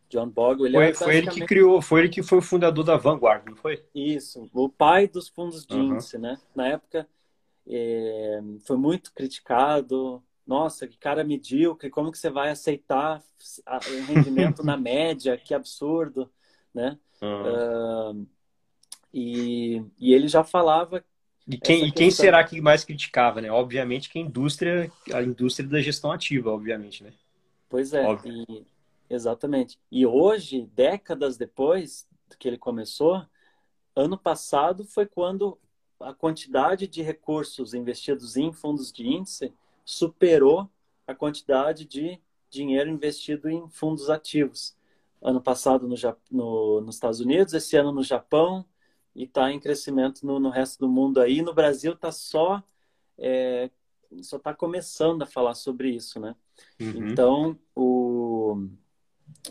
John 0.09 0.29
Bogle, 0.29 0.67
ele 0.67 0.75
foi, 0.75 0.87
é 0.87 0.93
foi 0.93 1.17
ele 1.17 1.29
que 1.29 1.45
criou, 1.45 1.81
foi 1.81 2.01
ele 2.01 2.09
que 2.09 2.23
foi 2.23 2.37
o 2.37 2.41
fundador 2.41 2.83
da 2.83 2.97
Vanguard, 2.97 3.45
não 3.45 3.55
foi? 3.55 3.83
Isso, 3.93 4.49
o 4.53 4.69
pai 4.69 5.07
dos 5.07 5.27
fundos 5.27 5.65
de 5.65 5.75
uhum. 5.75 5.95
índice, 5.95 6.17
né? 6.17 6.37
Na 6.55 6.67
época, 6.67 7.07
é, 7.67 8.39
foi 8.65 8.77
muito 8.77 9.11
criticado. 9.13 10.23
Nossa, 10.45 10.87
que 10.87 10.97
cara 10.97 11.25
medíocre, 11.25 11.89
como 11.89 12.11
que 12.11 12.17
você 12.17 12.29
vai 12.29 12.49
aceitar 12.49 13.21
o 13.67 14.13
rendimento 14.13 14.63
na 14.65 14.77
média? 14.77 15.37
Que 15.37 15.53
absurdo, 15.53 16.29
né? 16.73 16.97
Uhum. 17.21 18.21
Uh, 18.21 18.27
e, 19.13 19.83
e 19.99 20.13
ele 20.13 20.27
já 20.27 20.43
falava 20.43 21.03
e 21.47 21.57
quem, 21.57 21.85
e 21.85 21.91
quem 21.91 22.11
será 22.11 22.43
que 22.43 22.59
mais 22.59 22.83
criticava, 22.83 23.39
né? 23.39 23.49
Obviamente 23.49 24.09
que 24.09 24.19
a 24.19 24.21
indústria, 24.21 24.91
a 25.13 25.23
indústria 25.23 25.67
da 25.67 25.79
gestão 25.79 26.11
ativa, 26.11 26.51
obviamente, 26.51 27.03
né? 27.03 27.13
Pois 27.69 27.93
é, 27.93 28.05
e, 28.25 28.65
exatamente. 29.09 29.79
E 29.91 30.05
hoje, 30.05 30.69
décadas 30.73 31.37
depois 31.37 32.07
que 32.37 32.47
ele 32.47 32.57
começou, 32.57 33.25
ano 33.95 34.17
passado 34.17 34.85
foi 34.85 35.05
quando 35.05 35.57
a 35.99 36.13
quantidade 36.13 36.87
de 36.87 37.01
recursos 37.01 37.73
investidos 37.73 38.37
em 38.37 38.51
fundos 38.51 38.91
de 38.91 39.07
índice 39.07 39.53
superou 39.83 40.69
a 41.07 41.15
quantidade 41.15 41.85
de 41.85 42.21
dinheiro 42.49 42.89
investido 42.89 43.49
em 43.49 43.67
fundos 43.69 44.09
ativos. 44.09 44.75
Ano 45.21 45.41
passado 45.41 45.87
no, 45.87 45.95
no, 46.29 46.81
nos 46.81 46.95
Estados 46.95 47.19
Unidos, 47.19 47.53
esse 47.53 47.75
ano 47.75 47.91
no 47.91 48.03
Japão, 48.03 48.65
e 49.15 49.23
está 49.23 49.51
em 49.51 49.59
crescimento 49.59 50.25
no, 50.25 50.39
no, 50.39 50.49
resto 50.49 50.79
do 50.79 50.89
mundo 50.89 51.19
aí. 51.19 51.41
No 51.41 51.53
Brasil 51.53 51.93
está 51.93 52.11
só 52.11 52.61
é, 53.17 53.71
só 54.21 54.37
está 54.37 54.53
começando 54.53 55.23
a 55.23 55.25
falar 55.25 55.55
sobre 55.55 55.89
isso, 55.89 56.19
né? 56.19 56.35
Uhum. 56.79 57.09
Então, 57.09 57.59
o, 57.75 58.67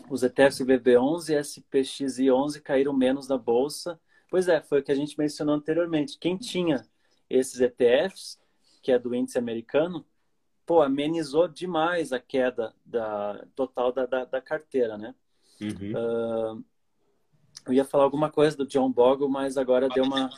os 0.09 0.23
ETFs 0.23 0.59
IBB11 0.59 1.29
e 1.29 1.39
SPXI11 1.39 2.61
caíram 2.61 2.93
menos 2.93 3.27
da 3.27 3.37
bolsa 3.37 3.99
Pois 4.29 4.47
é, 4.47 4.61
foi 4.61 4.79
o 4.79 4.83
que 4.83 4.91
a 4.91 4.95
gente 4.95 5.17
mencionou 5.17 5.55
anteriormente. 5.55 6.17
Quem 6.19 6.37
tinha 6.37 6.85
esses 7.29 7.59
ETFs, 7.59 8.39
que 8.81 8.91
é 8.91 8.99
do 8.99 9.15
índice 9.15 9.37
americano, 9.37 10.05
pô, 10.65 10.81
amenizou 10.81 11.47
demais 11.47 12.11
a 12.11 12.19
queda 12.19 12.73
da, 12.85 13.45
total 13.55 13.91
da, 13.91 14.05
da, 14.05 14.25
da 14.25 14.41
carteira, 14.41 14.97
né? 14.97 15.15
Uhum. 15.61 16.57
Uh, 16.59 16.65
eu 17.65 17.73
ia 17.73 17.85
falar 17.85 18.03
alguma 18.03 18.29
coisa 18.29 18.55
do 18.55 18.67
John 18.67 18.91
Bogle, 18.91 19.29
mas 19.29 19.57
agora 19.57 19.89
deu 19.89 20.03
uma, 20.03 20.29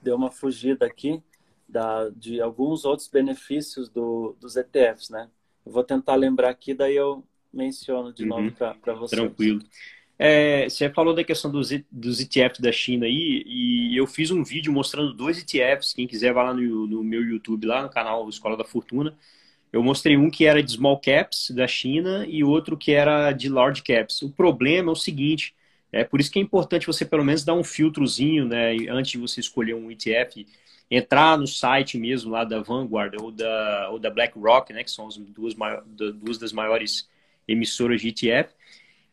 deu 0.00 0.16
uma 0.16 0.30
fugida 0.30 0.86
aqui 0.86 1.22
da, 1.68 2.08
de 2.10 2.40
alguns 2.40 2.84
outros 2.84 3.08
benefícios 3.08 3.88
do, 3.88 4.36
dos 4.40 4.56
ETFs, 4.56 5.10
né? 5.10 5.28
Eu 5.66 5.72
vou 5.72 5.82
tentar 5.82 6.14
lembrar 6.14 6.50
aqui, 6.50 6.72
daí 6.72 6.94
eu 6.94 7.24
menciono 7.54 8.12
de 8.12 8.22
uhum. 8.24 8.28
novo 8.28 8.50
para 8.52 8.94
vocês. 8.94 9.20
Tranquilo. 9.20 9.60
É, 10.18 10.68
você 10.68 10.88
falou 10.90 11.12
da 11.12 11.24
questão 11.24 11.50
dos, 11.50 11.70
dos 11.90 12.20
ETFs 12.20 12.60
da 12.60 12.70
China 12.70 13.04
aí, 13.04 13.42
e 13.46 13.96
eu 13.96 14.06
fiz 14.06 14.30
um 14.30 14.44
vídeo 14.44 14.72
mostrando 14.72 15.12
dois 15.12 15.38
ETFs. 15.38 15.92
Quem 15.92 16.06
quiser 16.06 16.32
vai 16.32 16.44
lá 16.44 16.54
no, 16.54 16.86
no 16.86 17.02
meu 17.02 17.22
YouTube, 17.24 17.66
lá 17.66 17.82
no 17.82 17.90
canal 17.90 18.28
Escola 18.28 18.56
da 18.56 18.64
Fortuna. 18.64 19.16
Eu 19.72 19.82
mostrei 19.82 20.16
um 20.16 20.30
que 20.30 20.44
era 20.44 20.62
de 20.62 20.70
small 20.70 21.00
caps 21.00 21.50
da 21.50 21.66
China 21.66 22.24
e 22.28 22.44
outro 22.44 22.76
que 22.76 22.92
era 22.92 23.32
de 23.32 23.48
large 23.48 23.82
caps. 23.82 24.22
O 24.22 24.30
problema 24.30 24.90
é 24.90 24.92
o 24.92 24.96
seguinte: 24.96 25.52
é 25.90 26.04
por 26.04 26.20
isso 26.20 26.30
que 26.30 26.38
é 26.38 26.42
importante 26.42 26.86
você 26.86 27.04
pelo 27.04 27.24
menos 27.24 27.44
dar 27.44 27.54
um 27.54 27.64
filtrozinho, 27.64 28.46
né, 28.46 28.76
antes 28.88 29.10
de 29.10 29.18
você 29.18 29.40
escolher 29.40 29.74
um 29.74 29.90
ETF, 29.90 30.46
entrar 30.88 31.36
no 31.36 31.46
site 31.46 31.98
mesmo 31.98 32.30
lá 32.30 32.44
da 32.44 32.60
Vanguard 32.60 33.14
ou 33.20 33.32
da, 33.32 33.88
ou 33.90 33.98
da 33.98 34.10
BlackRock, 34.10 34.72
né, 34.72 34.84
que 34.84 34.90
são 34.92 35.08
as 35.08 35.16
duas, 35.16 35.54
duas 36.14 36.38
das 36.38 36.52
maiores 36.52 37.08
emissoras 37.46 38.00
de 38.00 38.08
ETF 38.08 38.54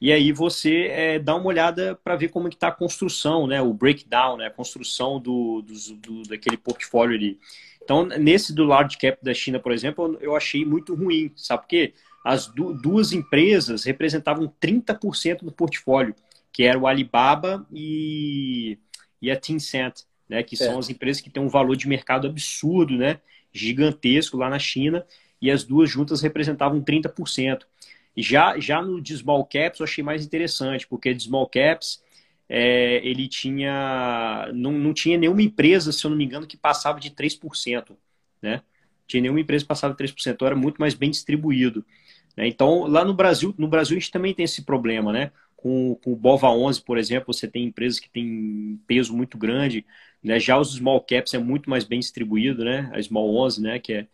e 0.01 0.11
aí 0.11 0.32
você 0.32 0.88
é, 0.88 1.19
dá 1.19 1.36
uma 1.36 1.45
olhada 1.45 1.95
para 2.03 2.15
ver 2.15 2.29
como 2.29 2.47
está 2.47 2.69
a 2.69 2.71
construção, 2.71 3.45
né? 3.45 3.61
o 3.61 3.71
breakdown, 3.71 4.36
né? 4.36 4.47
a 4.47 4.51
construção 4.51 5.19
do, 5.19 5.61
do, 5.61 5.95
do, 5.97 6.23
daquele 6.23 6.57
portfólio 6.57 7.15
ali. 7.15 7.39
Então, 7.84 8.03
nesse 8.03 8.51
do 8.51 8.63
large 8.63 8.97
cap 8.97 9.23
da 9.23 9.32
China, 9.32 9.59
por 9.59 9.71
exemplo, 9.71 10.17
eu 10.19 10.36
achei 10.36 10.65
muito 10.65 10.95
ruim, 10.95 11.32
sabe 11.36 11.61
por 11.61 11.67
quê? 11.67 11.93
As 12.25 12.47
du 12.47 12.73
duas 12.73 13.11
empresas 13.11 13.84
representavam 13.84 14.51
30% 14.59 15.43
do 15.43 15.51
portfólio, 15.51 16.15
que 16.51 16.63
era 16.63 16.79
o 16.79 16.88
Alibaba 16.88 17.65
e, 17.71 18.79
e 19.21 19.29
a 19.29 19.36
Tencent, 19.36 20.01
né? 20.27 20.41
que 20.41 20.57
são 20.57 20.75
é. 20.75 20.79
as 20.79 20.89
empresas 20.89 21.21
que 21.21 21.29
têm 21.29 21.43
um 21.43 21.47
valor 21.47 21.75
de 21.75 21.88
mercado 21.88 22.27
absurdo, 22.27 22.97
né? 22.97 23.19
gigantesco 23.53 24.36
lá 24.36 24.49
na 24.49 24.57
China, 24.57 25.05
e 25.39 25.51
as 25.51 25.63
duas 25.63 25.91
juntas 25.91 26.21
representavam 26.21 26.82
30%. 26.82 27.61
Já, 28.16 28.59
já 28.59 28.82
no 28.82 29.01
de 29.01 29.16
small 29.18 29.45
caps 29.45 29.80
eu 29.80 29.86
achei 29.86 30.03
mais 30.03 30.26
interessante, 30.26 30.88
porque 30.88 31.14
de 31.14 31.24
small 31.24 31.47
caps 31.47 32.01
é, 32.53 32.97
ele 33.07 33.28
tinha. 33.30 34.51
Não, 34.53 34.74
não 34.74 34.93
tinha 34.93 35.18
nenhuma 35.18 35.41
empresa, 35.41 35.91
se 35.91 36.05
eu 36.05 36.09
não 36.09 36.18
me 36.18 36.26
engano, 36.26 36.45
que 36.45 36.57
passava 36.57 36.99
de 36.99 37.09
3%. 37.12 37.95
Né? 38.41 38.62
Tinha 39.07 39.22
nenhuma 39.22 39.39
empresa 39.39 39.64
que 39.64 39.70
passava 39.70 39.93
de 39.93 40.03
3%, 40.03 40.34
então 40.34 40.45
era 40.45 40.55
muito 40.55 40.78
mais 40.78 40.93
bem 40.93 41.09
distribuído. 41.09 41.86
Né? 42.36 42.47
Então, 42.47 42.86
lá 42.88 43.05
no 43.05 43.14
Brasil, 43.14 43.55
no 43.57 43.68
Brasil 43.68 43.95
a 43.95 43.99
gente 43.99 44.12
também 44.12 44.34
tem 44.34 44.43
esse 44.43 44.64
problema, 44.64 45.14
né? 45.14 45.32
Com, 45.55 45.95
com 46.03 46.12
o 46.12 46.16
Bova 46.16 46.49
11, 46.49 46.82
por 46.82 46.97
exemplo, 46.97 47.34
você 47.34 47.47
tem 47.47 47.66
empresas 47.66 47.99
que 47.99 48.09
têm 48.09 48.80
peso 48.88 49.16
muito 49.16 49.38
grande, 49.38 49.86
né? 50.24 50.39
Já 50.39 50.57
os 50.57 50.74
small 50.74 50.99
caps 51.01 51.34
é 51.34 51.38
muito 51.38 51.70
mais 51.70 51.84
bem 51.84 51.99
distribuído, 51.99 52.66
né? 52.66 52.89
A 52.93 53.01
Small 53.01 53.34
11, 53.36 53.62
né? 53.62 53.80
Que 53.80 53.93
é 53.93 54.07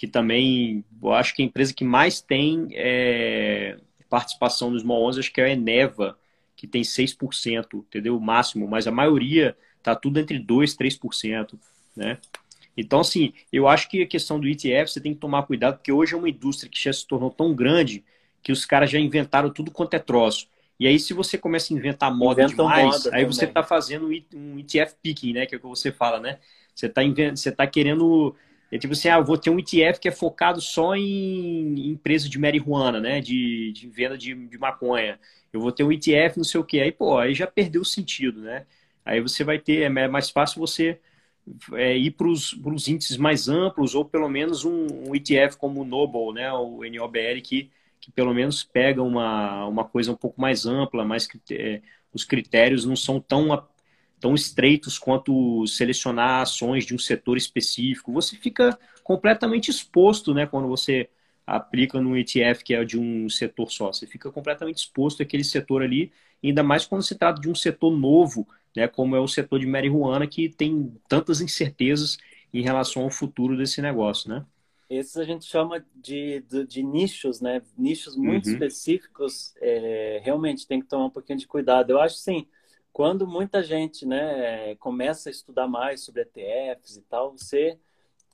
que 0.00 0.08
também, 0.08 0.82
eu 1.02 1.12
acho 1.12 1.36
que 1.36 1.42
a 1.42 1.44
empresa 1.44 1.74
que 1.74 1.84
mais 1.84 2.22
tem 2.22 2.68
é, 2.72 3.76
participação 4.08 4.70
no 4.70 4.80
Small 4.80 5.04
11, 5.04 5.20
acho 5.20 5.30
que 5.30 5.42
é 5.42 5.44
a 5.44 5.50
Eneva, 5.50 6.18
que 6.56 6.66
tem 6.66 6.80
6%, 6.80 7.74
entendeu? 7.74 8.16
O 8.16 8.20
máximo, 8.20 8.66
mas 8.66 8.86
a 8.86 8.90
maioria 8.90 9.54
tá 9.82 9.94
tudo 9.94 10.18
entre 10.18 10.38
2% 10.38 10.72
e 10.72 10.74
3%, 10.74 11.58
né? 11.94 12.16
Então, 12.74 13.00
assim, 13.00 13.34
eu 13.52 13.68
acho 13.68 13.90
que 13.90 14.00
a 14.00 14.06
questão 14.06 14.40
do 14.40 14.48
ETF 14.48 14.90
você 14.90 15.02
tem 15.02 15.12
que 15.12 15.20
tomar 15.20 15.42
cuidado, 15.42 15.76
porque 15.76 15.92
hoje 15.92 16.14
é 16.14 16.16
uma 16.16 16.30
indústria 16.30 16.70
que 16.70 16.82
já 16.82 16.94
se 16.94 17.06
tornou 17.06 17.30
tão 17.30 17.54
grande 17.54 18.02
que 18.42 18.52
os 18.52 18.64
caras 18.64 18.90
já 18.90 18.98
inventaram 18.98 19.50
tudo 19.50 19.70
quanto 19.70 19.92
é 19.92 19.98
troço. 19.98 20.48
E 20.78 20.86
aí, 20.86 20.98
se 20.98 21.12
você 21.12 21.36
começa 21.36 21.74
a 21.74 21.76
inventar 21.76 22.10
moda 22.10 22.42
Inventam 22.42 22.68
demais, 22.68 23.04
moda 23.04 23.14
aí 23.14 23.26
você 23.26 23.44
está 23.44 23.62
fazendo 23.62 24.08
um 24.34 24.58
ETF 24.58 24.94
picking, 25.02 25.34
né? 25.34 25.44
Que 25.44 25.56
é 25.56 25.58
o 25.58 25.60
que 25.60 25.66
você 25.66 25.92
fala, 25.92 26.18
né? 26.18 26.38
Você 26.74 26.86
está 26.86 27.02
você 27.36 27.52
tá 27.52 27.66
querendo 27.66 28.34
é 28.70 28.78
tipo 28.78 28.92
assim, 28.92 29.08
ah, 29.08 29.16
eu 29.18 29.24
vou 29.24 29.36
ter 29.36 29.50
um 29.50 29.58
ETF 29.58 29.98
que 30.00 30.08
é 30.08 30.12
focado 30.12 30.60
só 30.60 30.94
em 30.94 31.90
empresa 31.90 32.28
de 32.28 32.38
marihuana, 32.38 33.00
né? 33.00 33.20
De, 33.20 33.72
de 33.72 33.88
venda 33.88 34.16
de, 34.16 34.34
de 34.34 34.58
maconha. 34.58 35.18
Eu 35.52 35.60
vou 35.60 35.72
ter 35.72 35.82
um 35.82 35.90
ETF, 35.92 36.36
não 36.36 36.44
sei 36.44 36.60
o 36.60 36.64
quê. 36.64 36.80
Aí, 36.80 36.92
pô, 36.92 37.18
aí 37.18 37.34
já 37.34 37.46
perdeu 37.46 37.82
o 37.82 37.84
sentido, 37.84 38.40
né? 38.40 38.66
Aí 39.04 39.20
você 39.20 39.42
vai 39.42 39.58
ter, 39.58 39.82
é 39.82 39.88
mais 40.08 40.30
fácil 40.30 40.60
você 40.60 41.00
é, 41.72 41.96
ir 41.96 42.12
para 42.12 42.28
os 42.28 42.88
índices 42.88 43.16
mais 43.16 43.48
amplos, 43.48 43.94
ou 43.94 44.04
pelo 44.04 44.28
menos 44.28 44.64
um, 44.64 44.86
um, 45.08 45.14
ETF 45.14 45.56
como 45.56 45.80
o 45.80 45.84
Noble, 45.84 46.32
né? 46.34 46.52
O 46.52 46.82
NOBL, 46.84 47.40
que, 47.42 47.70
que 48.00 48.12
pelo 48.12 48.32
menos 48.34 48.62
pega 48.62 49.02
uma, 49.02 49.66
uma 49.66 49.84
coisa 49.84 50.12
um 50.12 50.16
pouco 50.16 50.40
mais 50.40 50.66
ampla, 50.66 51.04
mais 51.04 51.28
é, 51.50 51.82
os 52.12 52.24
critérios 52.24 52.84
não 52.84 52.96
são 52.96 53.20
tão 53.20 53.52
tão 54.20 54.34
estreitos 54.34 54.98
quanto 54.98 55.66
selecionar 55.66 56.42
ações 56.42 56.84
de 56.84 56.94
um 56.94 56.98
setor 56.98 57.36
específico. 57.36 58.12
Você 58.12 58.36
fica 58.36 58.78
completamente 59.02 59.70
exposto, 59.70 60.34
né, 60.34 60.46
quando 60.46 60.68
você 60.68 61.08
aplica 61.46 62.00
no 62.00 62.16
ETF 62.16 62.62
que 62.62 62.74
é 62.74 62.84
de 62.84 62.98
um 62.98 63.28
setor 63.28 63.70
só. 63.70 63.92
Você 63.92 64.06
fica 64.06 64.30
completamente 64.30 64.78
exposto 64.78 65.22
àquele 65.22 65.42
setor 65.42 65.82
ali, 65.82 66.12
ainda 66.44 66.62
mais 66.62 66.86
quando 66.86 67.02
se 67.02 67.16
trata 67.16 67.40
de 67.40 67.48
um 67.48 67.54
setor 67.54 67.96
novo, 67.96 68.46
né, 68.76 68.86
como 68.86 69.16
é 69.16 69.20
o 69.20 69.26
setor 69.26 69.58
de 69.58 69.66
marihuana, 69.66 70.26
que 70.26 70.48
tem 70.48 70.94
tantas 71.08 71.40
incertezas 71.40 72.18
em 72.52 72.62
relação 72.62 73.02
ao 73.02 73.10
futuro 73.10 73.56
desse 73.56 73.80
negócio, 73.80 74.28
né? 74.28 74.44
Esses 74.88 75.16
a 75.16 75.24
gente 75.24 75.44
chama 75.44 75.84
de, 75.94 76.40
de, 76.48 76.66
de 76.66 76.82
nichos, 76.82 77.40
né? 77.40 77.62
Nichos 77.78 78.16
muito 78.16 78.46
uhum. 78.46 78.52
específicos. 78.54 79.54
É, 79.60 80.20
realmente 80.24 80.66
tem 80.66 80.80
que 80.80 80.88
tomar 80.88 81.04
um 81.04 81.10
pouquinho 81.10 81.38
de 81.38 81.46
cuidado. 81.46 81.90
Eu 81.90 82.00
acho, 82.00 82.16
sim, 82.16 82.44
quando 82.92 83.26
muita 83.26 83.62
gente 83.62 84.06
né, 84.06 84.74
começa 84.76 85.28
a 85.28 85.32
estudar 85.32 85.68
mais 85.68 86.02
sobre 86.02 86.22
ETFs 86.22 86.96
e 86.96 87.02
tal, 87.02 87.32
você 87.32 87.78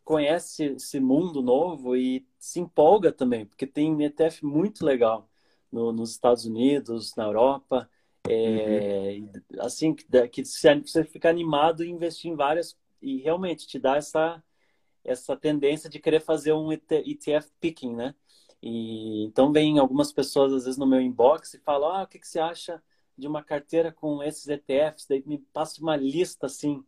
conhece 0.05 0.65
esse 0.77 1.01
mundo 1.01 1.43
novo 1.43 1.97
e 1.97 2.27
se 2.39 2.61
empolga 2.61 3.13
também, 3.13 3.45
porque 3.45 3.67
tem 3.67 4.05
ETF 4.05 4.45
muito 4.45 4.85
legal 4.85 5.29
no, 5.71 5.93
nos 5.93 6.13
Estados 6.13 6.45
Unidos, 6.45 7.15
na 7.17 7.25
Europa, 7.25 7.91
é, 8.29 9.19
uhum. 9.21 9.31
assim, 9.61 9.95
que, 9.95 10.05
que 10.29 10.45
você 10.45 11.05
fica 11.05 11.29
animado 11.29 11.85
e 11.85 11.91
investir 11.91 12.31
em 12.31 12.37
várias, 12.37 12.77
e 13.03 13.19
realmente 13.19 13.67
te 13.67 13.79
dá 13.79 13.97
essa, 13.97 14.43
essa 15.05 15.37
tendência 15.37 15.91
de 15.91 15.99
querer 15.99 16.21
fazer 16.21 16.53
um 16.53 16.73
ETF 16.73 17.51
picking, 17.61 17.95
né? 17.95 18.15
E, 18.63 19.25
então 19.25 19.53
vem 19.53 19.79
algumas 19.79 20.13
pessoas 20.13 20.53
às 20.53 20.65
vezes 20.65 20.79
no 20.79 20.87
meu 20.87 21.01
inbox 21.01 21.55
e 21.55 21.59
falam, 21.59 21.91
ah, 21.91 22.03
o 22.03 22.07
que, 22.07 22.19
que 22.19 22.27
você 22.27 22.39
acha 22.39 22.83
de 23.17 23.27
uma 23.27 23.43
carteira 23.43 23.93
com 23.93 24.23
esses 24.23 24.47
ETFs, 24.49 25.07
daí 25.09 25.23
me 25.27 25.39
passa 25.53 25.81
uma 25.81 25.97
lista 25.97 26.47
assim 26.47 26.85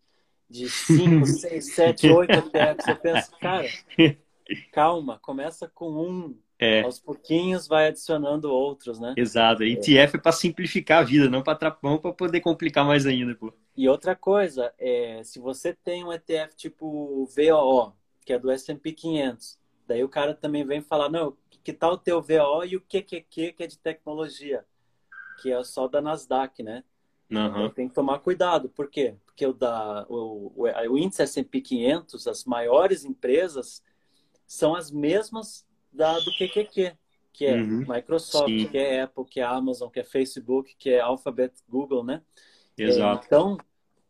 de 0.48 0.68
5, 0.68 1.26
6, 1.26 1.74
7, 1.74 2.08
8 2.10 2.32
ETFs. 2.32 2.88
Eu 2.88 2.96
penso, 2.96 3.30
cara, 3.38 3.68
calma, 4.72 5.18
começa 5.20 5.68
com 5.68 5.90
um. 5.90 6.38
É. 6.60 6.82
Aos 6.82 6.98
pouquinhos 6.98 7.68
vai 7.68 7.86
adicionando 7.86 8.50
outros, 8.50 8.98
né? 8.98 9.14
Exato. 9.16 9.62
ETF 9.62 10.16
é 10.16 10.18
para 10.18 10.32
simplificar 10.32 11.02
a 11.02 11.04
vida, 11.04 11.30
não 11.30 11.40
para 11.40 11.54
para 11.54 12.12
poder 12.12 12.40
complicar 12.40 12.84
mais 12.84 13.06
ainda, 13.06 13.32
pô. 13.36 13.52
E 13.76 13.88
outra 13.88 14.16
coisa, 14.16 14.74
é, 14.76 15.22
se 15.22 15.38
você 15.38 15.72
tem 15.72 16.04
um 16.04 16.12
ETF 16.12 16.56
tipo 16.56 17.26
VOO, 17.26 17.92
que 18.26 18.32
é 18.32 18.38
do 18.38 18.50
S&P 18.50 18.92
500. 18.92 19.56
Daí 19.86 20.02
o 20.02 20.08
cara 20.08 20.34
também 20.34 20.66
vem 20.66 20.82
falar, 20.82 21.08
não, 21.08 21.36
que 21.62 21.72
tal 21.72 21.92
o 21.92 21.98
teu 21.98 22.20
VO 22.20 22.64
e 22.66 22.76
o 22.76 22.80
QQQ, 22.80 23.52
que 23.52 23.62
é 23.62 23.66
de 23.66 23.78
tecnologia, 23.78 24.64
que 25.40 25.52
é 25.52 25.64
só 25.64 25.88
da 25.88 26.00
Nasdaq, 26.00 26.62
né? 26.62 26.84
Uhum. 27.30 27.46
Então, 27.46 27.70
tem 27.70 27.88
que 27.88 27.94
tomar 27.94 28.18
cuidado. 28.20 28.68
Por 28.68 28.88
quê? 28.88 29.16
Porque 29.24 29.46
o, 29.46 29.52
da, 29.52 30.06
o, 30.08 30.52
o, 30.56 30.92
o 30.92 30.98
índice 30.98 31.22
S&P 31.22 31.60
500, 31.60 32.26
as 32.26 32.44
maiores 32.44 33.04
empresas, 33.04 33.82
são 34.46 34.74
as 34.74 34.90
mesmas 34.90 35.66
da, 35.92 36.18
do 36.20 36.30
QQQ, 36.32 36.96
que 37.32 37.46
é 37.46 37.54
Uhum. 37.54 37.84
Microsoft, 37.86 38.48
Sim. 38.48 38.68
que 38.68 38.78
é 38.78 39.02
Apple, 39.02 39.24
que 39.24 39.40
é 39.40 39.44
Amazon, 39.44 39.90
que 39.90 40.00
é 40.00 40.04
Facebook, 40.04 40.74
que 40.76 40.90
é 40.90 41.00
Alphabet, 41.00 41.54
Google, 41.68 42.02
né? 42.02 42.22
Exato. 42.76 43.22
É, 43.22 43.26
então, 43.26 43.58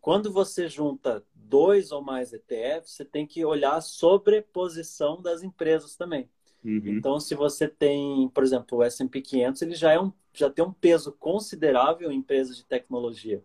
quando 0.01 0.33
você 0.33 0.69
junta 0.69 1.23
dois 1.35 1.93
ou 1.93 2.03
mais 2.03 2.33
ETFs, 2.33 2.93
você 2.93 3.05
tem 3.05 3.27
que 3.27 3.45
olhar 3.45 3.75
a 3.75 3.81
sobreposição 3.81 5.21
das 5.21 5.43
empresas 5.43 5.97
também. 5.97 6.31
Uhum. 6.65 6.83
Então, 6.85 7.21
se 7.21 7.35
você 7.35 7.69
tem, 7.69 8.29
por 8.31 8.43
exemplo, 8.43 8.79
o 8.79 8.83
S&P 8.83 9.21
500, 9.21 9.63
ele 9.63 9.75
já, 9.75 9.93
é 9.93 10.01
um, 10.01 10.13
já 10.33 10.51
tem 10.51 10.65
um 10.65 10.73
peso 10.73 11.13
considerável 11.13 12.11
em 12.11 12.17
empresas 12.19 12.57
de 12.57 12.65
tecnologia. 12.65 13.43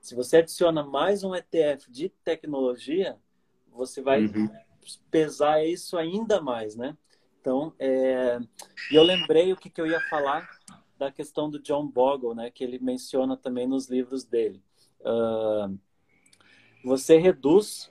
Se 0.00 0.14
você 0.14 0.38
adiciona 0.38 0.82
mais 0.82 1.24
um 1.24 1.34
ETF 1.34 1.90
de 1.90 2.08
tecnologia, 2.08 3.16
você 3.72 4.00
vai 4.00 4.26
Uhum. 4.26 4.48
pesar 5.10 5.64
isso 5.64 5.96
ainda 5.96 6.40
mais, 6.40 6.76
né? 6.76 6.96
Então, 7.40 7.74
é... 7.78 8.38
eu 8.90 9.02
lembrei 9.02 9.52
o 9.52 9.56
que, 9.56 9.68
que 9.68 9.80
eu 9.80 9.86
ia 9.86 10.00
falar 10.08 10.48
da 10.98 11.10
questão 11.10 11.50
do 11.50 11.58
John 11.58 11.86
Bogle, 11.86 12.34
né? 12.34 12.50
Que 12.50 12.62
ele 12.62 12.78
menciona 12.78 13.36
também 13.36 13.66
nos 13.66 13.88
livros 13.88 14.24
dele. 14.24 14.62
Ah, 15.04 15.70
você 16.84 17.18
reduz, 17.18 17.90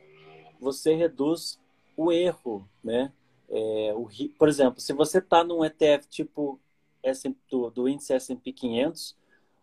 você 0.60 0.96
reduz 0.96 1.60
o 1.96 2.12
erro, 2.12 2.68
né? 2.84 3.12
É, 3.50 3.94
o, 3.96 4.08
por 4.38 4.48
exemplo, 4.50 4.80
se 4.80 4.94
você 4.94 5.20
está 5.20 5.44
num 5.44 5.64
ETF 5.64 6.08
tipo 6.08 6.60
S- 7.04 7.36
do, 7.50 7.70
do 7.70 7.88
índice 7.88 8.14
S&P 8.14 8.52
500, 8.54 9.16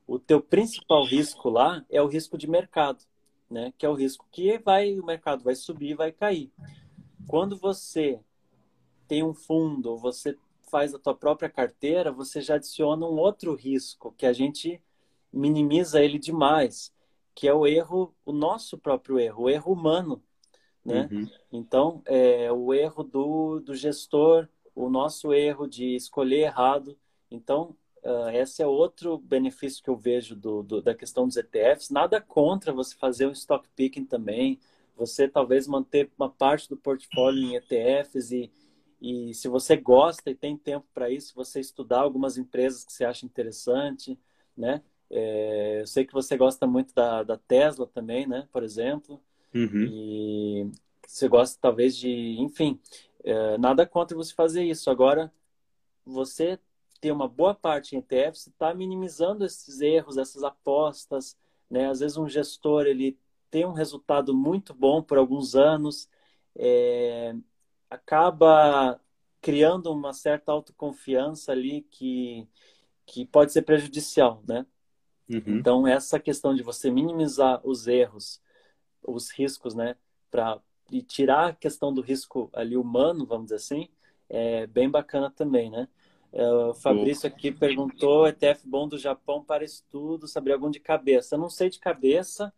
o 0.06 0.18
teu 0.18 0.40
principal 0.40 1.04
risco 1.04 1.48
lá 1.48 1.84
é 1.90 2.00
o 2.02 2.06
risco 2.06 2.36
de 2.38 2.48
mercado, 2.48 3.04
né? 3.50 3.72
Que 3.78 3.86
é 3.86 3.88
o 3.88 3.94
risco 3.94 4.26
que 4.30 4.58
vai 4.58 4.98
o 4.98 5.04
mercado 5.04 5.44
vai 5.44 5.54
subir, 5.54 5.94
vai 5.94 6.12
cair. 6.12 6.50
Quando 7.26 7.56
você 7.56 8.20
tem 9.08 9.22
um 9.22 9.34
fundo, 9.34 9.96
você 9.96 10.36
faz 10.70 10.94
a 10.94 10.98
tua 10.98 11.14
própria 11.14 11.48
carteira, 11.48 12.12
você 12.12 12.40
já 12.40 12.54
adiciona 12.54 13.06
um 13.06 13.18
outro 13.18 13.54
risco 13.54 14.14
que 14.16 14.26
a 14.26 14.32
gente 14.32 14.80
minimiza 15.32 16.02
ele 16.02 16.18
demais, 16.18 16.92
que 17.34 17.48
é 17.48 17.54
o 17.54 17.66
erro, 17.66 18.14
o 18.24 18.32
nosso 18.32 18.78
próprio 18.78 19.18
erro, 19.18 19.44
o 19.44 19.50
erro 19.50 19.72
humano, 19.72 20.22
né? 20.90 21.08
Uhum. 21.10 21.30
Então, 21.52 22.02
é, 22.06 22.50
o 22.52 22.72
erro 22.74 23.02
do, 23.02 23.60
do 23.60 23.74
gestor, 23.74 24.48
o 24.74 24.88
nosso 24.88 25.32
erro 25.32 25.66
de 25.66 25.94
escolher 25.94 26.40
errado. 26.40 26.96
Então, 27.30 27.76
uh, 28.04 28.28
esse 28.32 28.62
é 28.62 28.66
outro 28.66 29.18
benefício 29.18 29.82
que 29.82 29.90
eu 29.90 29.96
vejo 29.96 30.34
do, 30.34 30.62
do, 30.62 30.82
da 30.82 30.94
questão 30.94 31.26
dos 31.26 31.36
ETFs. 31.36 31.90
Nada 31.90 32.20
contra 32.20 32.72
você 32.72 32.94
fazer 32.96 33.26
um 33.26 33.32
stock 33.32 33.68
picking 33.76 34.04
também, 34.04 34.58
você 34.96 35.28
talvez 35.28 35.66
manter 35.66 36.10
uma 36.18 36.28
parte 36.30 36.68
do 36.68 36.76
portfólio 36.76 37.42
em 37.42 37.56
ETFs 37.56 38.30
e, 38.32 38.50
e 39.00 39.32
se 39.34 39.48
você 39.48 39.76
gosta 39.76 40.30
e 40.30 40.34
tem 40.34 40.56
tempo 40.56 40.86
para 40.92 41.10
isso, 41.10 41.34
você 41.34 41.60
estudar 41.60 42.00
algumas 42.00 42.36
empresas 42.36 42.84
que 42.84 42.92
você 42.92 43.04
acha 43.04 43.24
interessante, 43.24 44.18
né? 44.56 44.82
É, 45.08 45.80
eu 45.80 45.86
sei 45.86 46.04
que 46.04 46.12
você 46.12 46.36
gosta 46.36 46.66
muito 46.66 46.94
da, 46.94 47.22
da 47.24 47.36
Tesla 47.36 47.86
também, 47.86 48.26
né? 48.26 48.48
Por 48.52 48.62
exemplo. 48.62 49.20
Uhum. 49.54 49.86
E 49.86 50.70
você 51.06 51.28
gosta 51.28 51.58
talvez 51.60 51.96
de, 51.96 52.36
enfim, 52.38 52.78
é, 53.24 53.58
nada 53.58 53.86
contra 53.86 54.16
você 54.16 54.32
fazer 54.32 54.64
isso. 54.64 54.90
Agora, 54.90 55.32
você 56.04 56.58
ter 57.00 57.12
uma 57.12 57.28
boa 57.28 57.54
parte 57.54 57.96
em 57.96 57.98
ETF, 57.98 58.38
você 58.38 58.50
está 58.50 58.74
minimizando 58.74 59.44
esses 59.44 59.80
erros, 59.80 60.16
essas 60.18 60.42
apostas, 60.42 61.36
né? 61.68 61.88
Às 61.88 62.00
vezes 62.00 62.16
um 62.16 62.28
gestor 62.28 62.86
ele 62.86 63.18
tem 63.50 63.66
um 63.66 63.72
resultado 63.72 64.34
muito 64.34 64.74
bom 64.74 65.02
por 65.02 65.18
alguns 65.18 65.56
anos, 65.56 66.08
é, 66.54 67.34
acaba 67.88 69.00
criando 69.40 69.90
uma 69.92 70.12
certa 70.12 70.52
autoconfiança 70.52 71.52
ali 71.52 71.82
que, 71.90 72.46
que 73.06 73.24
pode 73.24 73.52
ser 73.52 73.62
prejudicial, 73.62 74.42
né? 74.46 74.66
Uhum. 75.28 75.58
Então, 75.58 75.86
essa 75.86 76.20
questão 76.20 76.54
de 76.54 76.62
você 76.62 76.90
minimizar 76.90 77.60
os 77.64 77.86
erros, 77.86 78.40
os 79.06 79.30
riscos, 79.30 79.74
né, 79.74 79.96
para 80.30 80.60
e 80.90 81.02
tirar 81.02 81.48
a 81.50 81.52
questão 81.54 81.94
do 81.94 82.00
risco 82.00 82.50
ali 82.52 82.76
humano, 82.76 83.24
vamos 83.24 83.44
dizer 83.46 83.56
assim, 83.56 83.88
é 84.28 84.66
bem 84.66 84.90
bacana 84.90 85.30
também, 85.30 85.70
né? 85.70 85.88
É, 86.32 86.46
O 86.48 86.74
Fabrício 86.74 87.28
aqui 87.28 87.52
perguntou, 87.52 88.26
ETF 88.26 88.66
bom 88.68 88.88
do 88.88 88.98
Japão 88.98 89.42
para 89.44 89.64
estudo, 89.64 90.26
saber 90.28 90.52
algum 90.52 90.70
de 90.70 90.80
cabeça. 90.80 91.34
Eu 91.34 91.38
não 91.40 91.48
sei 91.48 91.70
de 91.70 91.78
cabeça, 91.78 92.52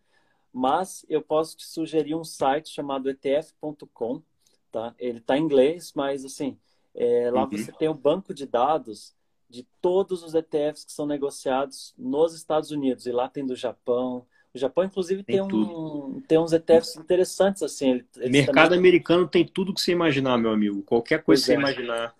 mas 0.52 1.04
eu 1.08 1.22
posso 1.22 1.56
te 1.56 1.66
sugerir 1.66 2.14
um 2.14 2.24
site 2.24 2.70
chamado 2.70 3.08
etf.com, 3.10 4.22
tá? 4.70 4.94
Ele 4.98 5.18
está 5.18 5.36
em 5.38 5.42
inglês, 5.42 5.92
mas 5.94 6.24
assim, 6.24 6.58
é, 6.94 7.30
lá 7.30 7.44
Uhum. 7.44 7.50
você 7.50 7.72
tem 7.72 7.88
o 7.88 7.94
banco 7.94 8.34
de 8.34 8.46
dados 8.46 9.14
de 9.48 9.64
todos 9.80 10.22
os 10.22 10.34
ETFs 10.34 10.84
que 10.84 10.92
são 10.92 11.06
negociados 11.06 11.94
nos 11.98 12.34
Estados 12.34 12.70
Unidos. 12.70 13.06
E 13.06 13.12
lá 13.12 13.28
tem 13.28 13.44
do 13.46 13.54
Japão. 13.56 14.26
O 14.54 14.58
Japão, 14.58 14.84
inclusive, 14.84 15.22
tem, 15.22 15.36
Tem 15.36 15.56
um, 15.56 16.20
tem 16.28 16.38
uns 16.38 16.52
ETFs 16.52 16.96
interessantes, 16.96 17.62
assim. 17.62 17.90
Ele- 17.92 18.06
eles 18.18 18.30
Mercado 18.32 18.64
também- 18.64 18.78
americano 18.78 19.26
tem 19.26 19.46
tudo 19.46 19.72
que 19.72 19.80
você 19.80 19.92
imaginar, 19.92 20.36
meu 20.36 20.50
amigo. 20.52 20.82
Qualquer 20.82 21.22
coisa 21.22 21.40
Pois 21.40 21.40
que 21.40 21.46
você 21.46 21.52
é. 21.52 21.56
imaginar 21.56 22.14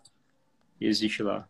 existe 0.81 1.23
lá. 1.23 1.49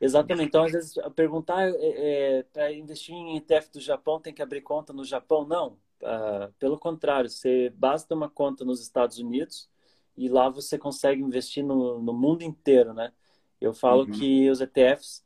Exatamente. 0.00 0.48
Então, 0.48 0.64
às 0.64 0.72
vezes, 0.72 0.94
perguntar 1.14 1.70
é, 1.74 2.44
para 2.52 2.72
investir 2.72 3.14
em 3.14 3.36
ETF 3.36 3.70
do 3.72 3.80
Japão 3.80 4.20
tem 4.20 4.34
que 4.34 4.42
abrir 4.42 4.60
conta 4.60 4.92
no 4.92 5.04
Japão? 5.04 5.46
Não. 5.46 5.78
Ah, 6.02 6.50
pelo 6.58 6.78
contrário, 6.78 7.30
você 7.30 7.70
basta 7.76 8.14
uma 8.14 8.28
conta 8.28 8.64
nos 8.64 8.80
Estados 8.82 9.18
Unidos 9.18 9.68
e 10.16 10.28
lá 10.28 10.48
você 10.48 10.76
consegue 10.76 11.22
investir 11.22 11.64
no, 11.64 12.00
no 12.02 12.12
mundo 12.12 12.42
inteiro, 12.42 12.92
né? 12.92 13.12
Eu 13.60 13.72
falo 13.72 14.02
Uhum. 14.04 14.10
que 14.10 14.50
os 14.50 14.60
ETFs 14.60 15.24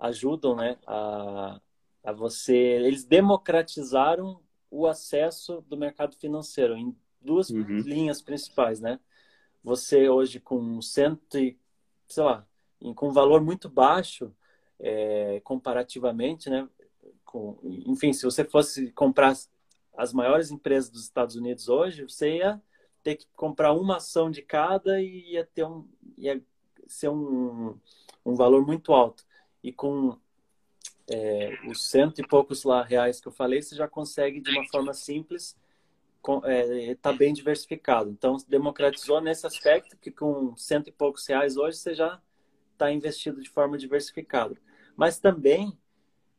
ajudam, 0.00 0.56
né, 0.56 0.76
a, 0.86 1.60
a 2.02 2.12
você. 2.12 2.54
Eles 2.56 3.04
democratizaram 3.04 4.40
o 4.70 4.86
acesso 4.86 5.62
do 5.68 5.76
mercado 5.76 6.16
financeiro 6.16 6.76
em 6.76 6.96
duas 7.20 7.50
Uhum. 7.50 7.80
linhas 7.82 8.22
principais, 8.22 8.80
né? 8.80 9.00
Você 9.62 10.08
hoje 10.08 10.38
com 10.40 10.80
cento 10.80 11.38
e, 11.38 11.58
sei 12.08 12.22
lá, 12.24 12.46
com 12.94 13.08
um 13.08 13.12
valor 13.12 13.42
muito 13.42 13.68
baixo 13.68 14.32
é, 14.78 15.40
comparativamente, 15.40 16.48
né? 16.50 16.68
Com, 17.24 17.58
enfim, 17.64 18.12
se 18.12 18.24
você 18.24 18.44
fosse 18.44 18.92
comprar 18.92 19.34
as- 19.96 20.12
maiores 20.12 20.50
empresas 20.50 20.90
dos 20.90 21.02
Estados 21.02 21.36
Unidos 21.36 21.68
hoje, 21.68 22.02
você 22.04 22.36
ia 22.36 22.62
ter 23.02 23.16
que 23.16 23.26
comprar 23.34 23.72
uma 23.72 23.96
ação 23.96 24.30
de 24.30 24.42
cada 24.42 25.00
e 25.00 25.32
ia 25.32 25.44
ter 25.46 25.64
um, 25.64 25.88
ia 26.18 26.42
ser 26.86 27.08
um, 27.08 27.78
um 28.24 28.34
valor 28.34 28.64
muito 28.66 28.92
alto. 28.92 29.24
E 29.62 29.72
com 29.72 30.16
os 31.68 31.88
cento 31.90 32.20
e 32.20 32.26
poucos 32.26 32.64
lá 32.64 32.82
reais 32.82 33.20
que 33.20 33.28
eu 33.28 33.32
falei, 33.32 33.62
você 33.62 33.74
já 33.74 33.88
consegue 33.88 34.40
de 34.40 34.50
uma 34.50 34.66
forma 34.68 34.92
simples 34.92 35.56
está 36.90 37.12
bem 37.12 37.32
diversificado. 37.32 38.10
Então, 38.10 38.36
democratizou 38.48 39.20
nesse 39.20 39.46
aspecto 39.46 39.96
que 39.96 40.10
com 40.10 40.56
cento 40.56 40.88
e 40.88 40.92
poucos 40.92 41.24
reais 41.26 41.56
hoje 41.56 41.78
você 41.78 41.94
já 41.94 42.20
está 42.72 42.90
investido 42.90 43.40
de 43.40 43.48
forma 43.48 43.78
diversificada. 43.78 44.56
Mas 44.96 45.18
também, 45.20 45.78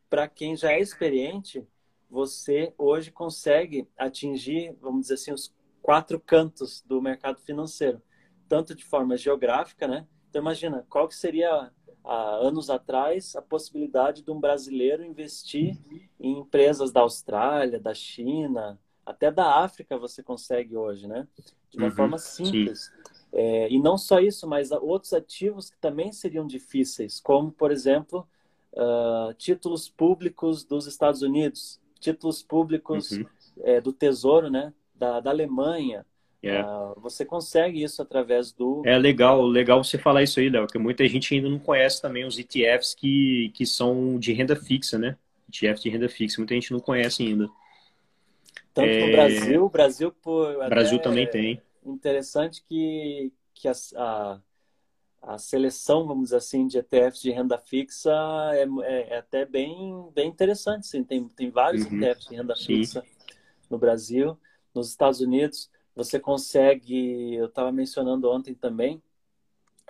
para 0.10 0.28
quem 0.28 0.58
já 0.58 0.74
é 0.74 0.82
experiente, 0.82 1.66
você 2.10 2.74
hoje 2.78 3.12
consegue 3.12 3.88
atingir, 3.98 4.76
vamos 4.82 5.02
dizer 5.02 5.14
assim, 5.14 5.32
os 5.32 5.54
quatro 5.82 6.20
cantos 6.20 6.82
do 6.86 7.02
mercado 7.02 7.40
financeiro, 7.40 8.02
tanto 8.50 8.76
de 8.76 8.84
forma 8.84 9.16
geográfica, 9.16 9.88
né? 9.88 10.06
Então, 10.30 10.42
imagina, 10.42 10.86
qual 10.90 11.08
que 11.08 11.16
seria, 11.16 11.72
há 12.08 12.36
anos 12.38 12.70
atrás, 12.70 13.36
a 13.36 13.42
possibilidade 13.42 14.24
de 14.24 14.32
um 14.32 14.40
brasileiro 14.40 15.04
investir 15.04 15.78
em 16.20 16.40
empresas 16.40 16.92
da 16.92 17.02
Austrália, 17.02 17.80
da 17.80 17.94
China, 17.94 18.80
até 19.06 19.32
da 19.32 19.60
África 19.64 19.98
você 19.98 20.24
consegue 20.24 20.76
hoje, 20.78 21.08
né? 21.08 21.28
De 21.70 21.78
uma 21.78 21.90
Uhum, 21.90 21.92
forma 21.92 22.18
simples. 22.18 22.92
É, 23.32 23.70
e 23.70 23.80
não 23.80 23.98
só 23.98 24.20
isso, 24.20 24.48
mas 24.48 24.72
outros 24.72 25.14
ativos 25.14 25.70
que 25.70 25.78
também 25.78 26.12
seriam 26.12 26.48
difíceis, 26.48 27.20
como, 27.20 27.52
por 27.52 27.72
exemplo, 27.72 28.28
uh, 28.74 29.34
títulos 29.36 29.90
públicos 29.90 30.64
dos 30.64 30.88
Estados 30.88 31.22
Unidos, 31.22 31.80
títulos 32.00 32.42
públicos 32.42 33.20
Uhum. 33.20 33.30
é, 33.62 33.82
do 33.82 33.92
Tesouro, 33.94 34.50
né? 34.50 34.74
Da, 34.96 35.20
da 35.20 35.30
Alemanha. 35.30 36.06
É. 36.50 36.64
Uh, 36.64 37.00
você 37.00 37.26
consegue 37.26 37.84
isso 37.84 38.02
através 38.02 38.52
do. 38.52 38.82
É 38.86 38.98
legal, 38.98 39.46
legal 39.46 39.84
você 39.84 39.98
falar 39.98 40.24
isso 40.24 40.40
aí, 40.40 40.50
Léo, 40.50 40.66
porque 40.66 40.78
muita 40.78 41.08
gente 41.08 41.34
ainda 41.34 41.50
não 41.50 41.60
conhece 41.60 42.02
também 42.02 42.26
os 42.26 42.38
ETFs 42.38 42.94
que, 42.94 43.52
que 43.54 43.66
são 43.66 44.18
de 44.18 44.34
renda 44.34 44.56
fixa, 44.56 44.98
né? 44.98 45.18
ETF 45.50 45.82
de 45.82 45.90
renda 45.90 46.10
fixa, 46.10 46.40
muita 46.40 46.54
gente 46.54 46.72
não 46.72 46.80
conhece 46.80 47.24
ainda. 47.24 47.50
Tanto 48.74 48.90
É, 48.90 49.06
no 49.06 49.12
Brasil, 49.12 49.66
o 49.66 49.70
Brasil 49.70 50.12
por 50.12 50.70
Brasil 50.70 51.00
também 51.00 51.28
tem. 51.28 51.62
interessante 51.86 52.64
que, 52.68 53.32
que 53.54 53.68
a, 53.68 53.74
a, 53.96 54.40
a, 55.24 55.38
seleção, 55.38 56.06
vamos 56.06 56.26
dizer 56.26 56.38
assim, 56.38 56.68
de 56.68 56.78
ETFs 56.78 57.22
de 57.22 57.32
renda 57.32 57.58
fixa 57.58 58.12
é, 58.54 58.68
é, 58.84 59.14
é 59.16 59.18
até 59.18 59.46
bem, 59.46 60.08
bem 60.14 60.28
interessante. 60.28 60.86
Sim. 60.86 61.04
Tem, 61.04 61.28
tem 61.30 61.50
vários 61.50 61.86
uhum. 61.86 62.04
ETFs 62.04 62.28
de 62.28 62.36
renda 62.36 62.56
Sim. 62.56 62.66
fixa 62.66 63.04
no 63.70 63.78
Brasil. 63.78 64.38
Nos 64.76 64.90
Estados 64.90 65.22
Unidos, 65.22 65.72
você 65.98 66.20
consegue, 66.20 67.34
eu 67.34 67.48
estava 67.48 67.72
mencionando 67.72 68.30
ontem 68.30 68.54
também, 68.54 69.02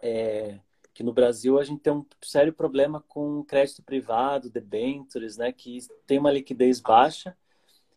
é, 0.01 0.57
que 0.93 1.03
no 1.03 1.11
Brasil 1.11 1.59
a 1.59 1.65
gente 1.65 1.81
tem 1.81 1.91
um 1.91 2.05
sério 2.21 2.53
problema 2.53 3.03
com 3.09 3.43
crédito 3.43 3.83
privado, 3.83 4.49
debentures, 4.49 5.35
né, 5.35 5.51
que 5.51 5.79
tem 6.07 6.17
uma 6.17 6.31
liquidez 6.31 6.79
baixa 6.79 7.35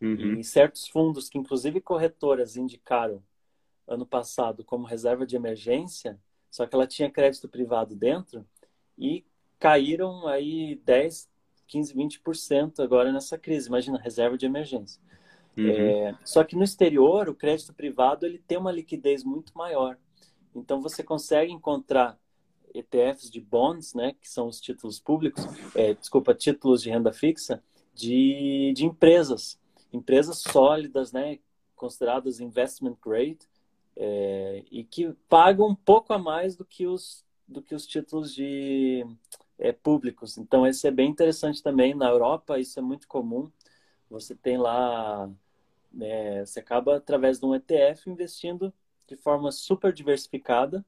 uhum. 0.01 0.37
e 0.37 0.43
certos 0.43 0.89
fundos 0.89 1.29
que 1.29 1.37
inclusive 1.37 1.79
corretoras 1.79 2.57
indicaram 2.57 3.23
ano 3.87 4.05
passado 4.05 4.61
como 4.65 4.85
reserva 4.85 5.25
de 5.25 5.37
emergência, 5.37 6.19
só 6.49 6.67
que 6.67 6.75
ela 6.75 6.85
tinha 6.85 7.09
crédito 7.09 7.47
privado 7.47 7.95
dentro 7.95 8.45
e 8.97 9.25
caíram 9.57 10.27
aí 10.27 10.75
10, 10.83 11.29
15, 11.65 11.93
20% 11.93 12.83
agora 12.83 13.13
nessa 13.13 13.37
crise. 13.37 13.69
Imagina, 13.69 13.97
reserva 13.97 14.37
de 14.37 14.45
emergência. 14.45 15.01
Uhum. 15.57 15.69
É, 15.69 16.17
só 16.23 16.43
que 16.43 16.55
no 16.55 16.63
exterior, 16.63 17.27
o 17.29 17.35
crédito 17.35 17.73
privado 17.73 18.25
ele 18.25 18.39
tem 18.39 18.57
uma 18.57 18.71
liquidez 18.71 19.23
muito 19.23 19.57
maior. 19.57 19.97
Então 20.55 20.81
você 20.81 21.03
consegue 21.03 21.51
encontrar 21.51 22.17
ETFs 22.73 23.29
de 23.29 23.39
bonds, 23.39 23.93
né, 23.93 24.15
que 24.19 24.29
são 24.29 24.47
os 24.47 24.61
títulos 24.61 24.99
públicos, 24.99 25.45
é, 25.75 25.93
desculpa, 25.93 26.33
títulos 26.33 26.81
de 26.81 26.89
renda 26.89 27.11
fixa, 27.11 27.61
de, 27.93 28.71
de 28.75 28.85
empresas, 28.85 29.59
empresas 29.91 30.39
sólidas, 30.39 31.11
né, 31.11 31.39
consideradas 31.75 32.39
investment 32.39 32.95
grade, 33.03 33.39
é, 33.95 34.63
e 34.71 34.83
que 34.83 35.11
pagam 35.27 35.67
um 35.67 35.75
pouco 35.75 36.13
a 36.13 36.17
mais 36.17 36.55
do 36.55 36.63
que 36.63 36.87
os, 36.87 37.25
do 37.47 37.61
que 37.61 37.75
os 37.75 37.85
títulos 37.85 38.33
de 38.33 39.05
é, 39.59 39.71
públicos. 39.71 40.37
Então, 40.37 40.65
esse 40.65 40.87
é 40.87 40.91
bem 40.91 41.09
interessante 41.09 41.61
também. 41.61 41.93
Na 41.93 42.09
Europa, 42.09 42.59
isso 42.59 42.79
é 42.79 42.81
muito 42.81 43.07
comum. 43.07 43.51
Você 44.11 44.35
tem 44.35 44.57
lá, 44.57 45.29
é, 45.99 46.45
você 46.45 46.59
acaba 46.59 46.97
através 46.97 47.39
de 47.39 47.45
um 47.45 47.55
ETF 47.55 48.09
investindo 48.09 48.73
de 49.07 49.15
forma 49.15 49.51
super 49.51 49.93
diversificada 49.93 50.85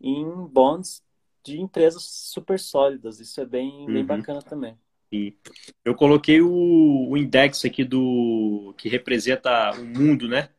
em 0.00 0.24
bonds 0.46 1.02
de 1.42 1.60
empresas 1.60 2.02
super 2.02 2.60
sólidas. 2.60 3.20
Isso 3.20 3.40
é 3.40 3.46
bem, 3.46 3.86
uhum. 3.86 3.94
bem 3.94 4.04
bacana 4.04 4.42
também. 4.42 4.76
E 5.10 5.34
eu 5.82 5.94
coloquei 5.94 6.42
o, 6.42 7.08
o 7.08 7.16
index 7.16 7.64
aqui 7.64 7.82
do 7.82 8.74
que 8.76 8.88
representa 8.88 9.72
o 9.72 9.84
mundo, 9.84 10.28
né? 10.28 10.50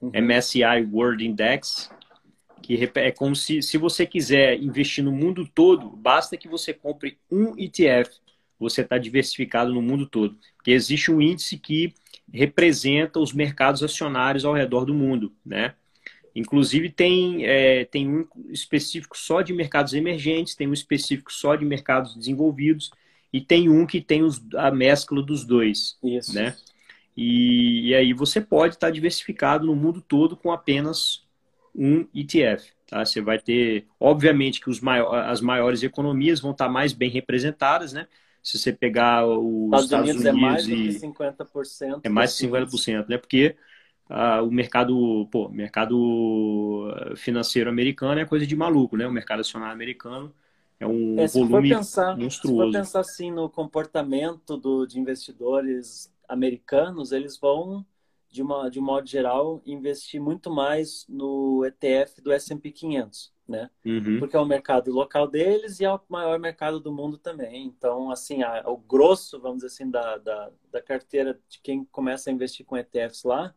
Uhum. 0.00 0.10
MSCI 0.14 0.88
World 0.90 1.26
Index, 1.26 1.90
que 2.62 2.90
é 2.94 3.10
como 3.10 3.36
se, 3.36 3.60
se 3.60 3.76
você 3.76 4.06
quiser 4.06 4.58
investir 4.62 5.04
no 5.04 5.12
mundo 5.12 5.46
todo, 5.54 5.90
basta 5.90 6.36
que 6.36 6.48
você 6.48 6.72
compre 6.72 7.18
um 7.30 7.54
ETF. 7.58 8.18
Você 8.58 8.82
está 8.82 8.98
diversificado 8.98 9.72
no 9.72 9.82
mundo 9.82 10.06
todo. 10.06 10.36
Porque 10.56 10.70
existe 10.70 11.10
um 11.10 11.20
índice 11.20 11.58
que 11.58 11.94
representa 12.32 13.20
os 13.20 13.32
mercados 13.32 13.82
acionários 13.82 14.44
ao 14.44 14.52
redor 14.52 14.84
do 14.84 14.94
mundo, 14.94 15.32
né? 15.44 15.74
Inclusive, 16.34 16.90
tem, 16.90 17.44
é, 17.44 17.84
tem 17.84 18.08
um 18.08 18.26
específico 18.50 19.16
só 19.18 19.42
de 19.42 19.52
mercados 19.52 19.92
emergentes, 19.92 20.54
tem 20.54 20.68
um 20.68 20.72
específico 20.72 21.32
só 21.32 21.56
de 21.56 21.64
mercados 21.64 22.14
desenvolvidos, 22.14 22.90
e 23.32 23.40
tem 23.40 23.68
um 23.68 23.84
que 23.84 24.00
tem 24.00 24.22
os, 24.22 24.40
a 24.54 24.70
mescla 24.70 25.22
dos 25.22 25.44
dois. 25.44 25.98
Isso. 26.02 26.34
Né? 26.34 26.54
E, 27.16 27.88
e 27.88 27.94
aí 27.94 28.12
você 28.12 28.40
pode 28.40 28.74
estar 28.74 28.90
diversificado 28.90 29.66
no 29.66 29.74
mundo 29.74 30.00
todo 30.00 30.36
com 30.36 30.52
apenas 30.52 31.26
um 31.74 32.06
ETF. 32.14 32.70
Tá? 32.86 33.04
Você 33.04 33.20
vai 33.20 33.38
ter, 33.38 33.86
obviamente, 33.98 34.60
que 34.60 34.70
os 34.70 34.80
maior, 34.80 35.14
as 35.28 35.40
maiores 35.40 35.82
economias 35.82 36.40
vão 36.40 36.52
estar 36.52 36.68
mais 36.68 36.92
bem 36.92 37.10
representadas, 37.10 37.92
né? 37.92 38.06
Se 38.48 38.58
você 38.58 38.72
pegar 38.72 39.26
os 39.26 39.66
Estados, 39.66 39.84
Estados 39.84 40.10
Unidos, 40.10 40.24
Unidos, 40.24 40.26
é 40.26 40.32
mais 40.32 40.68
e... 40.68 40.70
que 40.70 41.06
50%. 41.06 42.00
É 42.02 42.08
mais 42.08 42.34
de 42.34 42.46
50%, 42.46 43.06
né? 43.06 43.18
Porque 43.18 43.54
ah, 44.08 44.40
o 44.42 44.50
mercado, 44.50 45.28
pô, 45.30 45.50
mercado 45.50 46.90
financeiro 47.16 47.68
americano 47.68 48.18
é 48.18 48.24
coisa 48.24 48.46
de 48.46 48.56
maluco, 48.56 48.96
né? 48.96 49.06
O 49.06 49.12
mercado 49.12 49.40
acionário 49.40 49.74
americano 49.74 50.32
é 50.80 50.86
um 50.86 51.20
é, 51.20 51.26
volume 51.26 51.68
pensar, 51.68 52.16
monstruoso. 52.16 52.70
Se 52.70 52.72
for 52.72 52.80
pensar 52.80 53.00
assim 53.00 53.30
no 53.30 53.50
comportamento 53.50 54.56
do, 54.56 54.86
de 54.86 54.98
investidores 54.98 56.10
americanos, 56.26 57.12
eles 57.12 57.38
vão, 57.38 57.84
de, 58.30 58.42
uma, 58.42 58.70
de 58.70 58.78
um 58.78 58.82
modo 58.82 59.06
geral, 59.06 59.62
investir 59.64 60.20
muito 60.20 60.50
mais 60.50 61.06
no 61.08 61.64
ETF 61.64 62.20
do 62.20 62.32
S&P 62.32 62.70
500, 62.70 63.32
né? 63.46 63.70
Uhum. 63.84 64.18
Porque 64.18 64.36
é 64.36 64.40
o 64.40 64.44
mercado 64.44 64.90
local 64.90 65.26
deles 65.26 65.80
e 65.80 65.84
é 65.84 65.92
o 65.92 66.00
maior 66.08 66.38
mercado 66.38 66.78
do 66.78 66.92
mundo 66.92 67.16
também. 67.16 67.64
Então, 67.66 68.10
assim, 68.10 68.42
a, 68.42 68.62
o 68.68 68.76
grosso, 68.76 69.40
vamos 69.40 69.58
dizer 69.58 69.68
assim, 69.68 69.90
da, 69.90 70.18
da, 70.18 70.50
da 70.70 70.82
carteira 70.82 71.38
de 71.48 71.58
quem 71.60 71.84
começa 71.86 72.28
a 72.28 72.32
investir 72.32 72.64
com 72.66 72.76
ETFs 72.76 73.24
lá 73.24 73.54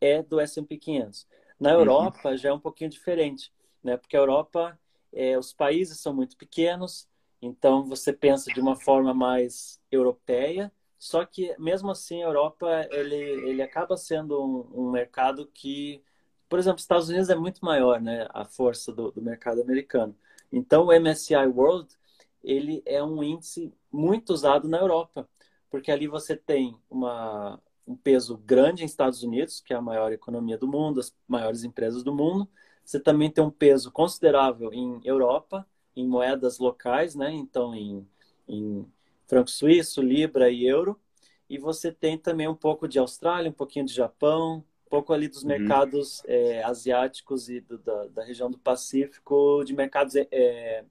é 0.00 0.22
do 0.22 0.40
S&P 0.40 0.76
500. 0.76 1.26
Na 1.58 1.72
uhum. 1.72 1.78
Europa 1.80 2.30
uhum. 2.30 2.36
já 2.36 2.48
é 2.48 2.52
um 2.52 2.60
pouquinho 2.60 2.90
diferente, 2.90 3.52
né? 3.82 3.96
Porque 3.96 4.16
a 4.16 4.20
Europa, 4.20 4.78
é, 5.12 5.38
os 5.38 5.52
países 5.52 6.00
são 6.00 6.14
muito 6.14 6.36
pequenos, 6.36 7.08
então 7.40 7.84
você 7.84 8.12
pensa 8.12 8.52
de 8.52 8.60
uma 8.60 8.76
forma 8.76 9.12
mais 9.14 9.80
europeia. 9.90 10.72
Só 10.98 11.24
que 11.24 11.54
mesmo 11.58 11.90
assim, 11.90 12.22
a 12.22 12.26
Europa 12.26 12.88
ele, 12.90 13.16
ele 13.16 13.62
acaba 13.62 13.96
sendo 13.96 14.42
um, 14.42 14.86
um 14.86 14.90
mercado 14.90 15.46
que, 15.52 16.02
por 16.48 16.58
exemplo, 16.58 16.76
os 16.76 16.82
Estados 16.82 17.08
Unidos 17.08 17.28
é 17.28 17.34
muito 17.34 17.64
maior, 17.64 18.00
né? 18.00 18.26
A 18.30 18.44
força 18.44 18.92
do, 18.92 19.10
do 19.10 19.22
mercado 19.22 19.60
americano. 19.60 20.16
Então, 20.52 20.86
o 20.86 20.92
MSCI 20.92 21.46
World 21.46 21.88
ele 22.42 22.82
é 22.86 23.02
um 23.02 23.22
índice 23.22 23.72
muito 23.92 24.30
usado 24.30 24.68
na 24.68 24.78
Europa, 24.78 25.28
porque 25.70 25.90
ali 25.90 26.06
você 26.06 26.36
tem 26.36 26.76
uma, 26.88 27.60
um 27.86 27.96
peso 27.96 28.38
grande 28.38 28.82
em 28.82 28.86
Estados 28.86 29.22
Unidos, 29.22 29.60
que 29.60 29.72
é 29.72 29.76
a 29.76 29.82
maior 29.82 30.12
economia 30.12 30.56
do 30.56 30.68
mundo, 30.68 31.00
as 31.00 31.14
maiores 31.26 31.64
empresas 31.64 32.02
do 32.02 32.14
mundo. 32.14 32.48
Você 32.84 33.00
também 33.00 33.30
tem 33.30 33.42
um 33.42 33.50
peso 33.50 33.90
considerável 33.90 34.72
em 34.72 35.00
Europa, 35.04 35.66
em 35.94 36.06
moedas 36.06 36.58
locais, 36.58 37.14
né? 37.14 37.32
Então, 37.32 37.74
em, 37.74 38.06
em 38.48 38.86
franco 39.26 39.50
suíço, 39.50 40.00
libra 40.02 40.50
e 40.50 40.66
euro. 40.66 40.98
E 41.48 41.58
você 41.58 41.92
tem 41.92 42.18
também 42.18 42.48
um 42.48 42.54
pouco 42.54 42.88
de 42.88 42.98
Austrália, 42.98 43.50
um 43.50 43.54
pouquinho 43.54 43.86
de 43.86 43.94
Japão, 43.94 44.64
um 44.86 44.90
pouco 44.90 45.12
ali 45.12 45.28
dos 45.28 45.42
uhum. 45.42 45.48
mercados 45.48 46.22
é, 46.26 46.62
asiáticos 46.64 47.48
e 47.48 47.60
do, 47.60 47.78
da, 47.78 48.06
da, 48.08 48.24
região 48.24 48.50
do 48.50 48.58
Pacífico, 48.58 49.62
de 49.64 49.74
mercados, 49.74 50.16
é, 50.16 50.84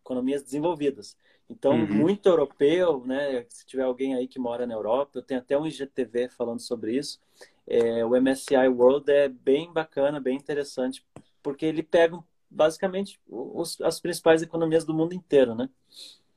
economias 0.00 0.42
desenvolvidas. 0.42 1.16
Então, 1.48 1.72
uhum. 1.72 1.86
muito 1.86 2.28
europeu, 2.28 3.04
né? 3.04 3.44
Se 3.48 3.66
tiver 3.66 3.82
alguém 3.82 4.14
aí 4.14 4.26
que 4.26 4.38
mora 4.38 4.66
na 4.66 4.74
Europa, 4.74 5.18
eu 5.18 5.22
tenho 5.22 5.40
até 5.40 5.58
um 5.58 5.66
IGTV 5.66 6.28
falando 6.28 6.60
sobre 6.60 6.96
isso. 6.96 7.20
É, 7.66 8.04
o 8.04 8.16
MSCI 8.20 8.68
World 8.68 9.10
é 9.10 9.28
bem 9.28 9.72
bacana, 9.72 10.20
bem 10.20 10.36
interessante, 10.36 11.04
porque 11.42 11.66
ele 11.66 11.82
pega 11.82 12.18
basicamente 12.50 13.20
os, 13.28 13.80
as 13.80 14.00
principais 14.00 14.42
economias 14.42 14.84
do 14.84 14.94
mundo 14.94 15.14
inteiro, 15.14 15.54
né? 15.54 15.68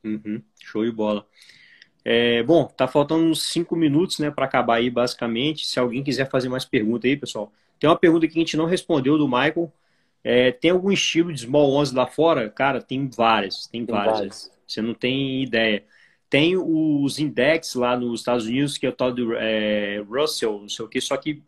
Uhum. 0.06 0.42
Show 0.64 0.86
de 0.86 0.92
bola. 0.92 1.28
É, 2.04 2.44
bom, 2.44 2.66
tá 2.66 2.88
faltando 2.88 3.26
uns 3.26 3.50
cinco 3.50 3.76
minutos, 3.76 4.20
né, 4.20 4.30
para 4.30 4.46
acabar 4.46 4.76
aí, 4.76 4.90
basicamente. 4.90 5.66
Se 5.66 5.80
alguém 5.80 6.04
quiser 6.04 6.30
fazer 6.30 6.48
mais 6.50 6.64
pergunta 6.64 7.08
aí, 7.08 7.18
pessoal. 7.18 7.52
Tem 7.80 7.90
uma 7.90 7.98
pergunta 7.98 8.28
que 8.28 8.38
a 8.38 8.40
gente 8.40 8.56
não 8.56 8.66
respondeu 8.66 9.18
do 9.18 9.28
Michael. 9.28 9.72
É, 10.24 10.52
tem 10.52 10.72
algum 10.72 10.92
estilo 10.92 11.34
de 11.34 11.42
Small 11.42 11.74
11 11.74 11.96
lá 11.96 12.06
fora? 12.08 12.50
Cara, 12.50 12.82
tem 12.82 13.10
várias, 13.10 13.68
tem, 13.68 13.86
tem 13.86 13.96
várias. 13.96 14.18
várias. 14.18 14.52
Você 14.68 14.82
não 14.82 14.94
tem 14.94 15.44
ideia. 15.44 15.84
Tem 16.30 16.56
os 16.58 17.20
index 17.20 17.76
lá 17.76 17.98
nos 17.98 18.22
Estados 18.22 18.46
Unidos, 18.46 18.78
que 18.78 18.86
é 18.86 18.90
o 18.90 18.94
tal 18.94 19.12
do 19.12 19.36
é, 19.36 20.04
Russell, 20.08 20.62
não 20.62 20.70
sei 20.70 20.86
o 20.86 20.88
que, 20.88 21.00
só 21.00 21.16
que 21.18 21.42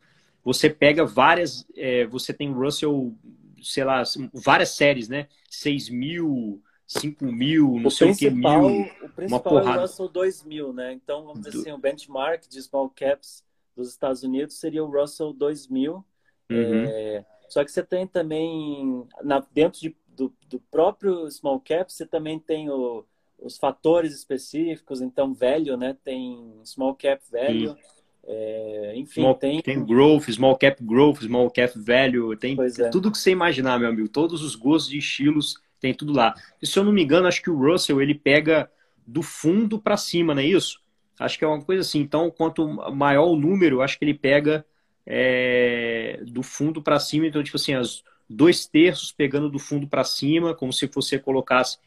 você 0.44 0.70
pega 0.70 1.04
várias, 1.04 1.66
é, 1.76 2.06
você 2.06 2.32
tem 2.34 2.54
Russell, 2.54 3.14
sei 3.62 3.84
lá, 3.84 4.04
várias 4.34 4.70
séries, 4.70 5.10
né? 5.10 5.28
6 5.50 5.90
mil, 5.90 6.62
5 6.88 7.26
mil, 7.26 7.78
não 7.80 7.88
o 7.88 7.92
sei 7.92 8.12
o 8.12 8.16
que, 8.16 8.30
mil. 8.30 8.88
O 9.04 9.10
principal 9.10 9.60
é 9.60 9.78
o 9.78 9.82
Russell 9.82 10.08
2000, 10.08 10.74
né? 10.74 10.94
Então, 10.94 11.26
vamos 11.26 11.42
dizer 11.42 11.60
assim, 11.60 11.72
o 11.74 11.78
benchmark 11.78 12.48
de 12.48 12.62
small 12.62 12.90
caps 12.90 13.44
dos 13.76 13.90
Estados 13.90 14.24
Unidos 14.24 14.58
seria 14.58 14.84
o 14.84 14.90
Russell 14.90 15.34
2000. 15.34 15.94
Uhum. 15.94 16.06
É, 16.50 17.26
só 17.50 17.64
que 17.64 17.72
você 17.72 17.84
tem 17.84 18.08
também, 18.08 19.06
na, 19.22 19.46
dentro 19.54 19.82
de 19.82 19.96
do, 20.18 20.34
do 20.50 20.60
próprio 20.72 21.30
small 21.30 21.60
cap, 21.60 21.94
você 21.94 22.06
também 22.06 22.40
tem 22.40 22.70
o, 22.70 23.06
os 23.40 23.58
fatores 23.58 24.14
específicos, 24.14 25.00
então 25.00 25.34
velho, 25.34 25.78
né? 25.78 25.96
Tem 26.04 26.60
small 26.64 26.96
cap 26.96 27.22
velho. 27.32 27.78
É, 28.26 28.94
enfim, 28.96 29.22
small, 29.22 29.36
tem... 29.36 29.62
tem 29.62 29.86
growth, 29.86 30.30
small 30.32 30.58
cap 30.58 30.84
growth, 30.84 31.22
small 31.22 31.50
cap 31.50 31.80
velho, 31.80 32.36
tem 32.36 32.58
é. 32.60 32.90
tudo 32.90 33.12
que 33.12 33.18
você 33.18 33.32
imaginar, 33.32 33.80
meu 33.80 33.90
amigo. 33.90 34.10
Todos 34.10 34.42
os 34.42 34.56
gostos 34.56 34.92
e 34.92 34.98
estilos, 34.98 35.56
tem 35.80 35.94
tudo 35.94 36.14
lá. 36.14 36.34
E 36.62 36.68
se 36.68 36.78
eu 36.78 36.84
não 36.84 36.92
me 36.92 37.04
engano, 37.04 37.28
acho 37.28 37.42
que 37.42 37.50
o 37.50 37.58
Russell 37.58 38.02
ele 38.02 38.16
pega 38.16 38.70
do 39.06 39.22
fundo 39.22 39.80
para 39.80 39.98
cima, 39.98 40.34
não 40.34 40.42
é 40.42 40.46
isso? 40.46 40.82
Acho 41.20 41.38
que 41.38 41.46
é 41.46 41.48
uma 41.48 41.62
coisa 41.62 41.82
assim. 41.82 42.00
Então, 42.00 42.30
quanto 42.30 42.68
maior 42.92 43.28
o 43.28 43.36
número, 43.36 43.82
acho 43.82 43.98
que 43.98 44.06
ele 44.06 44.14
pega 44.14 44.66
é, 45.06 46.20
do 46.28 46.44
fundo 46.44 46.82
para 46.82 47.00
cima. 47.00 47.26
Então, 47.26 47.42
tipo 47.44 47.58
assim, 47.58 47.74
as, 47.74 48.04
dois 48.30 48.66
terços 48.68 49.12
pegando 49.12 49.50
do 49.50 49.60
fundo 49.60 49.88
para 49.88 50.04
cima, 50.04 50.54
como 50.54 50.74
se 50.74 50.86
você 50.88 51.18
colocasse 51.18 51.78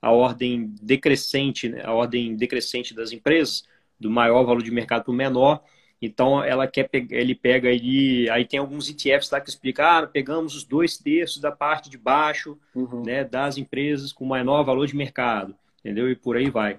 a 0.00 0.10
ordem 0.10 0.74
decrescente, 0.82 1.68
né? 1.68 1.82
a 1.84 1.92
ordem 1.92 2.36
decrescente 2.36 2.94
das 2.94 3.12
empresas, 3.12 3.64
do 3.98 4.10
maior 4.10 4.44
valor 4.44 4.62
de 4.62 4.70
mercado 4.70 5.04
para 5.04 5.12
o 5.12 5.14
menor. 5.14 5.62
Então 6.00 6.42
ela 6.42 6.66
quer 6.66 6.88
ele 6.92 7.34
pega 7.34 7.68
aí, 7.68 8.28
aí 8.30 8.44
tem 8.44 8.58
alguns 8.58 8.88
ETFs 8.88 9.30
lá 9.30 9.40
que 9.40 9.48
explicam, 9.48 9.84
ah, 9.86 10.06
pegamos 10.06 10.54
os 10.54 10.64
dois 10.64 10.98
terços 10.98 11.40
da 11.40 11.50
parte 11.50 11.88
de 11.88 11.96
baixo, 11.96 12.58
uhum. 12.74 13.02
né, 13.02 13.24
das 13.24 13.56
empresas 13.56 14.12
com 14.12 14.24
maior 14.24 14.62
valor 14.62 14.86
de 14.86 14.96
mercado, 14.96 15.54
entendeu? 15.80 16.10
E 16.10 16.14
por 16.14 16.36
aí 16.36 16.50
vai. 16.50 16.78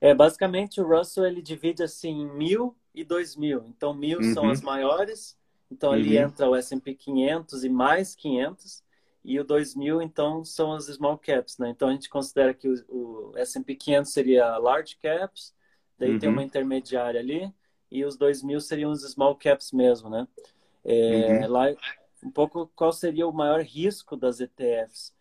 É, 0.00 0.14
basicamente 0.14 0.80
o 0.80 0.86
Russell 0.86 1.26
ele 1.26 1.42
divide 1.42 1.82
assim 1.82 2.22
em 2.22 2.36
mil 2.36 2.76
e 2.94 3.04
dois 3.04 3.36
mil. 3.36 3.64
Então 3.68 3.94
mil 3.94 4.18
uhum. 4.18 4.34
são 4.34 4.50
as 4.50 4.60
maiores, 4.60 5.38
então 5.70 5.92
ali 5.92 6.18
uhum. 6.18 6.24
entra 6.24 6.48
o 6.48 6.56
S&P 6.56 6.94
500 6.94 7.64
e 7.64 7.68
mais 7.68 8.14
500 8.14 8.82
e 9.22 9.38
o 9.38 9.44
2000 9.44 10.00
então 10.00 10.44
são 10.44 10.72
as 10.72 10.86
small 10.86 11.18
caps, 11.18 11.58
né? 11.58 11.70
Então 11.70 11.88
a 11.88 11.92
gente 11.92 12.08
considera 12.08 12.52
que 12.54 12.68
o, 12.68 12.74
o 12.88 13.32
S&P 13.36 13.74
500 13.74 14.12
seria 14.12 14.56
large 14.58 14.96
caps, 14.96 15.54
daí 15.98 16.18
tem 16.18 16.28
uma 16.28 16.40
uhum. 16.40 16.46
intermediária 16.46 17.20
ali 17.20 17.52
e 17.90 18.04
os 18.04 18.16
2000 18.16 18.60
seriam 18.60 18.90
os 18.90 19.02
small 19.02 19.34
caps 19.36 19.72
mesmo, 19.72 20.08
né? 20.08 20.26
É, 20.84 21.40
uhum. 21.44 21.50
lá, 21.50 21.66
um 22.22 22.30
pouco 22.30 22.70
qual 22.74 22.92
seria 22.92 23.26
o 23.26 23.32
maior 23.32 23.60
risco 23.62 24.16
das 24.16 24.40
ETFs? 24.40 25.14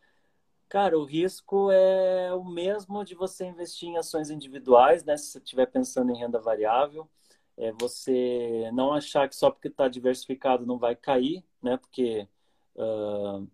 Cara, 0.70 0.97
o 0.99 1.03
risco 1.03 1.72
é 1.72 2.32
o 2.34 2.43
mesmo 2.43 3.03
de 3.03 3.15
você 3.15 3.45
investir 3.45 3.89
em 3.89 3.97
ações 3.97 4.30
individuais, 4.30 5.03
né? 5.03 5.17
Se 5.17 5.32
você 5.32 5.38
estiver 5.39 5.65
pensando 5.65 6.11
em 6.11 6.17
renda 6.17 6.39
variável, 6.39 7.09
é 7.57 7.72
você 7.72 8.70
não 8.72 8.93
achar 8.93 9.28
que 9.28 9.36
só 9.36 9.49
porque 9.49 9.67
está 9.67 9.88
diversificado 9.88 10.65
não 10.65 10.78
vai 10.78 10.95
cair, 10.95 11.43
né? 11.61 11.76
Porque 11.78 12.28
uh... 12.76 13.47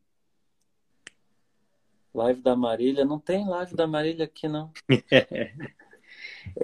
live 2.14 2.42
da 2.42 2.56
Marília, 2.56 3.06
não 3.06 3.20
tem 3.20 3.48
live 3.48 3.76
da 3.76 3.88
Marília 3.88 4.26
aqui 4.26 4.50
não. 4.50 4.72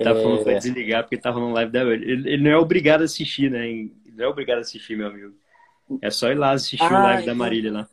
Tá 0.03 0.15
falando 0.15 0.43
pra 0.43 0.53
desligar 0.53 1.03
porque 1.03 1.17
tava 1.17 1.39
no 1.39 1.51
live 1.51 1.71
da 1.71 1.81
ele, 1.81 2.29
ele 2.29 2.43
não 2.43 2.51
é 2.51 2.57
obrigado 2.57 3.01
a 3.01 3.05
assistir, 3.05 3.49
né? 3.51 3.67
Ele 3.67 3.93
não 4.13 4.25
é 4.25 4.27
obrigado 4.27 4.59
a 4.59 4.61
assistir, 4.61 4.95
meu 4.95 5.07
amigo. 5.07 5.33
É 6.01 6.09
só 6.09 6.29
ir 6.31 6.35
lá 6.35 6.51
assistir 6.51 6.83
ah, 6.83 6.89
o 6.89 7.03
live 7.03 7.25
da 7.25 7.35
Marília 7.35 7.71
lá. 7.71 7.89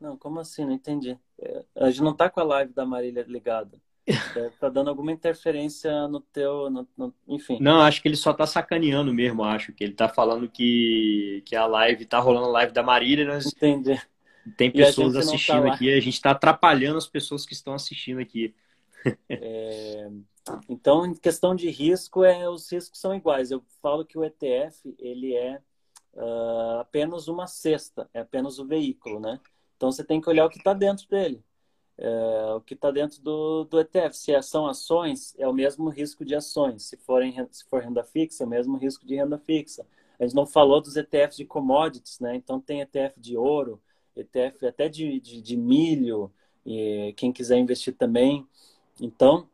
Não, 0.00 0.16
como 0.16 0.40
assim? 0.40 0.64
Não 0.64 0.72
entendi. 0.72 1.18
É, 1.38 1.64
a 1.76 1.90
gente 1.90 2.02
não 2.02 2.14
tá 2.14 2.30
com 2.30 2.40
a 2.40 2.44
live 2.44 2.72
da 2.72 2.86
Marília 2.86 3.24
ligada. 3.28 3.78
É, 4.36 4.50
tá 4.60 4.68
dando 4.68 4.88
alguma 4.88 5.10
interferência 5.10 6.06
no 6.06 6.20
teu. 6.20 6.70
No, 6.70 6.86
no, 6.96 7.12
enfim. 7.26 7.58
Não, 7.60 7.80
acho 7.80 8.00
que 8.00 8.06
ele 8.06 8.16
só 8.16 8.32
tá 8.32 8.46
sacaneando 8.46 9.12
mesmo, 9.12 9.42
acho. 9.42 9.72
Que 9.72 9.82
ele 9.82 9.94
tá 9.94 10.08
falando 10.08 10.48
que, 10.48 11.42
que 11.44 11.56
a 11.56 11.66
live 11.66 12.04
tá 12.04 12.20
rolando 12.20 12.46
a 12.46 12.50
live 12.50 12.72
da 12.72 12.84
Marília. 12.84 13.24
Nós... 13.24 13.46
Entendi. 13.46 14.00
Tem 14.56 14.70
pessoas 14.70 15.14
tá 15.14 15.18
assistindo 15.20 15.64
tá 15.64 15.74
aqui, 15.74 15.92
a 15.92 16.00
gente 16.00 16.20
tá 16.20 16.30
atrapalhando 16.30 16.98
as 16.98 17.06
pessoas 17.08 17.44
que 17.44 17.52
estão 17.52 17.74
assistindo 17.74 18.20
aqui. 18.20 18.54
É, 19.28 20.10
então, 20.68 21.06
em 21.06 21.14
questão 21.14 21.54
de 21.54 21.70
risco, 21.70 22.24
é, 22.24 22.48
os 22.48 22.70
riscos 22.70 23.00
são 23.00 23.14
iguais. 23.14 23.50
Eu 23.50 23.62
falo 23.82 24.04
que 24.04 24.18
o 24.18 24.24
ETF 24.24 24.94
ele 24.98 25.34
é 25.34 25.60
uh, 26.14 26.80
apenas 26.80 27.28
uma 27.28 27.46
cesta, 27.46 28.08
é 28.14 28.20
apenas 28.20 28.58
o 28.58 28.66
veículo, 28.66 29.20
né? 29.20 29.40
Então, 29.76 29.90
você 29.90 30.04
tem 30.04 30.20
que 30.20 30.28
olhar 30.28 30.46
o 30.46 30.50
que 30.50 30.58
está 30.58 30.72
dentro 30.72 31.08
dele. 31.08 31.42
É, 31.98 32.52
o 32.54 32.60
que 32.60 32.74
está 32.74 32.90
dentro 32.90 33.22
do, 33.22 33.64
do 33.64 33.80
ETF. 33.80 34.16
Se 34.16 34.42
são 34.42 34.66
ações, 34.66 35.34
é 35.38 35.48
o 35.48 35.52
mesmo 35.52 35.88
risco 35.88 36.24
de 36.24 36.34
ações. 36.34 36.84
Se, 36.84 36.96
forem, 36.96 37.34
se 37.50 37.64
for 37.64 37.82
renda 37.82 38.04
fixa, 38.04 38.44
é 38.44 38.46
o 38.46 38.50
mesmo 38.50 38.76
risco 38.76 39.06
de 39.06 39.16
renda 39.16 39.38
fixa. 39.38 39.86
A 40.18 40.24
gente 40.24 40.34
não 40.34 40.46
falou 40.46 40.80
dos 40.80 40.96
ETFs 40.96 41.36
de 41.36 41.44
commodities, 41.44 42.20
né? 42.20 42.36
Então, 42.36 42.60
tem 42.60 42.80
ETF 42.80 43.20
de 43.20 43.36
ouro, 43.36 43.82
ETF 44.14 44.66
até 44.66 44.88
de, 44.88 45.20
de, 45.20 45.42
de 45.42 45.56
milho, 45.56 46.32
e 46.64 47.14
quem 47.16 47.32
quiser 47.32 47.58
investir 47.58 47.94
também. 47.94 48.46
Então, 49.00 49.48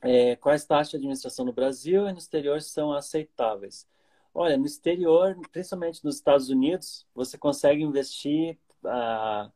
é, 0.00 0.36
quais 0.36 0.64
taxas 0.64 0.90
de 0.90 0.96
administração 0.96 1.44
no 1.44 1.52
Brasil 1.52 2.08
e 2.08 2.12
no 2.12 2.18
exterior 2.18 2.60
são 2.60 2.92
aceitáveis? 2.92 3.86
Olha, 4.34 4.56
no 4.56 4.66
exterior, 4.66 5.36
principalmente 5.52 6.04
nos 6.04 6.16
Estados 6.16 6.48
Unidos, 6.48 7.06
você 7.14 7.36
consegue 7.36 7.82
investir 7.82 8.58
a 8.84 9.50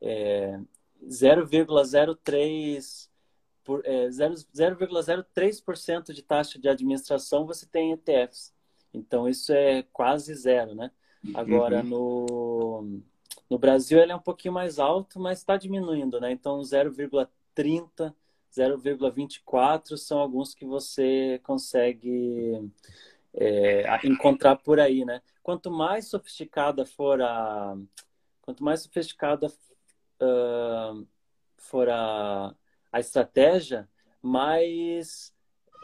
é, 0.00 0.60
0,03 1.06 3.08
por 3.64 3.82
é, 3.84 4.08
0,03% 4.08 6.12
de 6.12 6.22
taxa 6.22 6.58
de 6.58 6.68
administração 6.68 7.46
você 7.46 7.66
tem 7.66 7.92
ETFs. 7.92 8.52
Então 8.92 9.28
isso 9.28 9.52
é 9.52 9.84
quase 9.92 10.34
zero, 10.34 10.74
né? 10.74 10.90
Agora 11.34 11.82
uhum. 11.82 11.88
no 11.88 13.00
no 13.48 13.58
Brasil 13.58 14.00
ele 14.00 14.12
é 14.12 14.16
um 14.16 14.20
pouquinho 14.20 14.54
mais 14.54 14.78
alto, 14.78 15.20
mas 15.20 15.38
está 15.38 15.56
diminuindo, 15.56 16.20
né? 16.20 16.32
Então 16.32 16.60
0,30 16.60 18.14
0,24 18.56 19.96
são 19.96 20.18
alguns 20.18 20.54
que 20.54 20.64
você 20.64 21.40
consegue 21.42 22.70
é, 23.34 24.06
encontrar 24.06 24.56
por 24.56 24.78
aí, 24.78 25.04
né? 25.04 25.22
Quanto 25.42 25.70
mais 25.70 26.08
sofisticada 26.08 26.84
for 26.84 27.20
a, 27.20 27.76
quanto 28.42 28.62
mais 28.62 28.82
sofisticada 28.82 29.46
uh, 29.48 31.06
for 31.56 31.88
a, 31.88 32.54
a 32.92 33.00
estratégia, 33.00 33.88
mais 34.20 35.32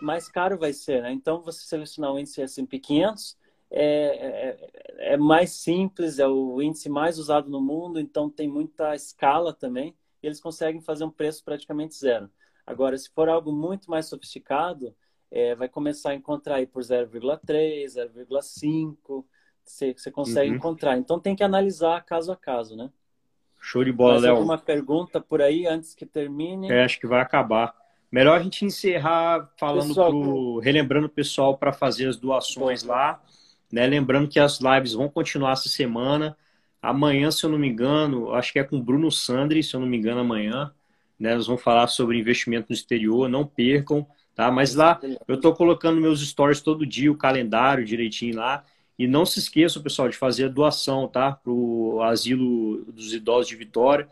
mais 0.00 0.28
caro 0.28 0.56
vai 0.56 0.72
ser, 0.72 1.02
né? 1.02 1.10
Então, 1.12 1.42
você 1.42 1.66
selecionar 1.66 2.12
o 2.12 2.18
índice 2.18 2.40
S&P 2.40 2.78
500 2.78 3.36
é, 3.70 3.82
é, 3.82 5.14
é 5.14 5.16
mais 5.16 5.50
simples, 5.52 6.18
é 6.18 6.26
o 6.26 6.62
índice 6.62 6.88
mais 6.88 7.18
usado 7.18 7.50
no 7.50 7.60
mundo, 7.60 7.98
então 7.98 8.30
tem 8.30 8.48
muita 8.48 8.94
escala 8.94 9.52
também, 9.52 9.96
e 10.22 10.26
eles 10.26 10.40
conseguem 10.40 10.80
fazer 10.80 11.04
um 11.04 11.10
preço 11.10 11.44
praticamente 11.44 11.96
zero. 11.96 12.30
Agora, 12.68 12.98
se 12.98 13.08
for 13.08 13.30
algo 13.30 13.50
muito 13.50 13.90
mais 13.90 14.04
sofisticado, 14.04 14.94
é, 15.30 15.54
vai 15.54 15.70
começar 15.70 16.10
a 16.10 16.14
encontrar 16.14 16.56
aí 16.56 16.66
por 16.66 16.82
0,3, 16.82 17.86
0,5, 17.86 19.24
você, 19.64 19.94
você 19.94 20.10
consegue 20.10 20.50
uhum. 20.50 20.56
encontrar. 20.56 20.98
Então 20.98 21.18
tem 21.18 21.34
que 21.34 21.42
analisar 21.42 22.04
caso 22.04 22.30
a 22.30 22.36
caso, 22.36 22.76
né? 22.76 22.90
Show 23.58 23.82
de 23.82 23.90
bola, 23.90 24.20
Léo. 24.20 24.36
alguma 24.36 24.58
pergunta 24.58 25.18
por 25.18 25.40
aí 25.40 25.66
antes 25.66 25.94
que 25.94 26.04
termine? 26.04 26.70
É, 26.70 26.84
acho 26.84 27.00
que 27.00 27.06
vai 27.06 27.22
acabar. 27.22 27.74
Melhor 28.12 28.38
a 28.38 28.42
gente 28.42 28.66
encerrar 28.66 29.50
falando 29.58 29.88
pessoal, 29.88 30.10
pro, 30.10 30.58
relembrando 30.58 31.06
o 31.06 31.10
pessoal 31.10 31.56
para 31.56 31.72
fazer 31.72 32.06
as 32.06 32.18
doações 32.18 32.82
lá, 32.82 33.22
né? 33.72 33.86
Lembrando 33.86 34.28
que 34.28 34.38
as 34.38 34.60
lives 34.60 34.92
vão 34.92 35.08
continuar 35.08 35.52
essa 35.52 35.70
semana. 35.70 36.36
Amanhã, 36.82 37.30
se 37.30 37.44
eu 37.44 37.50
não 37.50 37.58
me 37.58 37.68
engano, 37.68 38.34
acho 38.34 38.52
que 38.52 38.58
é 38.58 38.64
com 38.64 38.78
Bruno 38.78 39.10
Sandri, 39.10 39.62
se 39.62 39.74
eu 39.74 39.80
não 39.80 39.86
me 39.86 39.96
engano, 39.96 40.20
amanhã. 40.20 40.70
Né? 41.18 41.34
Nós 41.34 41.46
vamos 41.46 41.62
falar 41.62 41.86
sobre 41.88 42.18
investimento 42.18 42.66
no 42.70 42.74
exterior, 42.74 43.28
não 43.28 43.46
percam, 43.46 44.06
tá? 44.34 44.50
Mas 44.50 44.74
lá 44.74 45.00
eu 45.26 45.34
estou 45.34 45.54
colocando 45.54 46.00
meus 46.00 46.20
stories 46.26 46.60
todo 46.60 46.86
dia, 46.86 47.10
o 47.10 47.16
calendário 47.16 47.84
direitinho 47.84 48.36
lá. 48.36 48.64
E 48.98 49.06
não 49.06 49.24
se 49.24 49.38
esqueçam, 49.38 49.82
pessoal, 49.82 50.08
de 50.08 50.16
fazer 50.16 50.46
a 50.46 50.48
doação, 50.48 51.06
tá? 51.06 51.32
Para 51.32 51.52
o 51.52 52.02
Asilo 52.02 52.84
dos 52.92 53.12
Idosos 53.14 53.48
de 53.48 53.56
Vitória. 53.56 54.08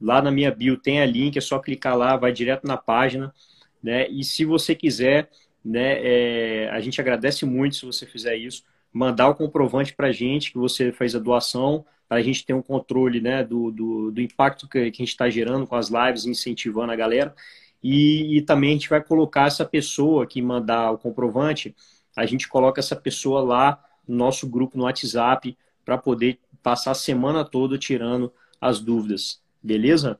Lá 0.00 0.22
na 0.22 0.30
minha 0.30 0.50
bio 0.50 0.78
tem 0.78 1.02
a 1.02 1.06
link, 1.06 1.36
é 1.36 1.40
só 1.40 1.58
clicar 1.58 1.96
lá, 1.96 2.16
vai 2.16 2.32
direto 2.32 2.66
na 2.66 2.76
página. 2.76 3.34
Né? 3.82 4.08
E 4.08 4.24
se 4.24 4.44
você 4.44 4.74
quiser, 4.74 5.30
né, 5.64 5.98
é, 6.02 6.70
a 6.70 6.80
gente 6.80 7.00
agradece 7.00 7.44
muito 7.44 7.76
se 7.76 7.84
você 7.84 8.06
fizer 8.06 8.36
isso, 8.36 8.64
mandar 8.92 9.28
o 9.28 9.34
comprovante 9.34 9.94
para 9.94 10.10
gente 10.10 10.52
que 10.52 10.58
você 10.58 10.90
fez 10.92 11.14
a 11.14 11.18
doação, 11.18 11.84
para 12.10 12.18
a 12.18 12.22
gente 12.22 12.44
ter 12.44 12.52
um 12.52 12.60
controle 12.60 13.20
né, 13.20 13.44
do, 13.44 13.70
do, 13.70 14.10
do 14.10 14.20
impacto 14.20 14.68
que, 14.68 14.78
a 14.78 14.84
gente 14.86 15.04
está 15.04 15.30
gerando 15.30 15.64
com 15.64 15.76
as 15.76 15.90
lives, 15.90 16.26
incentivando 16.26 16.90
a 16.90 16.96
galera. 16.96 17.32
E, 17.80 18.36
e, 18.36 18.42
também 18.42 18.70
a 18.70 18.72
gente 18.72 18.88
vai 18.90 19.00
colocar 19.00 19.46
essa 19.46 19.64
pessoa 19.64 20.26
que 20.26 20.42
mandar 20.42 20.90
o 20.90 20.98
comprovante, 20.98 21.72
a 22.16 22.26
gente 22.26 22.48
coloca 22.48 22.80
essa 22.80 22.96
pessoa 22.96 23.42
lá 23.42 23.80
no 24.08 24.16
nosso 24.16 24.50
grupo 24.50 24.76
no 24.76 24.84
WhatsApp 24.84 25.56
para 25.84 25.96
poder 25.96 26.40
passar 26.64 26.90
a 26.90 26.94
semana 26.94 27.44
toda 27.44 27.78
tirando 27.78 28.32
as 28.60 28.80
dúvidas. 28.80 29.40
Beleza? 29.62 30.18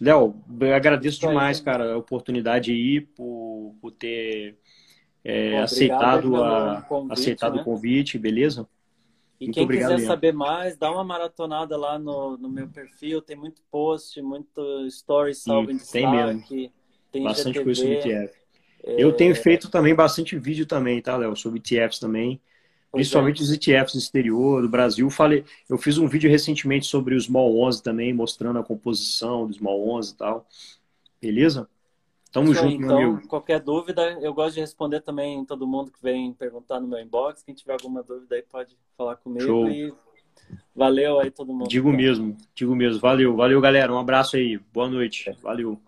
Léo, 0.00 0.34
agradeço 0.74 1.20
demais, 1.20 1.60
cara, 1.60 1.92
a 1.92 1.98
oportunidade 1.98 2.72
aí 2.72 3.02
por, 3.02 3.76
por 3.78 3.92
ter 3.92 4.56
é, 5.22 5.50
Bom, 5.50 5.62
aceitado, 5.64 6.42
a, 6.42 6.80
convite, 6.80 7.12
aceitado 7.12 7.56
né? 7.56 7.60
o 7.60 7.64
convite, 7.64 8.18
beleza? 8.18 8.66
E 9.44 9.46
muito 9.46 9.54
quem 9.54 9.64
obrigado, 9.64 9.94
quiser 9.94 10.06
saber 10.06 10.32
mais, 10.32 10.76
dá 10.76 10.90
uma 10.90 11.04
maratonada 11.04 11.76
lá 11.76 11.98
no, 11.98 12.36
no 12.38 12.48
meu 12.48 12.66
perfil. 12.68 13.20
Tem 13.20 13.36
muito 13.36 13.62
post, 13.70 14.20
muito 14.22 14.86
story 14.86 15.34
salvo 15.34 15.70
em 15.70 15.76
destaque. 15.76 15.92
Tem 15.92 16.10
mesmo. 16.10 16.72
Tem 17.12 17.22
bastante 17.22 17.58
GTV, 17.58 17.64
coisa 17.64 17.80
sobre 17.80 17.94
ETF. 17.96 18.34
É... 18.84 19.02
Eu 19.02 19.12
tenho 19.12 19.34
feito 19.36 19.70
também 19.70 19.94
bastante 19.94 20.36
vídeo 20.38 20.66
também, 20.66 21.00
tá, 21.00 21.16
Léo? 21.16 21.36
Sobre 21.36 21.58
ETFs 21.58 21.98
também. 21.98 22.40
Pois 22.90 23.02
principalmente 23.02 23.40
é. 23.40 23.44
os 23.44 23.52
ETFs 23.52 23.94
no 23.94 24.00
exterior, 24.00 24.62
do 24.62 24.68
Brasil. 24.68 25.08
Falei, 25.10 25.44
eu 25.68 25.76
fiz 25.76 25.98
um 25.98 26.08
vídeo 26.08 26.30
recentemente 26.30 26.86
sobre 26.86 27.14
o 27.14 27.20
Small 27.20 27.58
11 27.58 27.82
também, 27.82 28.12
mostrando 28.12 28.58
a 28.58 28.64
composição 28.64 29.46
do 29.46 29.52
Small 29.52 29.88
11 29.90 30.12
e 30.12 30.16
tal. 30.16 30.46
Beleza? 31.20 31.68
Tamo 32.34 32.50
Isso 32.50 32.60
junto, 32.62 32.82
então, 32.82 32.98
meu 32.98 33.10
amigo. 33.10 33.28
Qualquer 33.28 33.60
dúvida, 33.60 34.18
eu 34.20 34.34
gosto 34.34 34.56
de 34.56 34.60
responder 34.60 35.00
também 35.00 35.44
todo 35.44 35.68
mundo 35.68 35.92
que 35.92 36.02
vem 36.02 36.32
perguntar 36.32 36.80
no 36.80 36.88
meu 36.88 36.98
inbox. 36.98 37.44
Quem 37.44 37.54
tiver 37.54 37.74
alguma 37.74 38.02
dúvida 38.02 38.34
aí 38.34 38.42
pode 38.42 38.76
falar 38.98 39.14
comigo. 39.14 39.46
Show. 39.46 39.70
E 39.70 39.94
Valeu 40.74 41.20
aí 41.20 41.30
todo 41.30 41.52
mundo. 41.52 41.68
Digo 41.68 41.92
mesmo, 41.92 42.36
digo 42.52 42.74
mesmo. 42.74 43.00
Valeu, 43.00 43.36
valeu, 43.36 43.60
galera. 43.60 43.92
Um 43.92 43.98
abraço 43.98 44.34
aí. 44.36 44.58
Boa 44.72 44.88
noite. 44.88 45.30
Valeu. 45.40 45.80